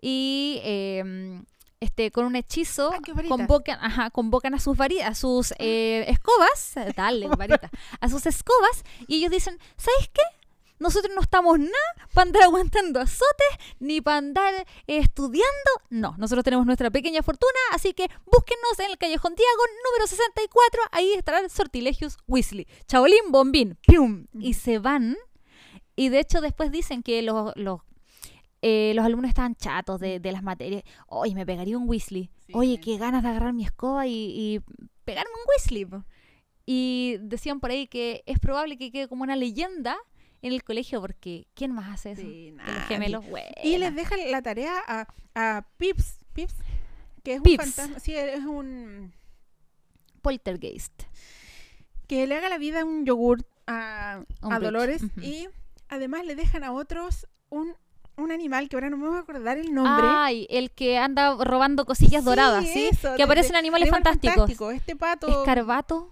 [0.02, 1.42] y eh,
[1.80, 3.28] este, con un hechizo Ah, varitas.
[3.38, 7.70] convocan, ajá, convocan a sus, vari- a sus eh, escobas, dale, varita,
[8.00, 10.22] a sus escobas, y ellos dicen, ¿sabes qué?
[10.80, 13.48] Nosotros no estamos nada para andar aguantando azotes
[13.80, 14.54] ni para andar
[14.88, 15.46] eh, estudiando.
[15.90, 20.82] No, nosotros tenemos nuestra pequeña fortuna, así que búsquenos en el Callejón Diagon número 64.
[20.92, 22.68] Ahí estarán Sortilegios Weasley.
[22.88, 24.28] Chabolín, bombín, pium.
[24.40, 25.18] Y se van.
[25.96, 27.82] Y de hecho después dicen que los, los,
[28.62, 30.84] eh, los alumnos estaban chatos de, de las materias.
[31.08, 32.30] Oye, me pegaría un Weasley.
[32.46, 32.54] Sí.
[32.54, 34.62] Oye, qué ganas de agarrar mi escoba y, y
[35.06, 35.86] pegarme un Weasley.
[35.86, 36.04] po".
[36.66, 39.98] Y decían por ahí que es probable que quede como una leyenda
[40.46, 42.22] en el colegio porque ¿quién más hace eso?
[42.22, 43.24] Sí, los gemelos.
[43.64, 46.54] Y les dejan la tarea a, a Pips, Pips,
[47.24, 47.66] que es Pips.
[47.66, 49.12] un fantasma, sí, es un
[50.22, 51.04] Poltergeist.
[52.08, 55.48] que le haga la vida un yogur a, a Umbridge, Dolores y
[55.90, 57.74] además le dejan a otros un,
[58.18, 60.06] un animal que ahora no me voy a acordar el nombre.
[60.08, 62.86] Ay, el que anda robando cosillas Sí, doradas, ¿sí?
[62.92, 64.36] eso, que de- aparecen animales Animal fantásticos.
[64.36, 65.28] fantástico, Este pato.
[65.28, 66.12] Escarbato.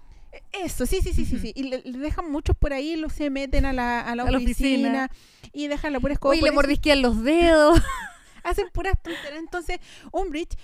[0.52, 1.52] Eso, sí, sí, sí, sí, sí.
[1.54, 4.30] Y le, le dejan muchos por ahí, los se meten a la, a la A
[4.30, 5.10] la oficina,
[5.52, 6.34] y dejan la pura escoba.
[6.34, 7.80] Por le eso mordisquean los dedos.
[8.44, 9.38] Hacen puras tonterías.
[9.38, 9.78] Entonces,
[10.12, 10.56] Umbridge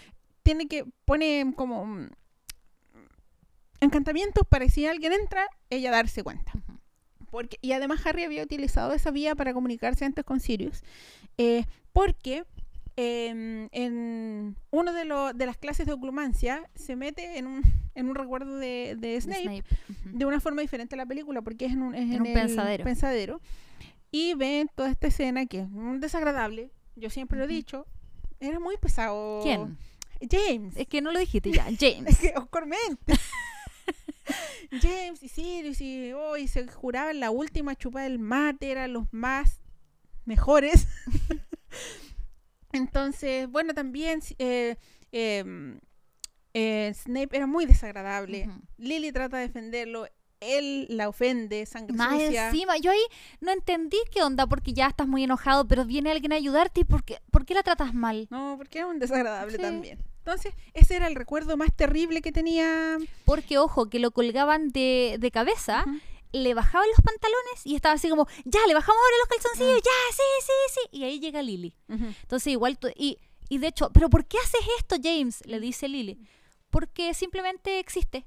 [0.42, 2.09] tiene que pone como mm,
[3.80, 6.52] encantamientos para que si alguien entra, ella darse cuenta.
[7.30, 10.82] Porque, y además Harry había utilizado esa vía para comunicarse antes con Sirius.
[11.38, 12.44] eh, porque
[12.96, 15.04] em, en uno de,
[15.34, 17.62] de las clases de oclumancia se mete en un,
[17.94, 19.64] en un recuerdo de, de Snape,
[20.04, 22.26] de una forma diferente a la película, porque es en un, es En en un
[22.28, 22.84] el pensadero.
[22.84, 23.40] pensadero.
[24.10, 25.68] Y ven toda esta escena que es
[26.00, 26.72] desagradable.
[26.96, 27.86] Yo siempre lo he dicho.
[28.40, 29.40] Era muy pesado.
[29.42, 29.78] ¿Quién?
[30.28, 30.76] James.
[30.76, 31.64] Es que no lo dijiste ya.
[31.78, 32.06] James.
[32.08, 32.66] Es que Oscar.
[34.82, 39.60] James y Sirius y hoy se juraban la última chupa del mate, eran los más
[40.24, 40.86] mejores.
[42.72, 44.76] Entonces, bueno, también eh,
[45.12, 45.80] em,
[46.55, 48.48] eh, Snape era muy desagradable.
[48.78, 50.06] Lily trata de defenderlo,
[50.40, 52.47] él la ofende, sangre Más sucia.
[52.48, 53.02] encima, yo ahí
[53.40, 56.84] no entendí qué onda porque ya estás muy enojado, pero viene alguien a ayudarte y
[56.84, 58.26] ¿por qué, por qué la tratas mal?
[58.30, 59.62] No, porque era un desagradable Sí.
[59.62, 59.98] también.
[60.18, 62.98] Entonces, ese era el recuerdo más terrible que tenía.
[63.24, 65.84] Porque, ojo, que lo colgaban de, de cabeza.
[66.32, 70.15] Le bajaban los pantalones y estaba así como, ya, le bajamos ahora los calzoncillos, ya,
[70.16, 70.52] sí, sí,
[70.90, 70.98] sí.
[70.98, 71.74] Y ahí llega Lily.
[71.89, 75.43] Entonces, igual, tú- y, y de hecho, ¿pero por qué haces esto, James?
[75.47, 76.19] Le dice Lily.
[76.70, 78.24] Porque simplemente existe.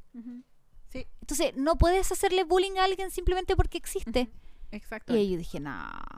[0.90, 4.30] Sí, Entonces, no puedes hacerle bullying a alguien simplemente porque existe.
[4.72, 5.14] exacto.
[5.16, 5.72] Y ahí yo dije, no,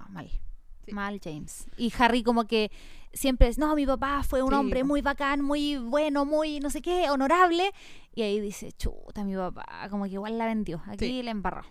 [0.09, 0.29] mal.
[0.85, 0.91] Sí.
[0.91, 1.65] Mal, James.
[1.77, 2.71] Y Harry como que
[3.13, 6.69] siempre es, no, mi papá fue un Sí, hombre muy bacán, muy bueno, muy no
[6.69, 7.71] sé qué, honorable.
[8.13, 10.81] Y ahí dice, chuta, mi papá, como que igual la vendió.
[10.87, 11.23] Aquí Sí.
[11.23, 11.63] la embarró.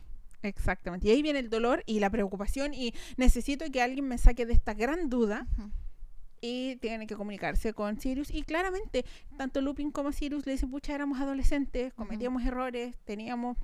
[0.44, 1.08] Exactamente.
[1.08, 4.52] Y ahí viene el dolor y la preocupación y necesito que alguien me saque de
[4.52, 5.46] esta gran duda
[6.40, 8.30] y tiene que comunicarse con Sirius.
[8.30, 9.04] Y claramente,
[9.38, 13.56] tanto Lupin como Sirius le dicen, pucha, éramos adolescentes, cometíamos errores, teníamos...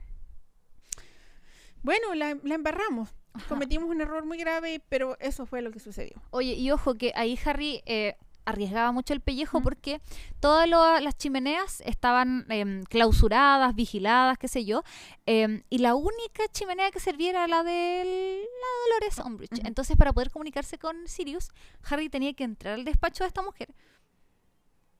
[1.82, 3.14] Bueno, la, la embarramos.
[3.32, 3.48] Ajá.
[3.48, 6.22] Cometimos un error muy grave, pero eso fue lo que sucedió.
[6.30, 8.16] Oye, y ojo que ahí Harry eh,
[8.50, 10.00] arriesgaba mucho el pellejo porque
[10.38, 14.82] todas lo- las chimeneas estaban em, clausuradas, vigiladas, qué sé yo.
[15.26, 19.60] em, y la única chimenea que servía era la de la Dolores Umbridge.
[19.64, 21.48] Entonces, para poder comunicarse con Sirius,
[21.88, 23.74] Harry tenía que entrar al despacho de esta mujer.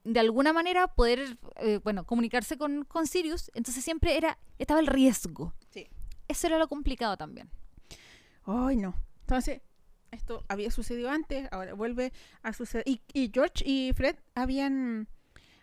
[0.04, 3.50] De alguna manera poder, eh, bueno, comunicarse con, con Sirius.
[3.54, 5.52] Entonces siempre era, estaba el riesgo.
[5.68, 5.88] Sí.
[6.26, 7.50] Eso era lo complicado también.
[8.44, 8.94] Ay, no.
[9.20, 9.60] Entonces,
[10.10, 12.12] esto había sucedido antes, ahora vuelve
[12.42, 12.84] a suceder.
[12.86, 15.08] Y, y George y Fred habían,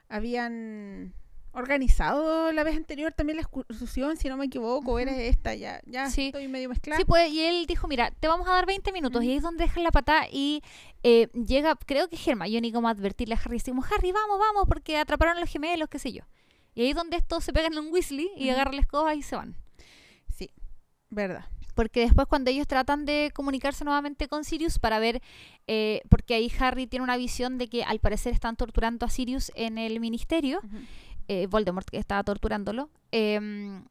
[0.10, 1.14] habían
[1.52, 5.00] organizado la vez anterior también la excursión, si no me equivoco, Ujú.
[5.00, 6.28] era esta, ya, ya Sí.
[6.28, 7.00] estoy medio mezclada.
[7.00, 9.24] Sí, pues, y él dijo, mira, te vamos a dar 20 minutos.
[9.24, 10.62] Y ahí es donde dejan la patada y
[11.04, 14.98] eh, llega, creo que Hermione como a advertirle a Harry, como, Harry, vamos, vamos, porque
[14.98, 16.24] atraparon a los gemelos, qué sé yo.
[16.76, 19.24] Y ahí es donde estos se pegan en un Weasley y agarran la escoba y
[19.24, 19.56] se van.
[20.30, 20.52] Sí,
[21.10, 21.46] verdad.
[21.78, 25.22] Porque después cuando ellos tratan de comunicarse nuevamente con Sirius para ver,
[25.68, 29.52] eh, porque ahí Harry tiene una visión de que al parecer están torturando a Sirius
[29.56, 30.60] en el ministerio,
[31.30, 33.86] eh, Voldemort que estaba torturándolo, em,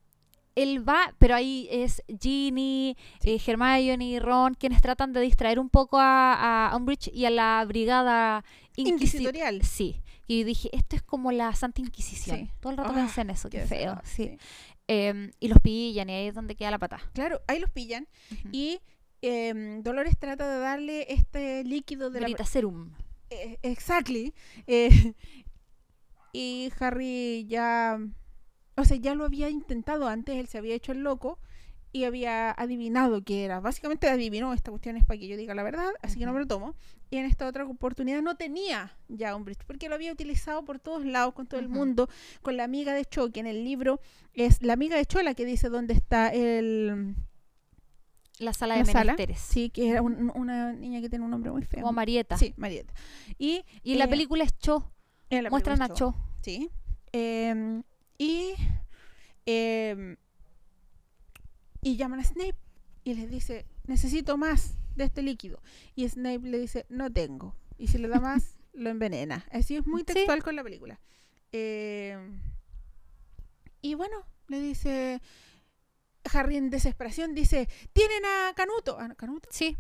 [0.56, 5.98] él va, pero ahí es Ginny, eh, Hermione, Ron, quienes tratan de distraer un poco
[6.00, 8.42] a, a Umbridge y a la brigada
[8.76, 9.62] inquisi- Inquisitorial.
[9.62, 12.38] Sí, y dije, esto es como la Santa Inquisición.
[12.38, 12.50] Sí.
[12.60, 14.00] Todo el rato Ah, pensé en eso, qué, feo.
[14.04, 14.38] Sí.
[14.88, 17.00] Em, y los pillan y ahí es donde queda la pata.
[17.12, 18.06] Claro, ahí los pillan
[18.52, 18.80] y
[19.20, 22.26] em, Dolores trata de darle este líquido de la...
[22.26, 22.92] Veritaserum.
[23.30, 24.32] Eh, exactly.
[24.66, 25.14] Eh,
[26.32, 27.98] y Harry ya...
[28.76, 31.38] O sea, ya lo había intentado antes, él se había hecho el loco
[31.96, 33.60] y había adivinado que era.
[33.60, 36.40] Básicamente adivinó esta cuestión es para que yo diga la verdad, así que no me
[36.40, 36.74] lo tomo.
[37.10, 41.04] Y en esta otra oportunidad no tenía ya Umbridge, porque lo había utilizado por todos
[41.04, 42.08] lados, con todo el mundo,
[42.42, 44.00] con la amiga de Cho, que en el libro
[44.34, 47.14] es la amiga de Cho la que dice dónde está el...
[48.38, 49.40] La sala La de sala, menesteres.
[49.40, 51.80] Sí, que era un- una niña que tiene un nombre muy feo.
[51.80, 52.36] Como Marieta.
[52.36, 52.92] Sí, Marieta.
[53.38, 54.92] Y, Y la eh, película es Cho.
[55.30, 56.14] la Muestran a Cho.
[56.42, 56.68] Sí.
[57.12, 57.82] Em,
[58.18, 58.52] y,
[59.46, 60.16] em,
[61.86, 62.56] y llaman a Snape
[63.04, 65.62] y les dice, necesito más de este líquido.
[65.94, 67.54] Y Snape le dice, no tengo.
[67.78, 69.46] Y si le da más, lo envenena.
[69.52, 70.06] Así es muy Sí.
[70.06, 70.98] textual con la película.
[71.52, 72.40] Em,
[73.82, 74.16] y bueno,
[74.48, 75.20] le dice,
[76.32, 78.98] Harry en desesperación dice, tienen a Canuto.
[78.98, 79.48] ¿A Canuto?
[79.52, 79.76] Sí.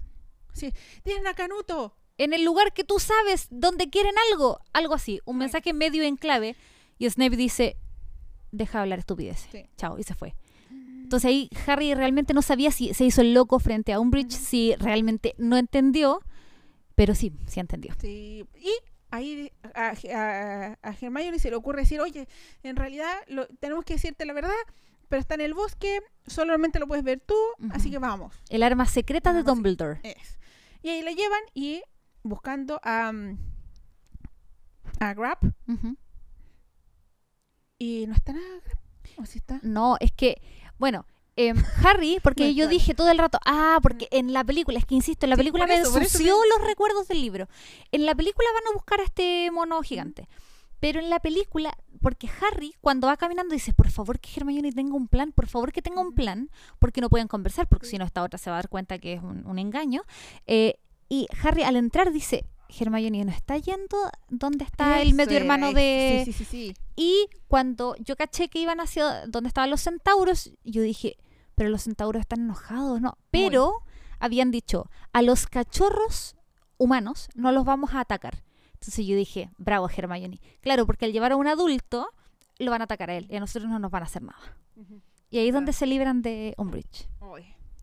[0.52, 0.72] Sí,
[1.02, 1.96] tienen a Canuto.
[2.18, 4.60] En el lugar que tú sabes, donde quieren algo.
[4.72, 5.20] Algo así.
[5.24, 6.54] Un mensaje medio en clave.
[6.98, 7.76] Y Snape dice,
[8.52, 9.48] deja de hablar estupideces.
[9.50, 9.66] Sí.
[9.76, 9.98] Chao.
[9.98, 10.36] Y se fue.
[11.06, 14.74] Entonces ahí Harry realmente no sabía si se hizo el loco frente a Umbridge, si
[14.74, 16.20] realmente no entendió.
[16.96, 17.94] Pero sí, sí entendió.
[18.00, 18.72] Sí, y
[19.10, 22.26] ahí a, a, a Hermione se le ocurre decir, oye,
[22.64, 24.50] en realidad lo, tenemos que decirte la verdad,
[25.08, 27.36] pero está en el bosque, solamente lo puedes ver tú,
[27.70, 28.34] así que vamos.
[28.48, 30.00] El arma secreta de Arma Dumbledore.
[30.02, 30.40] Es.
[30.82, 31.82] Y ahí la llevan y
[32.24, 33.38] buscando a, mm,
[34.98, 35.38] a Grab,
[37.78, 38.78] y no está nada Grab.
[39.18, 39.60] ¿O sí está?
[39.62, 40.42] No, es que,
[40.78, 44.86] bueno, em, Harry, porque yo dije todo el rato, ah, porque en la película, es
[44.86, 47.48] que insisto, en la Sí, película me ensució los recuerdos del libro.
[47.92, 50.28] En la película van a buscar a este mono gigante.
[50.78, 54.94] Pero en la película, porque Harry cuando va caminando dice, por favor que Hermione tenga
[54.94, 58.04] un plan, por favor que tenga un plan, porque no pueden conversar, porque si no
[58.04, 60.02] esta otra se va a dar cuenta que es un, un engaño.
[60.46, 60.78] Eh,
[61.08, 63.96] y Harry al entrar dice, Hermione no está yendo
[64.28, 66.74] donde está el medio hermano de, Sí, sí, sí, sí.
[66.96, 71.16] y cuando yo caché que iban hacia donde estaban los centauros, yo dije,
[71.54, 73.18] pero los centauros están enojados, ¿no?
[73.30, 73.82] Pero
[74.18, 76.36] habían dicho, a los cachorros
[76.78, 78.42] humanos no los vamos a atacar.
[78.74, 80.40] Entonces yo dije, bravo Hermione.
[80.60, 82.08] Claro, porque al llevar a un adulto,
[82.58, 84.56] lo van a atacar a él y a nosotros no nos van a hacer nada.
[85.30, 87.08] Y ahí es donde se libran de Umbridge.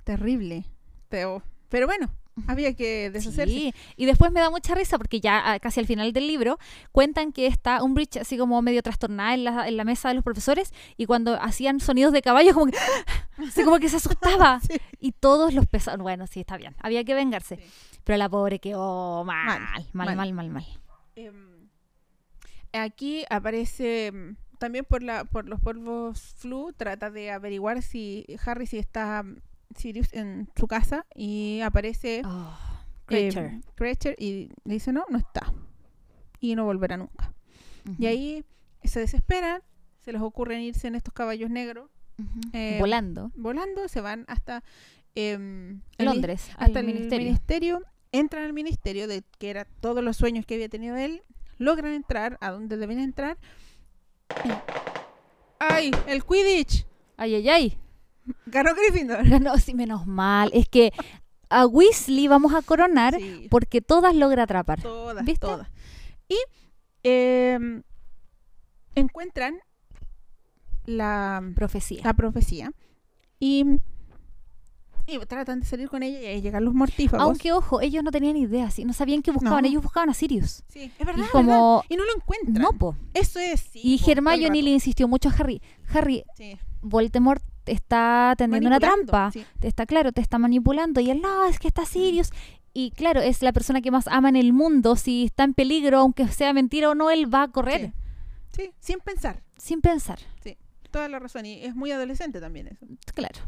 [0.04, 0.66] Terrible.
[1.10, 2.10] Pero, pero bueno,
[2.48, 3.54] había que deshacerse.
[3.54, 6.58] Sí, y después me da mucha risa porque ya ah, casi al final del libro
[6.92, 10.24] cuentan que está Umbridge así como medio trastornada en la, en la mesa de los
[10.24, 12.78] profesores y cuando hacían sonidos de caballo como que,
[13.38, 14.78] así como que se asustaba Sí.
[15.00, 17.64] y todos los pesados, bueno, sí, está bien, había que vengarse, Sí.
[18.04, 20.34] pero la pobre quedó mal, mal, mal, mal.
[20.34, 20.66] mal, mal.
[21.16, 21.70] Em,
[22.74, 28.66] aquí aparece em, también por la por los polvos flu trata de averiguar si Harry
[28.66, 29.38] si está em,
[29.76, 32.54] Sirius en su casa y aparece Oh,
[33.10, 33.62] em, Creature.
[33.76, 35.54] Creature y le dice no no está
[36.40, 37.34] y no volverá nunca
[37.86, 38.46] Ujú, y ahí
[38.84, 39.62] se desesperan
[40.00, 42.40] se les ocurre irse en estos caballos negros ujú.
[42.54, 43.32] eh, volando.
[43.36, 44.64] volando se van hasta
[45.16, 47.26] el mi- Londres, hasta el ministerio.
[47.26, 47.82] ministerio.
[48.12, 51.24] entran al ministerio de que era todos los sueños que había tenido él
[51.58, 53.38] logran entrar a donde deben entrar
[55.60, 56.86] ay el Quidditch
[57.16, 57.78] Ay, ay, ay.
[58.46, 60.50] Ganó Gryffindor Ganó, sí, menos mal.
[60.54, 60.92] Es que
[61.50, 64.82] a Weasley vamos a coronar Sí, porque todas logra atrapar.
[64.82, 65.46] todas ¿viste?
[65.46, 65.70] todas
[66.28, 66.38] y
[67.04, 67.84] em,
[68.96, 69.56] encuentran
[70.86, 72.02] la, Profecía.
[72.04, 72.72] la profecía
[73.40, 73.66] y,
[75.06, 78.12] y tratan de salir con ella y ahí llegan los mortífagos Aunque, ojo, ellos no
[78.12, 78.84] tenían idea, ¿sí?
[78.86, 79.62] no sabían qué buscaban.
[79.64, 79.68] No.
[79.70, 80.64] Ellos buscaban a Sirius.
[80.70, 81.86] sí es verdad, y es como- verdad.
[81.90, 82.96] y no lo encuentran No, po.
[83.14, 85.62] eso es sí, y Hermione le insistió mucho a Harry.
[85.94, 86.58] Harry, Sí.
[86.82, 89.32] Voldemort está tendiendo una trampa.
[89.32, 89.46] sí.
[89.60, 91.00] Te está claro, te está manipulando.
[91.00, 92.32] Y él, no, es que está Sirius.
[92.74, 94.96] Y claro, es la persona que más ama en el mundo.
[94.96, 97.94] Si está en peligro, aunque sea mentira o no, él va a correr.
[98.56, 99.44] Sí, sin pensar.
[99.58, 100.20] Sin pensar.
[100.92, 101.46] Toda la razón.
[101.46, 102.86] Y es muy adolescente también eso.
[103.14, 103.40] Claro.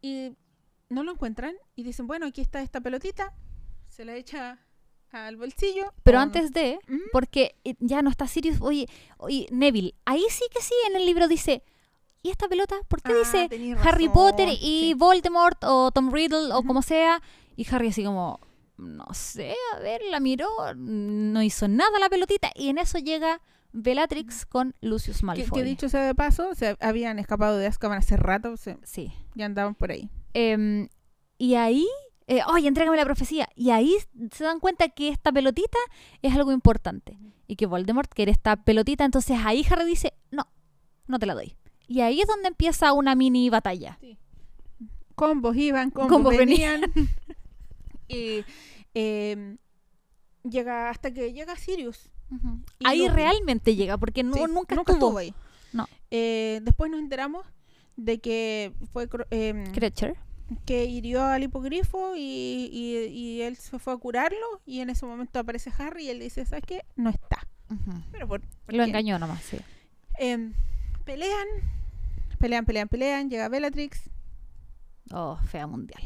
[0.00, 0.32] Y
[0.88, 3.34] no lo encuentran y dicen, bueno, aquí está esta pelotita.
[3.88, 4.58] Se la echa
[5.12, 5.92] al bolsillo.
[6.02, 6.22] Pero no.
[6.22, 6.78] antes de,
[7.12, 8.88] porque eh, ya no está Sirius, oye,
[9.18, 11.62] oye, Neville, ahí sí que sí, en el libro dice,
[12.26, 12.76] ¿y esta pelota?
[12.88, 13.48] ¿Por qué Ah, dice
[13.82, 14.94] Harry Potter y sí.
[14.94, 17.22] Voldemort o Tom Riddle o como sea?
[17.56, 18.38] Y Harry así como,
[18.76, 22.50] no sé, a ver, la miró, no hizo nada la pelotita.
[22.54, 23.40] Y en eso llega
[23.72, 25.58] Bellatrix con Lucius Que, Malfoy.
[25.60, 29.12] que dicho sea de paso, se habían escapado de Azkaban hace rato, Sí.
[29.34, 30.10] ya andaban por ahí.
[30.34, 30.88] Em,
[31.38, 31.86] y ahí,
[32.26, 33.48] eh, oye, entrégame la profecía.
[33.54, 33.94] Y ahí
[34.32, 35.78] se dan cuenta que esta pelotita
[36.22, 37.18] es algo importante.
[37.46, 39.04] Y que Voldemort quiere esta pelotita.
[39.04, 40.48] Entonces ahí Harry dice, no,
[41.06, 41.56] no te la doy.
[41.88, 43.98] Y ahí es donde empieza una mini batalla.
[45.14, 46.82] Combos iban, combos, Combos venían.
[48.08, 48.44] y
[48.94, 49.56] eh,
[50.42, 52.10] llega hasta que llega Sirius.
[52.84, 55.18] Ahí realmente llega, porque no, Sí, nunca, estuvo.
[55.18, 55.32] ahí.
[55.72, 55.86] No.
[56.10, 57.46] Eh, después nos enteramos
[57.96, 60.16] de que fue em, Creature.
[60.66, 65.06] que hirió al hipogrifo y, y, y él se fue a curarlo y en ese
[65.06, 66.84] momento aparece Harry y él dice, ¿sabes qué?
[66.96, 67.46] No está.
[68.12, 68.90] Pero por, ¿por Lo qué?
[68.90, 69.58] engañó nomás, sí.
[70.18, 70.52] Em,
[71.04, 71.46] pelean,
[72.36, 74.10] pelean, pelean, pelean, llega Bellatrix
[75.12, 76.02] Oh, fea mundial.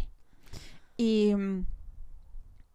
[0.97, 1.33] y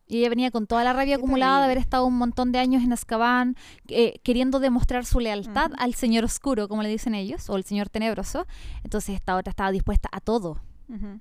[0.08, 2.84] Y ella venía con toda la rabia acumulada de haber estado un montón de años
[2.84, 3.56] en Azkaban,
[3.88, 5.82] eh, queriendo demostrar su lealtad Ujú.
[5.82, 8.46] al señor oscuro, como le dicen ellos, o el señor tenebroso.
[8.84, 10.62] Entonces esta otra estaba dispuesta a todo.
[10.90, 11.20] Ujú.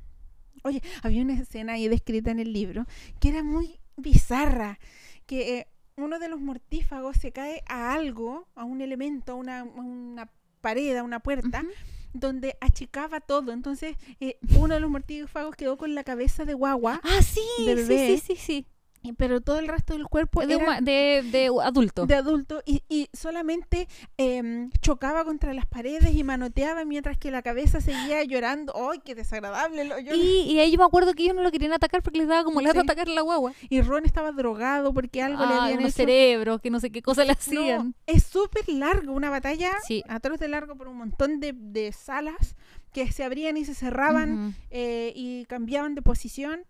[0.65, 2.85] Oye, había una escena ahí descrita en el libro
[3.21, 4.79] que era muy bizarra,
[5.27, 5.67] que eh,
[5.97, 10.29] uno de los mortífagos se cae a algo, a un elemento, a una, a una
[10.61, 11.69] pared, a una puerta, Ujú.
[12.15, 13.53] Donde achicaba todo.
[13.53, 17.77] Entonces, eh, uno de los mortífagos quedó con la cabeza de guagua, Ah, sí, de
[17.77, 18.17] sí, bebé.
[18.19, 18.67] sí, sí, sí.
[19.13, 22.07] Pero todo el resto del cuerpo De, era de, de adulto.
[22.07, 23.87] de adulto y, y solamente
[24.17, 28.73] em, chocaba contra las paredes y manoteaba mientras que la cabeza seguía llorando.
[28.91, 29.89] ¡Ay, qué desagradable!
[30.05, 32.29] Yo- Y, y ahí yo me acuerdo que ellos no lo querían atacar porque les
[32.29, 32.87] daba como lata Sí.
[32.87, 33.53] atacar a la guagua.
[33.69, 35.97] y Ron estaba drogado porque algo le Ah, habían unos hecho.
[35.97, 37.95] cerebros, que no sé qué cosa le No, hacían.
[38.07, 40.03] es súper largo, una batalla Sí.
[40.09, 42.57] atroz de largo por un montón de, de salas
[42.93, 46.61] que se abrían y se cerraban eh, y cambiaban de posición.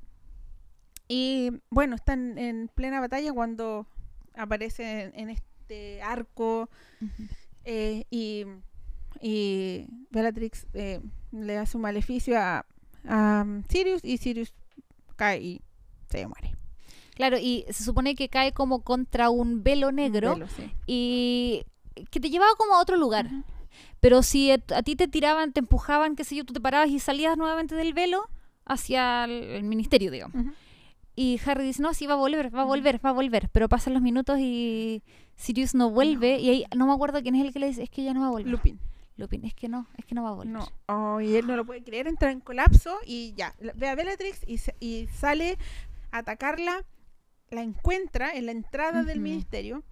[1.08, 3.86] Y bueno, están en plena batalla cuando
[4.34, 6.68] aparece en, este arco
[7.64, 8.44] eh, y,
[9.20, 11.00] y Bellatrix eh,
[11.32, 12.66] le hace un maleficio a,
[13.06, 14.54] a Sirius y Sirius
[15.16, 15.60] cae y
[16.08, 16.56] se muere.
[17.14, 20.72] Claro, y se supone que cae como contra un velo negro Velo, sí.
[20.86, 21.64] y
[22.10, 23.30] que te llevaba como a otro lugar.
[24.00, 26.98] Pero si a, ti te tiraban, te empujaban, qué sé yo, tú te parabas y
[26.98, 28.28] salías nuevamente del velo
[28.64, 30.54] hacia el, el ministerio, digamos.
[31.16, 33.48] Y Harry dice, no, sí, va a volver, va a volver, va a volver.
[33.50, 35.02] Pero pasan los minutos y
[35.36, 36.38] Sirius no vuelve.
[36.38, 38.20] Y ahí no me acuerdo quién es el que le dice, es que ya no
[38.20, 38.50] va a volver.
[38.50, 38.78] Lupin.
[39.16, 40.52] Lupin, es que no, es que no va a volver.
[40.52, 43.94] No, oh, y él no lo puede creer, entra en colapso y ya, ve a
[43.94, 44.40] Bellatrix
[44.80, 45.56] y, sale
[46.10, 46.84] a atacarla,
[47.50, 49.84] la encuentra en la entrada del ministerio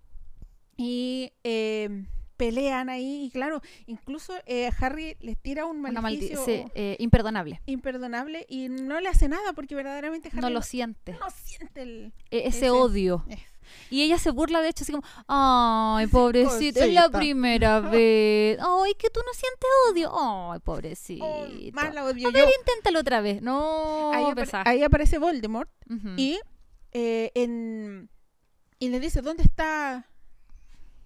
[0.77, 2.05] y eh,
[2.43, 7.60] pelean ahí y claro, incluso eh, Harry les tira un maleficio sí, eh, imperdonable.
[7.66, 11.12] imperdonable y no le hace nada porque verdaderamente Harry No lo siente.
[11.12, 12.12] no siente el...
[12.31, 13.24] E- ese, ese- odio.
[13.28, 13.39] es-
[13.90, 18.59] Y ella se burla, de hecho, así como, ay, pobrecito, es la primera vez.
[18.60, 20.10] Ay, que tú no sientes odio.
[20.52, 21.24] Ay, pobrecito.
[21.24, 22.51] oh, más la odio A ver, yo.
[22.59, 23.40] inténtalo otra vez.
[23.40, 24.69] No, Ahí, apare- pesar.
[24.69, 25.70] ahí aparece Voldemort.
[26.16, 26.40] Y,
[26.93, 28.10] eh, en,
[28.81, 30.09] y le dice, ¿dónde está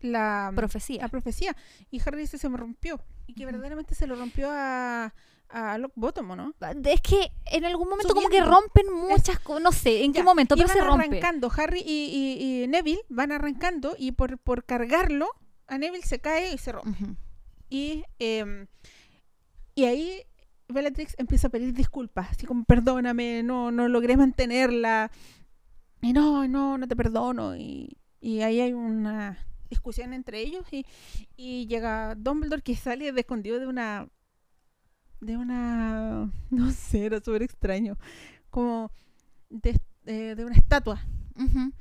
[0.00, 1.02] la Profecía.
[1.02, 1.56] la profecía?
[1.90, 3.00] Y Harry dice, se me rompió.
[3.26, 5.12] Y que verdaderamente se lo rompió a,
[5.48, 6.54] a Lockbottom, ¿o no?
[6.84, 8.50] Es que en algún momento como que Subiendo.
[8.60, 11.06] rompen muchas cosas, no sé en qué Ya, momento, pero se rompe.
[11.06, 15.28] arrancando, Harry y, y- y Neville van arrancando y por, por cargarlo,
[15.66, 17.16] a Neville se cae y se rompe.
[17.68, 18.66] Y, em,
[19.74, 20.22] y ahí
[20.68, 25.10] Bellatrix empieza a pedir disculpas, así como perdóname, no, no logré mantenerla.
[26.02, 27.56] Y no, no, no te perdono.
[27.56, 30.84] Y, y ahí hay una discusión entre ellos y,
[31.36, 34.08] y llega Dumbledore que sale de escondido de una...
[35.20, 36.30] De una...
[36.50, 37.96] No sé, era súper extraño.
[38.50, 38.90] Como
[39.50, 41.04] de, de- de una estatua.
[41.36, 41.72] Ujú.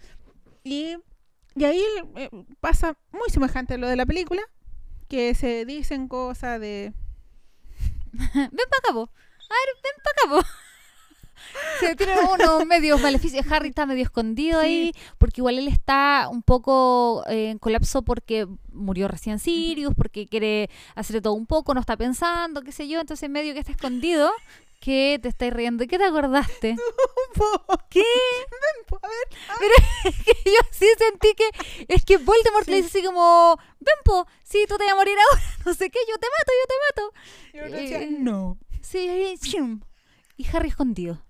[0.63, 0.95] Y,
[1.55, 1.83] y ahí
[2.15, 2.29] eh,
[2.59, 4.41] pasa muy semejante a lo de la película,
[5.07, 6.93] que se dicen cosas de...
[8.13, 9.11] ven para acá.
[9.49, 10.49] A ver, ven para acá.
[11.79, 13.45] Se tienen unos medios maleficios.
[13.51, 14.67] Harry está medio escondido Sí.
[14.67, 20.27] ahí, porque igual él está un poco eh, en colapso porque murió recién Sirius, porque
[20.27, 22.99] quiere hacer todo un poco, no está pensando, qué sé yo.
[22.99, 24.31] Entonces, medio que está escondido,
[24.79, 25.81] que te estáis riendo.
[25.83, 26.75] ¿De qué te acordaste?
[27.89, 28.03] ¿Qué?
[28.51, 28.99] Ven,
[29.49, 31.49] a ver, que yo sí sentí que
[31.87, 32.81] es que Voldemort le Sí.
[32.83, 35.99] dice así como, ven po, sí, tú te vas a morir ahora, no sé qué,
[36.07, 37.13] yo te mato, yo te mato.
[37.53, 38.57] y otro decía, Eh, no.
[38.81, 39.35] Sí,
[40.37, 41.24] y Harry escondido.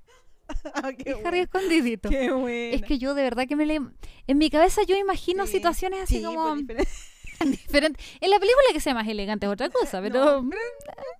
[0.73, 2.09] Ah, Y qué Harry bueno, escondidito.
[2.09, 2.75] qué bueno.
[2.75, 3.79] Es que yo de verdad que me le...
[4.27, 6.55] En mi cabeza yo imagino Sí, situaciones así Sí, como...
[6.65, 6.77] pues,
[7.23, 7.61] diferente.
[7.63, 7.99] diferente.
[8.21, 10.51] En la película que sea más elegante es otra cosa, pero No, mm,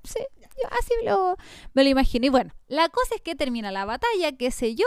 [0.03, 1.38] sí, yo así lo,
[1.73, 2.26] me lo imagino.
[2.26, 4.85] Y bueno, la cosa es que termina la batalla, qué sé yo,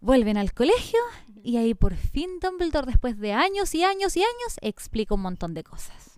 [0.00, 1.00] vuelven al colegio
[1.42, 5.54] y ahí por fin Dumbledore, después de años y años y años, explica un montón
[5.54, 6.15] de cosas.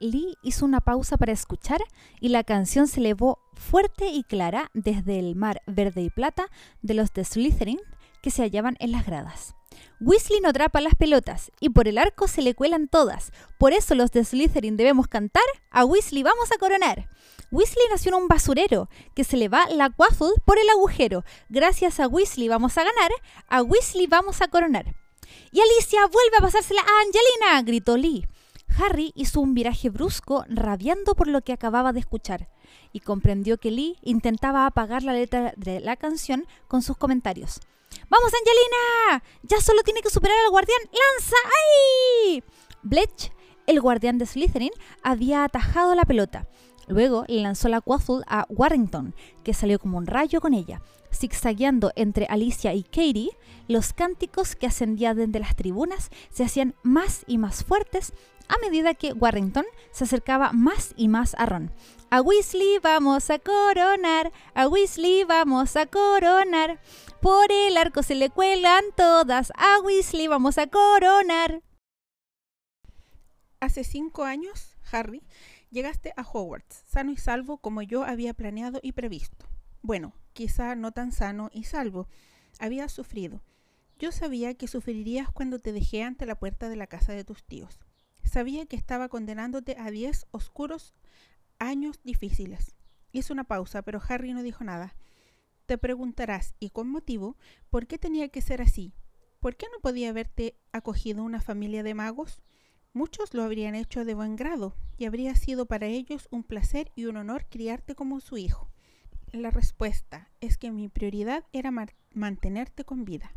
[0.00, 1.80] Lee hizo una pausa para escuchar
[2.20, 6.46] y la canción se elevó fuerte y clara desde el mar verde y plata
[6.82, 7.80] de los de Slytherin
[8.22, 9.54] que se hallaban en las gradas.
[10.00, 13.32] Weasley no atrapa las pelotas y por el arco se le cuelan todas.
[13.58, 17.08] Por eso los de Slytherin debemos cantar a Weasley vamos a coronar.
[17.50, 21.24] Weasley nació en un basurero que se le va la quaffle por el agujero.
[21.50, 23.10] Gracias a Weasley vamos a ganar,
[23.48, 24.94] a Weasley vamos a coronar.
[25.52, 28.26] Y Alicia vuelve a pasársela a Angelina, gritó Lee.
[28.78, 32.48] Harry hizo un viraje brusco, rabiando por lo que acababa de escuchar,
[32.92, 37.60] y comprendió que Lee intentaba apagar la letra de la canción con sus comentarios.
[38.08, 39.22] ¡Vamos, Angelina!
[39.42, 40.80] ¡Ya solo tiene que superar al guardián!
[40.84, 41.36] ¡Lanza!
[41.44, 42.42] ¡Ay!
[42.82, 43.32] Bletch,
[43.66, 44.72] el guardián de Slytherin,
[45.02, 46.46] había atajado la pelota.
[46.88, 49.14] Luego le lanzó la quaffle a Warrington,
[49.44, 50.82] que salió como un rayo con ella.
[51.12, 53.30] Zigzagueando entre Alicia y Katie,
[53.68, 58.12] los cánticos que ascendían desde las tribunas se hacían más y más fuertes
[58.50, 61.72] a medida que Warrington se acercaba más y más a Ron.
[62.10, 66.80] A Weasley vamos a coronar, a Weasley vamos a coronar.
[67.22, 71.62] Por el arco se le cuelan todas, a Weasley vamos a coronar.
[73.60, 75.22] Hace cinco años, Harry,
[75.70, 79.46] llegaste a Hogwarts, sano y salvo como yo había planeado y previsto.
[79.82, 82.08] Bueno, quizá no tan sano y salvo.
[82.58, 83.40] Habías sufrido.
[84.00, 87.44] Yo sabía que sufrirías cuando te dejé ante la puerta de la casa de tus
[87.44, 87.78] tíos.
[88.24, 90.94] Sabía que estaba condenándote a diez oscuros
[91.58, 92.74] años difíciles.
[93.12, 94.94] Hizo una pausa, pero Harry no dijo nada.
[95.66, 97.36] Te preguntarás, y con motivo,
[97.70, 98.92] ¿por qué tenía que ser así?
[99.40, 102.42] ¿Por qué no podía haberte acogido una familia de magos?
[102.92, 107.04] Muchos lo habrían hecho de buen grado, y habría sido para ellos un placer y
[107.06, 108.70] un honor criarte como su hijo.
[109.32, 111.72] La respuesta es que mi prioridad era
[112.14, 113.32] mantenerte con vida.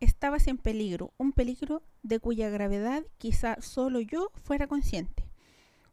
[0.00, 5.26] Estabas en peligro, un peligro de cuya gravedad quizá solo yo fuera consciente.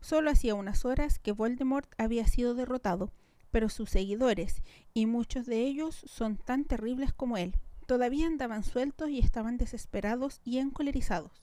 [0.01, 3.13] Solo hacía unas horas que Voldemort había sido derrotado,
[3.51, 4.61] pero sus seguidores,
[4.93, 7.55] y muchos de ellos son tan terribles como él,
[7.85, 11.41] todavía andaban sueltos y estaban desesperados y encolerizados.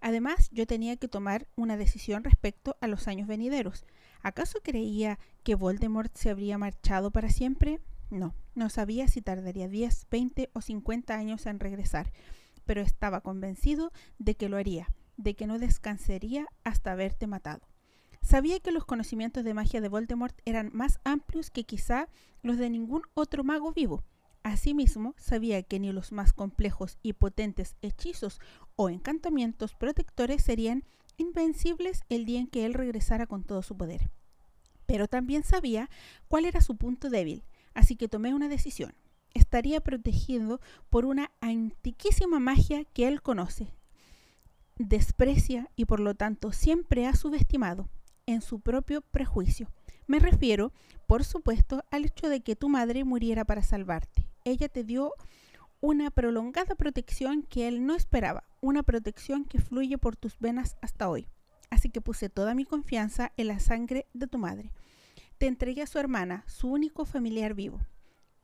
[0.00, 3.86] Además, yo tenía que tomar una decisión respecto a los años venideros.
[4.22, 7.80] ¿Acaso creía que Voldemort se habría marchado para siempre?
[8.10, 12.12] No, no sabía si tardaría 10, 20 o 50 años en regresar,
[12.64, 17.66] pero estaba convencido de que lo haría, de que no descansaría hasta haberte matado.
[18.22, 22.08] Sabía que los conocimientos de magia de Voldemort eran más amplios que quizá
[22.42, 24.04] los de ningún otro mago vivo.
[24.42, 28.40] Asimismo, sabía que ni los más complejos y potentes hechizos
[28.74, 30.84] o encantamientos protectores serían
[31.16, 34.10] invencibles el día en que él regresara con todo su poder.
[34.86, 35.88] Pero también sabía
[36.28, 37.44] cuál era su punto débil,
[37.76, 38.94] así que tomé una decisión.
[39.34, 43.68] Estaría protegido por una antiquísima magia que él conoce,
[44.78, 47.88] desprecia y por lo tanto siempre ha subestimado
[48.24, 49.68] en su propio prejuicio.
[50.06, 50.72] Me refiero,
[51.06, 54.26] por supuesto, al hecho de que tu madre muriera para salvarte.
[54.44, 55.12] Ella te dio
[55.80, 61.08] una prolongada protección que él no esperaba, una protección que fluye por tus venas hasta
[61.08, 61.28] hoy.
[61.68, 64.72] Así que puse toda mi confianza en la sangre de tu madre.
[65.38, 67.80] Te entregué a su hermana, su único familiar vivo.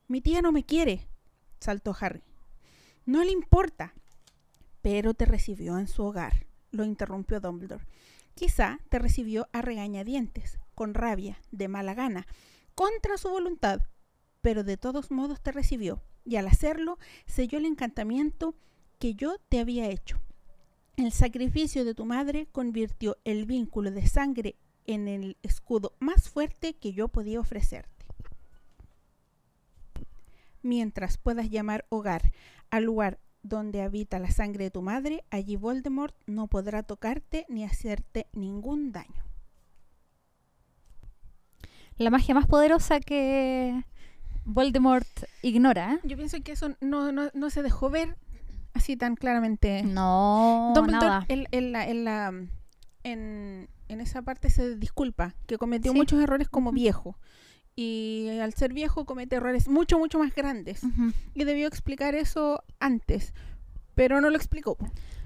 [0.09, 1.09] Mi tía no me quiere,
[1.59, 2.23] saltó Harry.
[3.07, 3.95] No le importa.
[4.83, 7.87] Pero te recibió en su hogar, lo interrumpió Dumbledore.
[8.35, 12.27] Quizá te recibió a regañadientes, con rabia, de mala gana,
[12.75, 13.81] contra su voluntad,
[14.41, 18.55] pero de todos modos te recibió, y al hacerlo selló el encantamiento
[18.99, 20.21] que yo te había hecho.
[20.97, 24.57] El sacrificio de tu madre convirtió el vínculo de sangre
[24.87, 28.07] en el escudo más fuerte que yo podía ofrecerte.
[30.63, 32.33] Mientras puedas llamar hogar
[32.71, 37.65] al lugar donde habita la sangre de tu madre, allí Voldemort no podrá tocarte ni
[37.65, 39.25] hacerte ningún daño.
[41.97, 43.85] La magia más poderosa que
[44.45, 45.07] Voldemort
[45.43, 45.95] ignora.
[45.95, 46.01] ¿eh?
[46.05, 48.17] Yo pienso que eso no, no, no se dejó ver
[48.75, 49.83] así tan claramente.
[49.83, 51.27] No, Dumbledore nada.
[51.29, 52.33] en, en la, en, la,
[53.05, 55.99] en, en esa parte se disculpa, que cometió Sí.
[55.99, 57.19] muchos errores como viejo.
[57.75, 60.83] Y al ser viejo comete errores mucho, mucho más grandes.
[61.35, 63.33] Y debió explicar eso antes,
[63.95, 64.77] pero no lo explicó.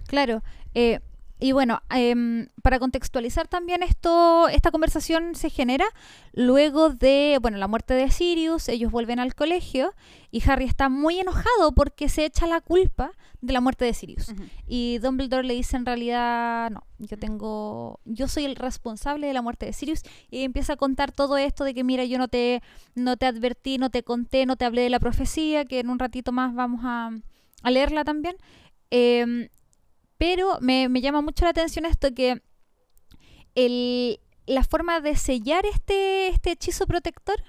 [0.06, 0.42] Claro,
[0.74, 1.00] eh,
[1.38, 5.84] y bueno, em, para contextualizar también esto, esta conversación se genera
[6.32, 9.92] luego de, bueno, la muerte de Sirius, ellos vuelven al colegio
[10.30, 14.30] y Harry está muy enojado porque se echa la culpa de la muerte de Sirius.
[14.30, 14.44] Ujú.
[14.66, 19.42] Y Dumbledore le dice en realidad, no, yo tengo, yo soy el responsable de la
[19.42, 22.62] muerte de Sirius y empieza a contar todo esto de que mira, yo no te,
[22.94, 25.98] no te advertí, no te conté, no te hablé de la profecía, que en un
[25.98, 27.10] ratito más vamos a,
[27.62, 28.36] a leerla también.
[28.90, 29.48] Em,
[30.18, 32.40] pero me, me llama mucho la atención esto que
[33.54, 37.42] el, la forma de sellar este, este hechizo protector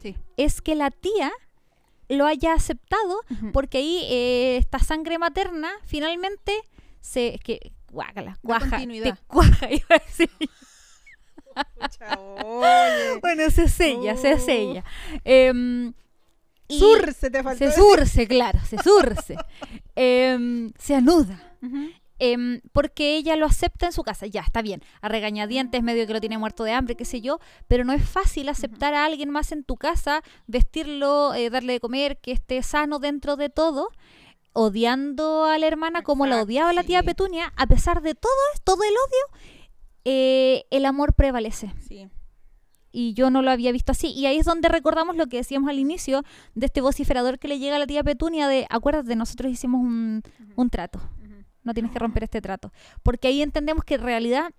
[0.00, 0.16] Sí.
[0.36, 1.30] es que la tía
[2.08, 3.20] lo haya aceptado
[3.52, 6.52] porque ahí eh, esta sangre materna finalmente
[7.00, 10.30] se que guácala, cuaja, te cuaja, iba a decir.
[13.20, 14.38] Bueno, se sella, se Oh.
[14.38, 14.84] sella.
[15.24, 15.92] Em,
[16.68, 17.58] y Surce te faltó.
[17.58, 17.82] se decir.
[17.82, 19.36] surce, claro, se surce.
[19.96, 21.54] Em, se anuda.
[21.62, 21.90] Ujú.
[22.24, 24.26] Em, porque ella lo acepta en su casa.
[24.26, 24.80] Ya, está bien.
[25.00, 27.40] A regañadientes, medio que lo tiene muerto de hambre, qué sé yo.
[27.66, 31.80] Pero no es fácil aceptar a alguien más en tu casa, vestirlo, eh, darle de
[31.80, 33.88] comer, que esté sano dentro de todo,
[34.52, 37.06] odiando a la hermana como la odiaba la tía sí.
[37.06, 37.52] Petunia.
[37.56, 38.32] A pesar de todo,
[38.62, 39.48] todo el odio,
[40.04, 41.74] eh, el amor prevalece.
[41.88, 42.08] Sí.
[42.92, 44.12] Y yo no lo había visto así.
[44.12, 46.22] Y ahí es donde recordamos lo que decíamos al inicio
[46.54, 50.22] de este vociferador que le llega a la tía Petunia de, acuérdate, nosotros hicimos un,
[50.54, 51.00] un trato.
[51.64, 52.72] No tienes que romper este trato.
[53.02, 54.52] Porque ahí entendemos que en realidad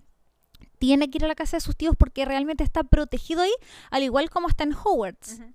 [0.80, 3.54] tiene que ir a la casa de sus tíos porque realmente está protegido ahí,
[3.92, 5.40] al igual como está en Hogwarts.
[5.40, 5.54] Ujú.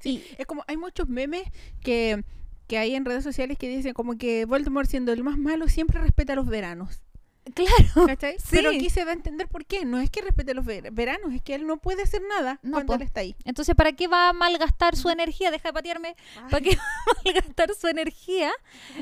[0.00, 1.42] Sí, es como hay muchos memes
[1.82, 2.22] que,
[2.66, 6.00] que hay en redes sociales que dicen como que Voldemort siendo el más malo siempre
[6.00, 7.00] respeta los veranos.
[7.54, 8.06] Claro.
[8.06, 8.36] ¿Cachai?
[8.38, 8.48] Sí.
[8.52, 9.84] Pero aquí se da a entender por qué.
[9.84, 12.72] No es que respete los ver- veranos, es que él no puede hacer nada No,
[12.72, 12.96] cuando po.
[12.96, 13.34] él está ahí.
[13.44, 15.50] Entonces, ¿para qué va a malgastar su energía?
[15.50, 16.16] Deja de patearme.
[16.50, 18.50] ¿Para qué va a malgastar su energía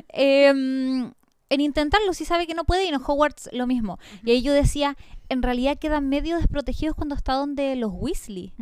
[0.08, 1.12] em,
[1.52, 2.84] en intentarlo si sabe que no puede?
[2.84, 3.98] Y en Hogwarts lo mismo.
[4.24, 4.96] Y ahí yo decía,
[5.28, 8.52] en realidad quedan medio desprotegidos cuando está donde los Weasley.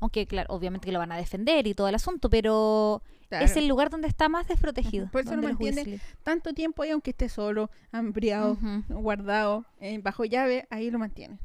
[0.00, 3.44] Aunque, claro, obviamente que lo van a defender y todo el asunto, pero Claro.
[3.44, 5.08] es el lugar donde está más desprotegido.
[5.12, 6.00] Por eso lo mantiene Weasley.
[6.24, 8.58] Tanto tiempo ahí, aunque esté solo, hambriado,
[8.88, 11.38] guardado, eh, bajo llave, ahí lo mantiene.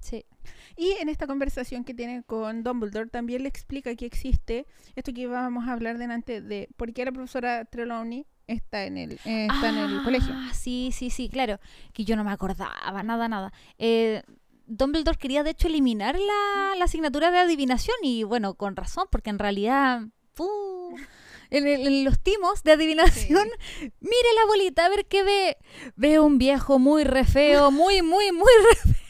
[0.00, 0.24] Sí.
[0.76, 4.66] Y en esta conversación que tiene con Dumbledore también le explica que existe
[4.96, 9.12] esto que íbamos a hablar delante de por qué la profesora Trelawney está en el,
[9.24, 10.34] eh, está en el Ah, colegio.
[10.52, 11.58] Sí, sí, sí, claro.
[11.92, 13.52] Que yo no me acordaba, nada, nada.
[13.78, 14.22] Eh,
[14.66, 19.30] Dumbledore quería, de hecho, eliminar la, la asignatura de adivinación y, bueno, con razón, porque
[19.30, 20.02] en realidad...
[21.50, 23.48] En, el- en los timos de adivinación,
[24.00, 25.56] mire la bolita, a ver qué ve.
[25.96, 28.94] Ve un viejo muy re feo, muy, muy, muy re feo.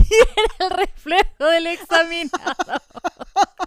[0.00, 2.54] Y era el reflejo del examinado.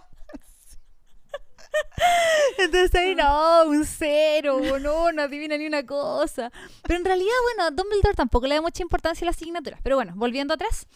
[2.64, 6.50] Entonces ahí no, un cero, no, no adivina ni una cosa.
[6.82, 9.80] Pero en realidad, bueno, Dumbledore tampoco le da mucha importancia a las asignaturas.
[9.82, 10.86] Pero bueno, volviendo atrás,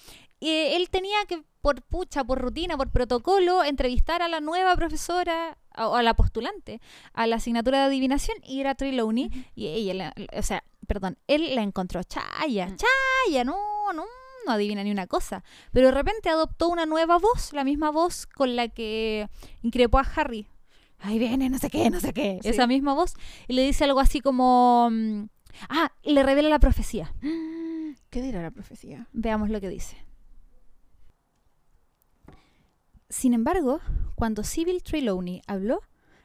[0.41, 5.59] eh, él tenía que, por pucha, por rutina, por protocolo, entrevistar a la nueva profesora,
[5.77, 6.81] o a la postulante,
[7.13, 9.31] a la asignatura de adivinación, y era Trelawney.
[9.55, 12.77] Y ella, la- o sea, perdón, él la encontró chaya, Mm.
[12.77, 13.57] chaya, no,
[13.93, 14.05] no,
[14.47, 15.45] no adivina ni una cosa.
[15.73, 19.29] Pero de repente adoptó una nueva voz, la misma voz con la que
[19.63, 20.49] increpó a Harry.
[21.01, 22.39] Ahí viene, no sé qué, no sé qué.
[22.43, 22.49] Sí.
[22.49, 23.15] Esa misma voz.
[23.47, 24.89] Y le dice algo así como...
[24.91, 25.25] mm,
[25.69, 27.15] Ah, le revela la profecía.
[28.11, 29.09] ¿Qué dirá la profecía?
[29.13, 29.97] Veamos lo que dice.
[33.09, 33.81] Sin embargo,
[34.15, 35.81] cuando Sybil Trelawney habló,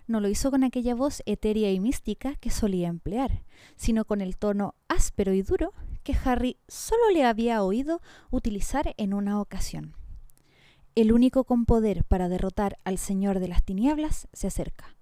[0.05, 3.43] no lo hizo con aquella voz etérea y mística que solía emplear,
[3.75, 5.73] sino con el tono áspero y duro
[6.03, 9.95] que Harry solo le había oído utilizar en una ocasión.
[10.95, 14.95] El único con poder para derrotar al Señor de las Tinieblas se acerca.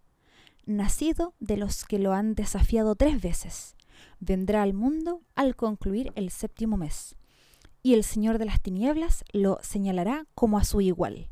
[0.65, 3.76] Nacido de los que lo han desafiado tres veces,
[4.22, 7.18] vendrá al mundo al concluir el séptimo mes
[7.84, 11.30] y el Señor de las Tinieblas lo señalará como a su igual.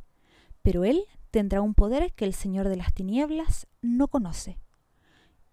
[0.62, 4.60] Pero él tendrá un poder que el Señor de las Tinieblas no conoce.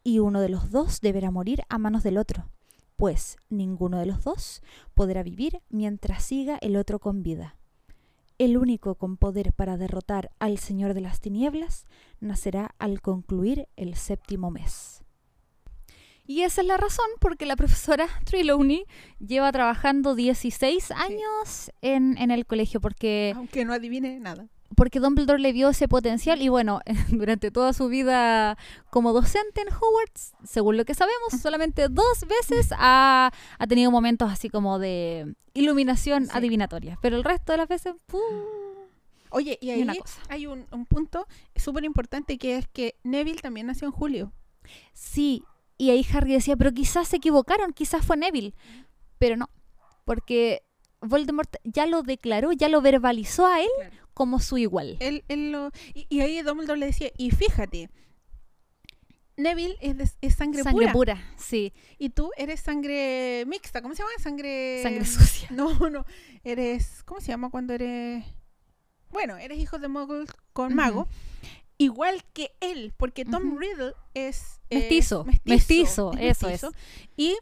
[0.02, 2.50] Y uno de los dos deberá morir a manos del otro,
[2.96, 4.62] pues ninguno de los dos
[4.94, 7.55] podrá vivir mientras siga el otro con vida.
[8.38, 11.86] El único con poder para derrotar al Señor de las Tinieblas
[12.20, 15.02] nacerá al concluir el séptimo mes.
[16.26, 18.84] Y esa es la razón porque la profesora Trelawney
[19.18, 24.48] lleva trabajando 16 años en, en el colegio porque, Aunque no adivine nada.
[24.74, 28.58] Porque Dumbledore le vio ese potencial y bueno, durante toda su vida
[28.90, 34.30] como docente en Hogwarts, según lo que sabemos, solamente dos veces ha, ha tenido momentos
[34.30, 36.30] así como de iluminación Sí.
[36.34, 38.20] adivinatoria, pero el resto de las veces, ¡pum!
[39.30, 40.20] Oye, y ahí una cosa.
[40.28, 44.32] hay un, un punto súper importante que es que Neville también nació en julio.
[44.92, 45.42] Sí,
[45.78, 48.54] y ahí Harry decía, pero quizás se equivocaron, quizás fue Neville.
[49.18, 49.50] pero no,
[50.04, 50.62] porque
[51.00, 54.05] Voldemort ya lo declaró, ya lo verbalizó a él Claro.
[54.16, 54.96] Como su igual.
[55.00, 57.90] Él, él lo, y, y ahí Dumbledore le decía, y fíjate,
[59.36, 63.94] Neville es, de- es sangre, Sangre pura, pura, sí, y tú eres sangre mixta, ¿cómo
[63.94, 64.12] se llama?
[64.18, 64.80] Sangre...
[64.82, 65.48] sangre sucia.
[65.52, 66.06] No, no,
[66.44, 68.24] eres, ¿cómo se llama cuando eres?
[69.10, 70.24] Bueno, eres hijo de Muggle
[70.54, 71.06] con mago,
[71.76, 73.58] igual que él, porque Tom.
[73.58, 76.62] Riddle es Mestizo, mestizo, eso es.
[77.18, 77.36] Y,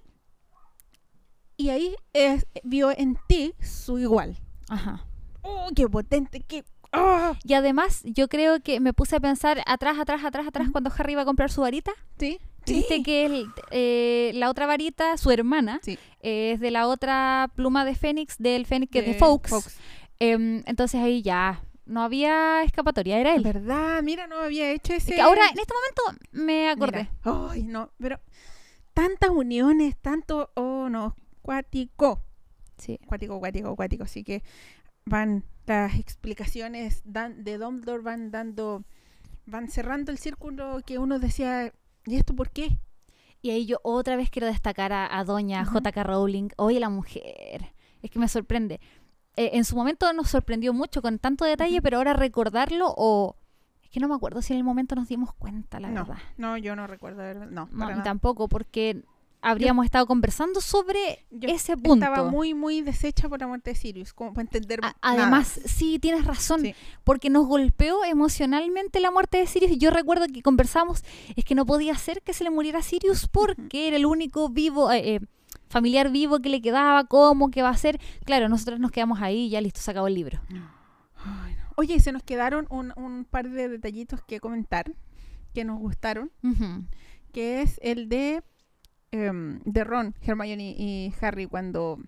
[1.56, 4.36] y ahí es- vio en ti su igual.
[4.68, 5.06] Ajá.
[5.44, 6.40] ¡Oh, qué potente!
[6.40, 6.64] ¡Qué...
[6.92, 7.34] ¡Ah!
[7.44, 11.12] Y además, yo creo que me puse a pensar atrás, atrás, atrás, atrás, cuando Harry
[11.12, 11.92] iba a comprar su varita.
[12.18, 12.38] ¿Sí?
[12.66, 13.02] Viste Sí.
[13.02, 15.98] que el- eh, la otra varita, su hermana, Sí.
[16.20, 19.50] eh, es de la otra pluma de Fénix, del Fénix que es de Fawkes.
[19.50, 19.78] Fawkes.
[20.18, 23.42] Em, entonces ahí ya no había escapatoria, era él.
[23.42, 24.02] ¿Verdad?
[24.02, 25.14] Mira, no había hecho ese...
[25.14, 27.10] Que ahora, en este momento, me acordé.
[27.24, 27.48] Mira.
[27.50, 28.18] Ay, no, pero
[28.94, 30.50] tantas uniones, tanto...
[30.54, 32.22] Oh, no, cuático.
[32.78, 32.98] Sí.
[33.06, 34.04] Cuático, cuático, cuático.
[34.04, 34.42] Así que
[35.06, 38.84] van las explicaciones dan, de Dumbledore van dando...
[39.46, 41.72] Van cerrando el círculo que uno decía...
[42.06, 42.78] ¿Y esto por qué?
[43.42, 45.72] Y ahí yo otra vez quiero destacar a, a doña Ujú.
[45.72, 46.02] J.K.
[46.02, 46.48] Rowling.
[46.56, 47.74] Oye, la mujer.
[48.02, 48.80] Es que me sorprende.
[49.36, 53.36] Eh, en su momento nos sorprendió mucho con tanto detalle, pero ahora recordarlo o...
[53.82, 56.22] Es que no me acuerdo si en el momento nos dimos cuenta, la no, verdad.
[56.38, 57.22] no, yo no recuerdo.
[57.50, 59.02] No, No, tampoco, porque
[59.44, 62.04] habríamos estado conversando sobre Yo ese punto.
[62.06, 65.98] Estaba muy, muy deshecha por la muerte de Sirius, como para entender A- además, sí,
[65.98, 66.74] tienes razón, Sí.
[67.04, 69.78] porque nos golpeó emocionalmente la muerte de Sirius.
[69.78, 71.04] Yo recuerdo que conversamos,
[71.36, 74.48] es que no podía ser que se le muriera a Sirius porque era el único
[74.48, 75.20] vivo, eh, eh,
[75.68, 78.00] familiar vivo que le quedaba, cómo, qué va a ser.
[78.24, 80.40] Claro, nosotros nos quedamos ahí y ya listo, se acabó el libro.
[81.16, 81.64] Ay, no.
[81.76, 84.92] Oye, se nos quedaron un, un par de detallitos que comentar
[85.54, 86.30] que nos gustaron,
[87.32, 88.42] que es el de,
[89.14, 91.98] em, de Ron, Hermione y Harry cuando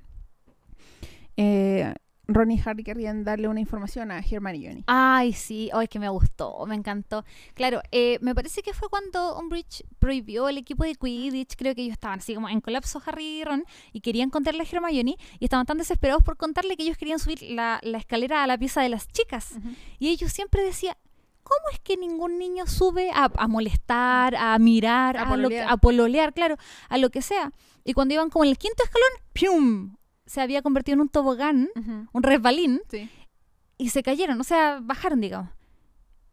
[1.36, 1.94] eh,
[2.28, 4.82] Ron y Harry querían darle una información a Hermione.
[4.88, 7.24] Ay, sí, ay, que me gustó, me encantó.
[7.54, 11.82] Claro, eh, me parece que fue cuando Umbridge prohibió el equipo de Quidditch, creo que
[11.82, 15.44] ellos estaban así como en colapso Harry y Ron y querían contarle a Hermione y
[15.44, 18.82] estaban tan desesperados por contarle que ellos querían subir la, la escalera a la pieza
[18.82, 19.58] de las chicas.
[20.00, 20.96] Y ellos siempre decían,
[21.48, 25.68] ¿cómo es que ningún niño sube a, a molestar, a mirar, A a, lo pololear.
[25.70, 26.56] a pololear, claro,
[26.88, 27.52] a lo que sea?
[27.84, 29.96] Y cuando iban como en el quinto escalón, ¡pium!
[30.26, 31.68] Se había convertido en un tobogán,
[32.12, 33.08] un resbalín, Sí.
[33.78, 35.50] y se cayeron, o sea, bajaron, digamos.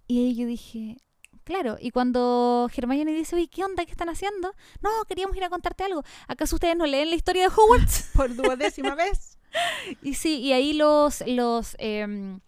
[0.07, 0.97] Y ahí yo dije,
[1.43, 3.85] claro, y cuando Hermione dice, oye, ¿qué onda?
[3.85, 4.51] ¿Qué están haciendo?
[4.81, 6.03] No, queríamos ir a contarte algo.
[6.27, 8.09] ¿Acaso ustedes no leen la historia de Hogwarts?
[8.15, 9.37] Por duodécima vez.
[10.01, 12.39] y sí, y ahí los, los em,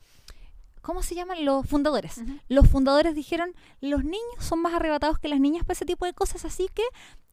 [0.86, 1.44] ¿cómo se llaman?
[1.44, 2.20] Los fundadores.
[2.20, 2.34] Ujú.
[2.48, 6.14] Los fundadores dijeron, los niños son más arrebatados que las niñas para ese tipo de
[6.14, 6.84] cosas, así que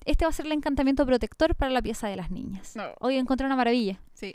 [0.05, 2.75] este va a ser el encantamiento protector para la pieza de las niñas.
[2.77, 2.85] No.
[3.01, 4.35] Hoy encontré una maravilla, Sí.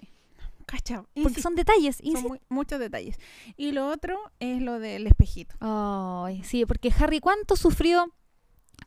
[0.65, 1.03] Cacha.
[1.23, 3.17] porque son detalles, son muy- muchos detalles.
[3.55, 5.55] Y lo otro es lo del espejito.
[5.61, 8.13] Ay, sí, porque Harry, ¿cuánto sufrió?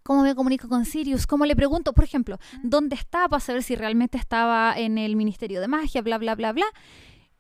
[0.03, 1.27] ¿Cómo me comunico con Sirius?
[1.27, 5.61] ¿Cómo le pregunto, por ejemplo, dónde está para saber si realmente estaba en el Ministerio
[5.61, 6.67] de Magia, bla, bla, bla, bla?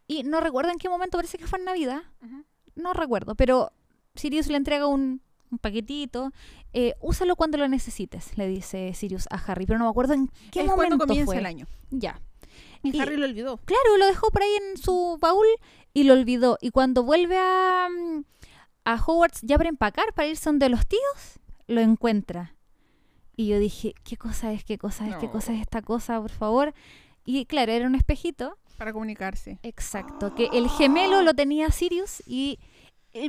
[0.09, 2.45] Y no recuerdo en qué momento, parece que fue en Navidad, Ujú.
[2.81, 3.73] No recuerdo, pero
[4.15, 5.21] Sirius le entrega un,
[5.51, 6.33] un paquetito.
[6.73, 10.29] eh, úsalo cuando lo necesites, le dice Sirius a Harry, pero no me acuerdo en
[10.51, 11.39] qué es momento cuando comienza fue.
[11.39, 11.67] el año.
[11.91, 12.21] Ya.
[12.83, 13.59] Y, Y- Harry lo olvidó.
[13.65, 15.47] Claro, lo dejó por ahí en su baúl
[15.93, 16.57] y lo olvidó.
[16.61, 18.25] Y cuando vuelve a, mm,
[18.85, 22.55] a Hogwarts ya para empacar, para irse donde los tíos, lo encuentra.
[23.37, 24.65] Y yo dije, ¿qué cosa es?
[24.65, 25.17] ¿Qué cosa es?
[25.17, 26.75] ¿Qué cosa es esta cosa, por favor?
[27.25, 28.57] Y claro, era un espejito.
[28.77, 29.59] Para comunicarse.
[29.63, 30.35] Exacto.
[30.35, 32.59] Que el gemelo lo tenía Sirius y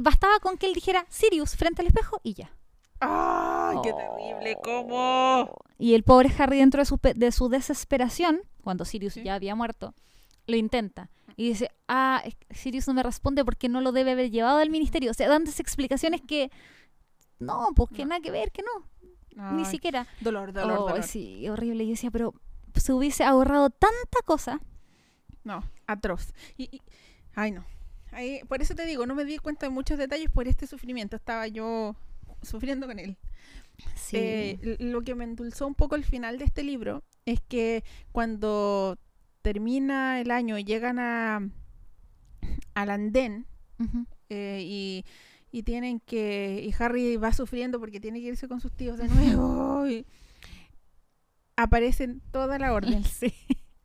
[0.01, 2.51] bastaba con que él dijera Sirius frente al espejo y ya.
[2.99, 3.97] ¡Ay, qué Oh.
[3.97, 4.57] terrible!
[4.63, 5.55] ¿Cómo?
[5.79, 9.23] Y el pobre Harry, dentro de su, de su desesperación, cuando Sirius Sí.
[9.23, 9.95] ya había muerto,
[10.45, 11.09] lo intenta.
[11.35, 12.21] Y dice, ah,
[12.51, 15.09] Sirius no me responde porque no lo debe haber llevado al ministerio.
[15.11, 16.51] O sea, dándose explicaciones que,
[17.39, 18.09] no, pues que No.
[18.09, 18.87] nada que ver, que no,
[19.53, 20.05] ni Ay, siquiera.
[20.19, 21.03] Dolor, dolor, Oh, dolor.
[21.03, 21.85] sí, horrible.
[21.85, 22.35] Y yo decía, pero
[22.75, 24.59] se hubiese ahorrado tanta cosa.
[25.43, 26.33] No, atroz.
[26.57, 26.81] Y, y-
[27.33, 27.65] ay, no.
[28.11, 31.15] Ahí, por eso te digo, no me di cuenta de muchos detalles por este sufrimiento.
[31.15, 31.95] Estaba yo
[32.41, 33.17] sufriendo con él.
[33.95, 34.17] Sí.
[34.17, 38.97] Eh, lo que me endulzó un poco el final de este libro es que cuando
[39.41, 41.49] termina el año y llegan a
[42.73, 43.45] al andén
[44.29, 45.05] eh, y,
[45.51, 49.07] y tienen que y Harry va sufriendo porque tiene que irse con sus tíos de
[49.07, 50.05] nuevo y
[51.55, 53.33] aparecen toda la orden Sí.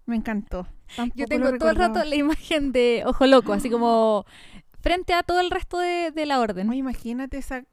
[0.06, 0.66] Me encantó
[1.14, 4.24] Yo tengo todo el rato la imagen de Ojo Loco, así como
[4.80, 6.68] frente a todo el resto de, de la orden.
[6.70, 7.64] Oye, imagínate esa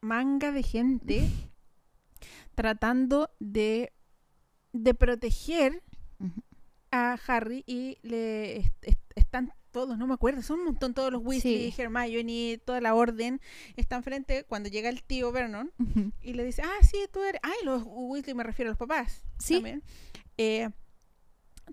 [0.00, 1.28] manga de gente
[2.54, 3.92] tratando de,
[4.72, 5.82] de proteger
[6.90, 11.12] a Harry y le est- est- están todos, no me acuerdo, son un montón todos
[11.12, 13.40] los Weasley, Hermione, toda la orden,
[13.76, 15.70] están frente cuando llega el tío Vernon
[16.22, 19.26] y le dice, ah, sí, tú eres, ay, los Weasley me refiero a los papás.
[19.38, 19.54] Sí.
[19.56, 19.82] también.
[20.38, 20.70] Eh,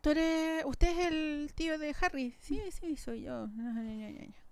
[0.02, 2.36] tú eres, usted es el tío de Harry.
[2.40, 3.48] Sí, sí, soy yo.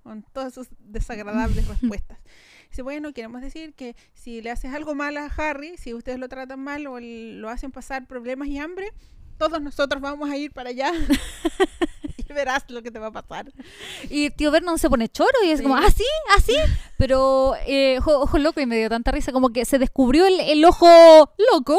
[0.04, 2.18] Con todas sus desagradables respuestas.
[2.70, 6.28] Dice, bueno, queremos decir que si le haces algo mal a Harry, si ustedes lo
[6.30, 8.92] tratan mal o lo hacen pasar problemas y hambre,
[9.38, 10.92] todos nosotros vamos a ir para allá
[12.18, 13.52] y verás lo que te va a pasar.
[14.10, 15.64] Y el tío Vernon se pone choro y es Sí.
[15.64, 16.06] como, ¿ah, sí?
[16.30, 16.42] ¿Ah?
[16.98, 20.40] Pero, eh, ojo, ojo loco, y me dio tanta risa, como que se descubrió el,
[20.40, 20.88] el ojo
[21.52, 21.78] loco.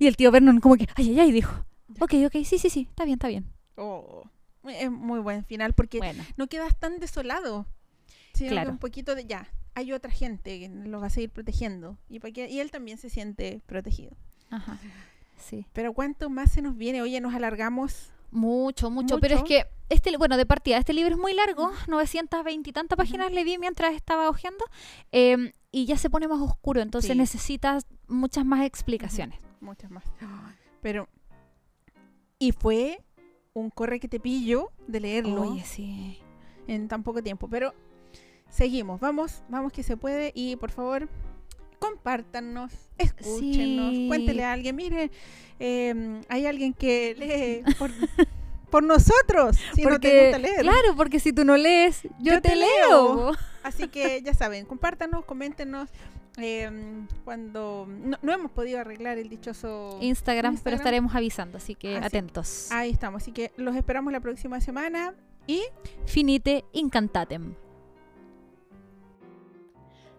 [0.00, 1.52] Y el tío Vernon, como que, ay, ay, ay, dijo,
[2.00, 3.46] ok, ok, sí, sí, sí, está bien, está bien.
[3.76, 4.24] Oh,
[4.64, 7.66] es muy buen final porque Bueno, no quedas tan desolado.
[8.34, 8.68] Sino Claro.
[8.68, 11.96] que un poquito de ya, hay otra gente que lo va a seguir protegiendo.
[12.08, 14.16] Y, para que, y él también se siente protegido.
[14.50, 14.78] ajá,
[15.36, 15.66] sí.
[15.72, 17.02] Pero ¿cuánto más se nos viene?
[17.02, 18.12] Oye, nos alargamos.
[18.32, 19.48] Mucho, mucho, pero es Mucho.
[19.48, 23.42] que, este, bueno, de partida, este libro es muy largo, 920 y tantas páginas le
[23.42, 24.64] vi mientras estaba hojeando,
[25.10, 27.18] eh, y ya se pone más oscuro, entonces Sí.
[27.18, 29.40] necesitas muchas más explicaciones.
[29.60, 30.04] Muchas más.
[30.80, 31.08] Pero,
[32.40, 33.00] y fue
[33.54, 36.18] un corre que te pillo de leerlo Oye, sí.
[36.66, 37.46] en tan poco tiempo.
[37.48, 37.72] Pero
[38.48, 40.32] seguimos, vamos, vamos que se puede.
[40.34, 41.08] Y por favor,
[41.78, 44.06] compártanos, escúchenos, Sí.
[44.08, 44.76] cuéntele a alguien.
[44.76, 45.10] Mire,
[45.58, 47.14] eh, hay alguien que
[47.64, 47.90] lee por,
[48.70, 50.60] por nosotros, si no te Porque, gusta leer.
[50.62, 52.66] Claro, porque si tú no lees, yo, Yo te, te leo.
[53.16, 53.32] leo.
[53.62, 55.90] Así que ya saben, compártanos, coméntenos.
[56.38, 56.70] Eh,
[57.24, 62.06] cuando no, no hemos podido arreglar el dichoso Instagram, pero estaremos avisando, así que Así-
[62.06, 62.70] atentos.
[62.72, 65.14] Ahí estamos, así que los esperamos la próxima semana
[65.46, 65.62] y
[66.06, 67.54] Finite incantatem.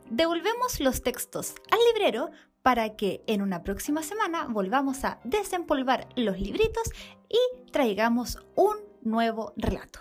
[0.10, 2.32] Devolvemos los textos al librero
[2.62, 6.84] para que en una próxima semana volvamos a desempolvar los libritos
[7.30, 7.38] y
[7.72, 10.00] traigamos un nuevo relato.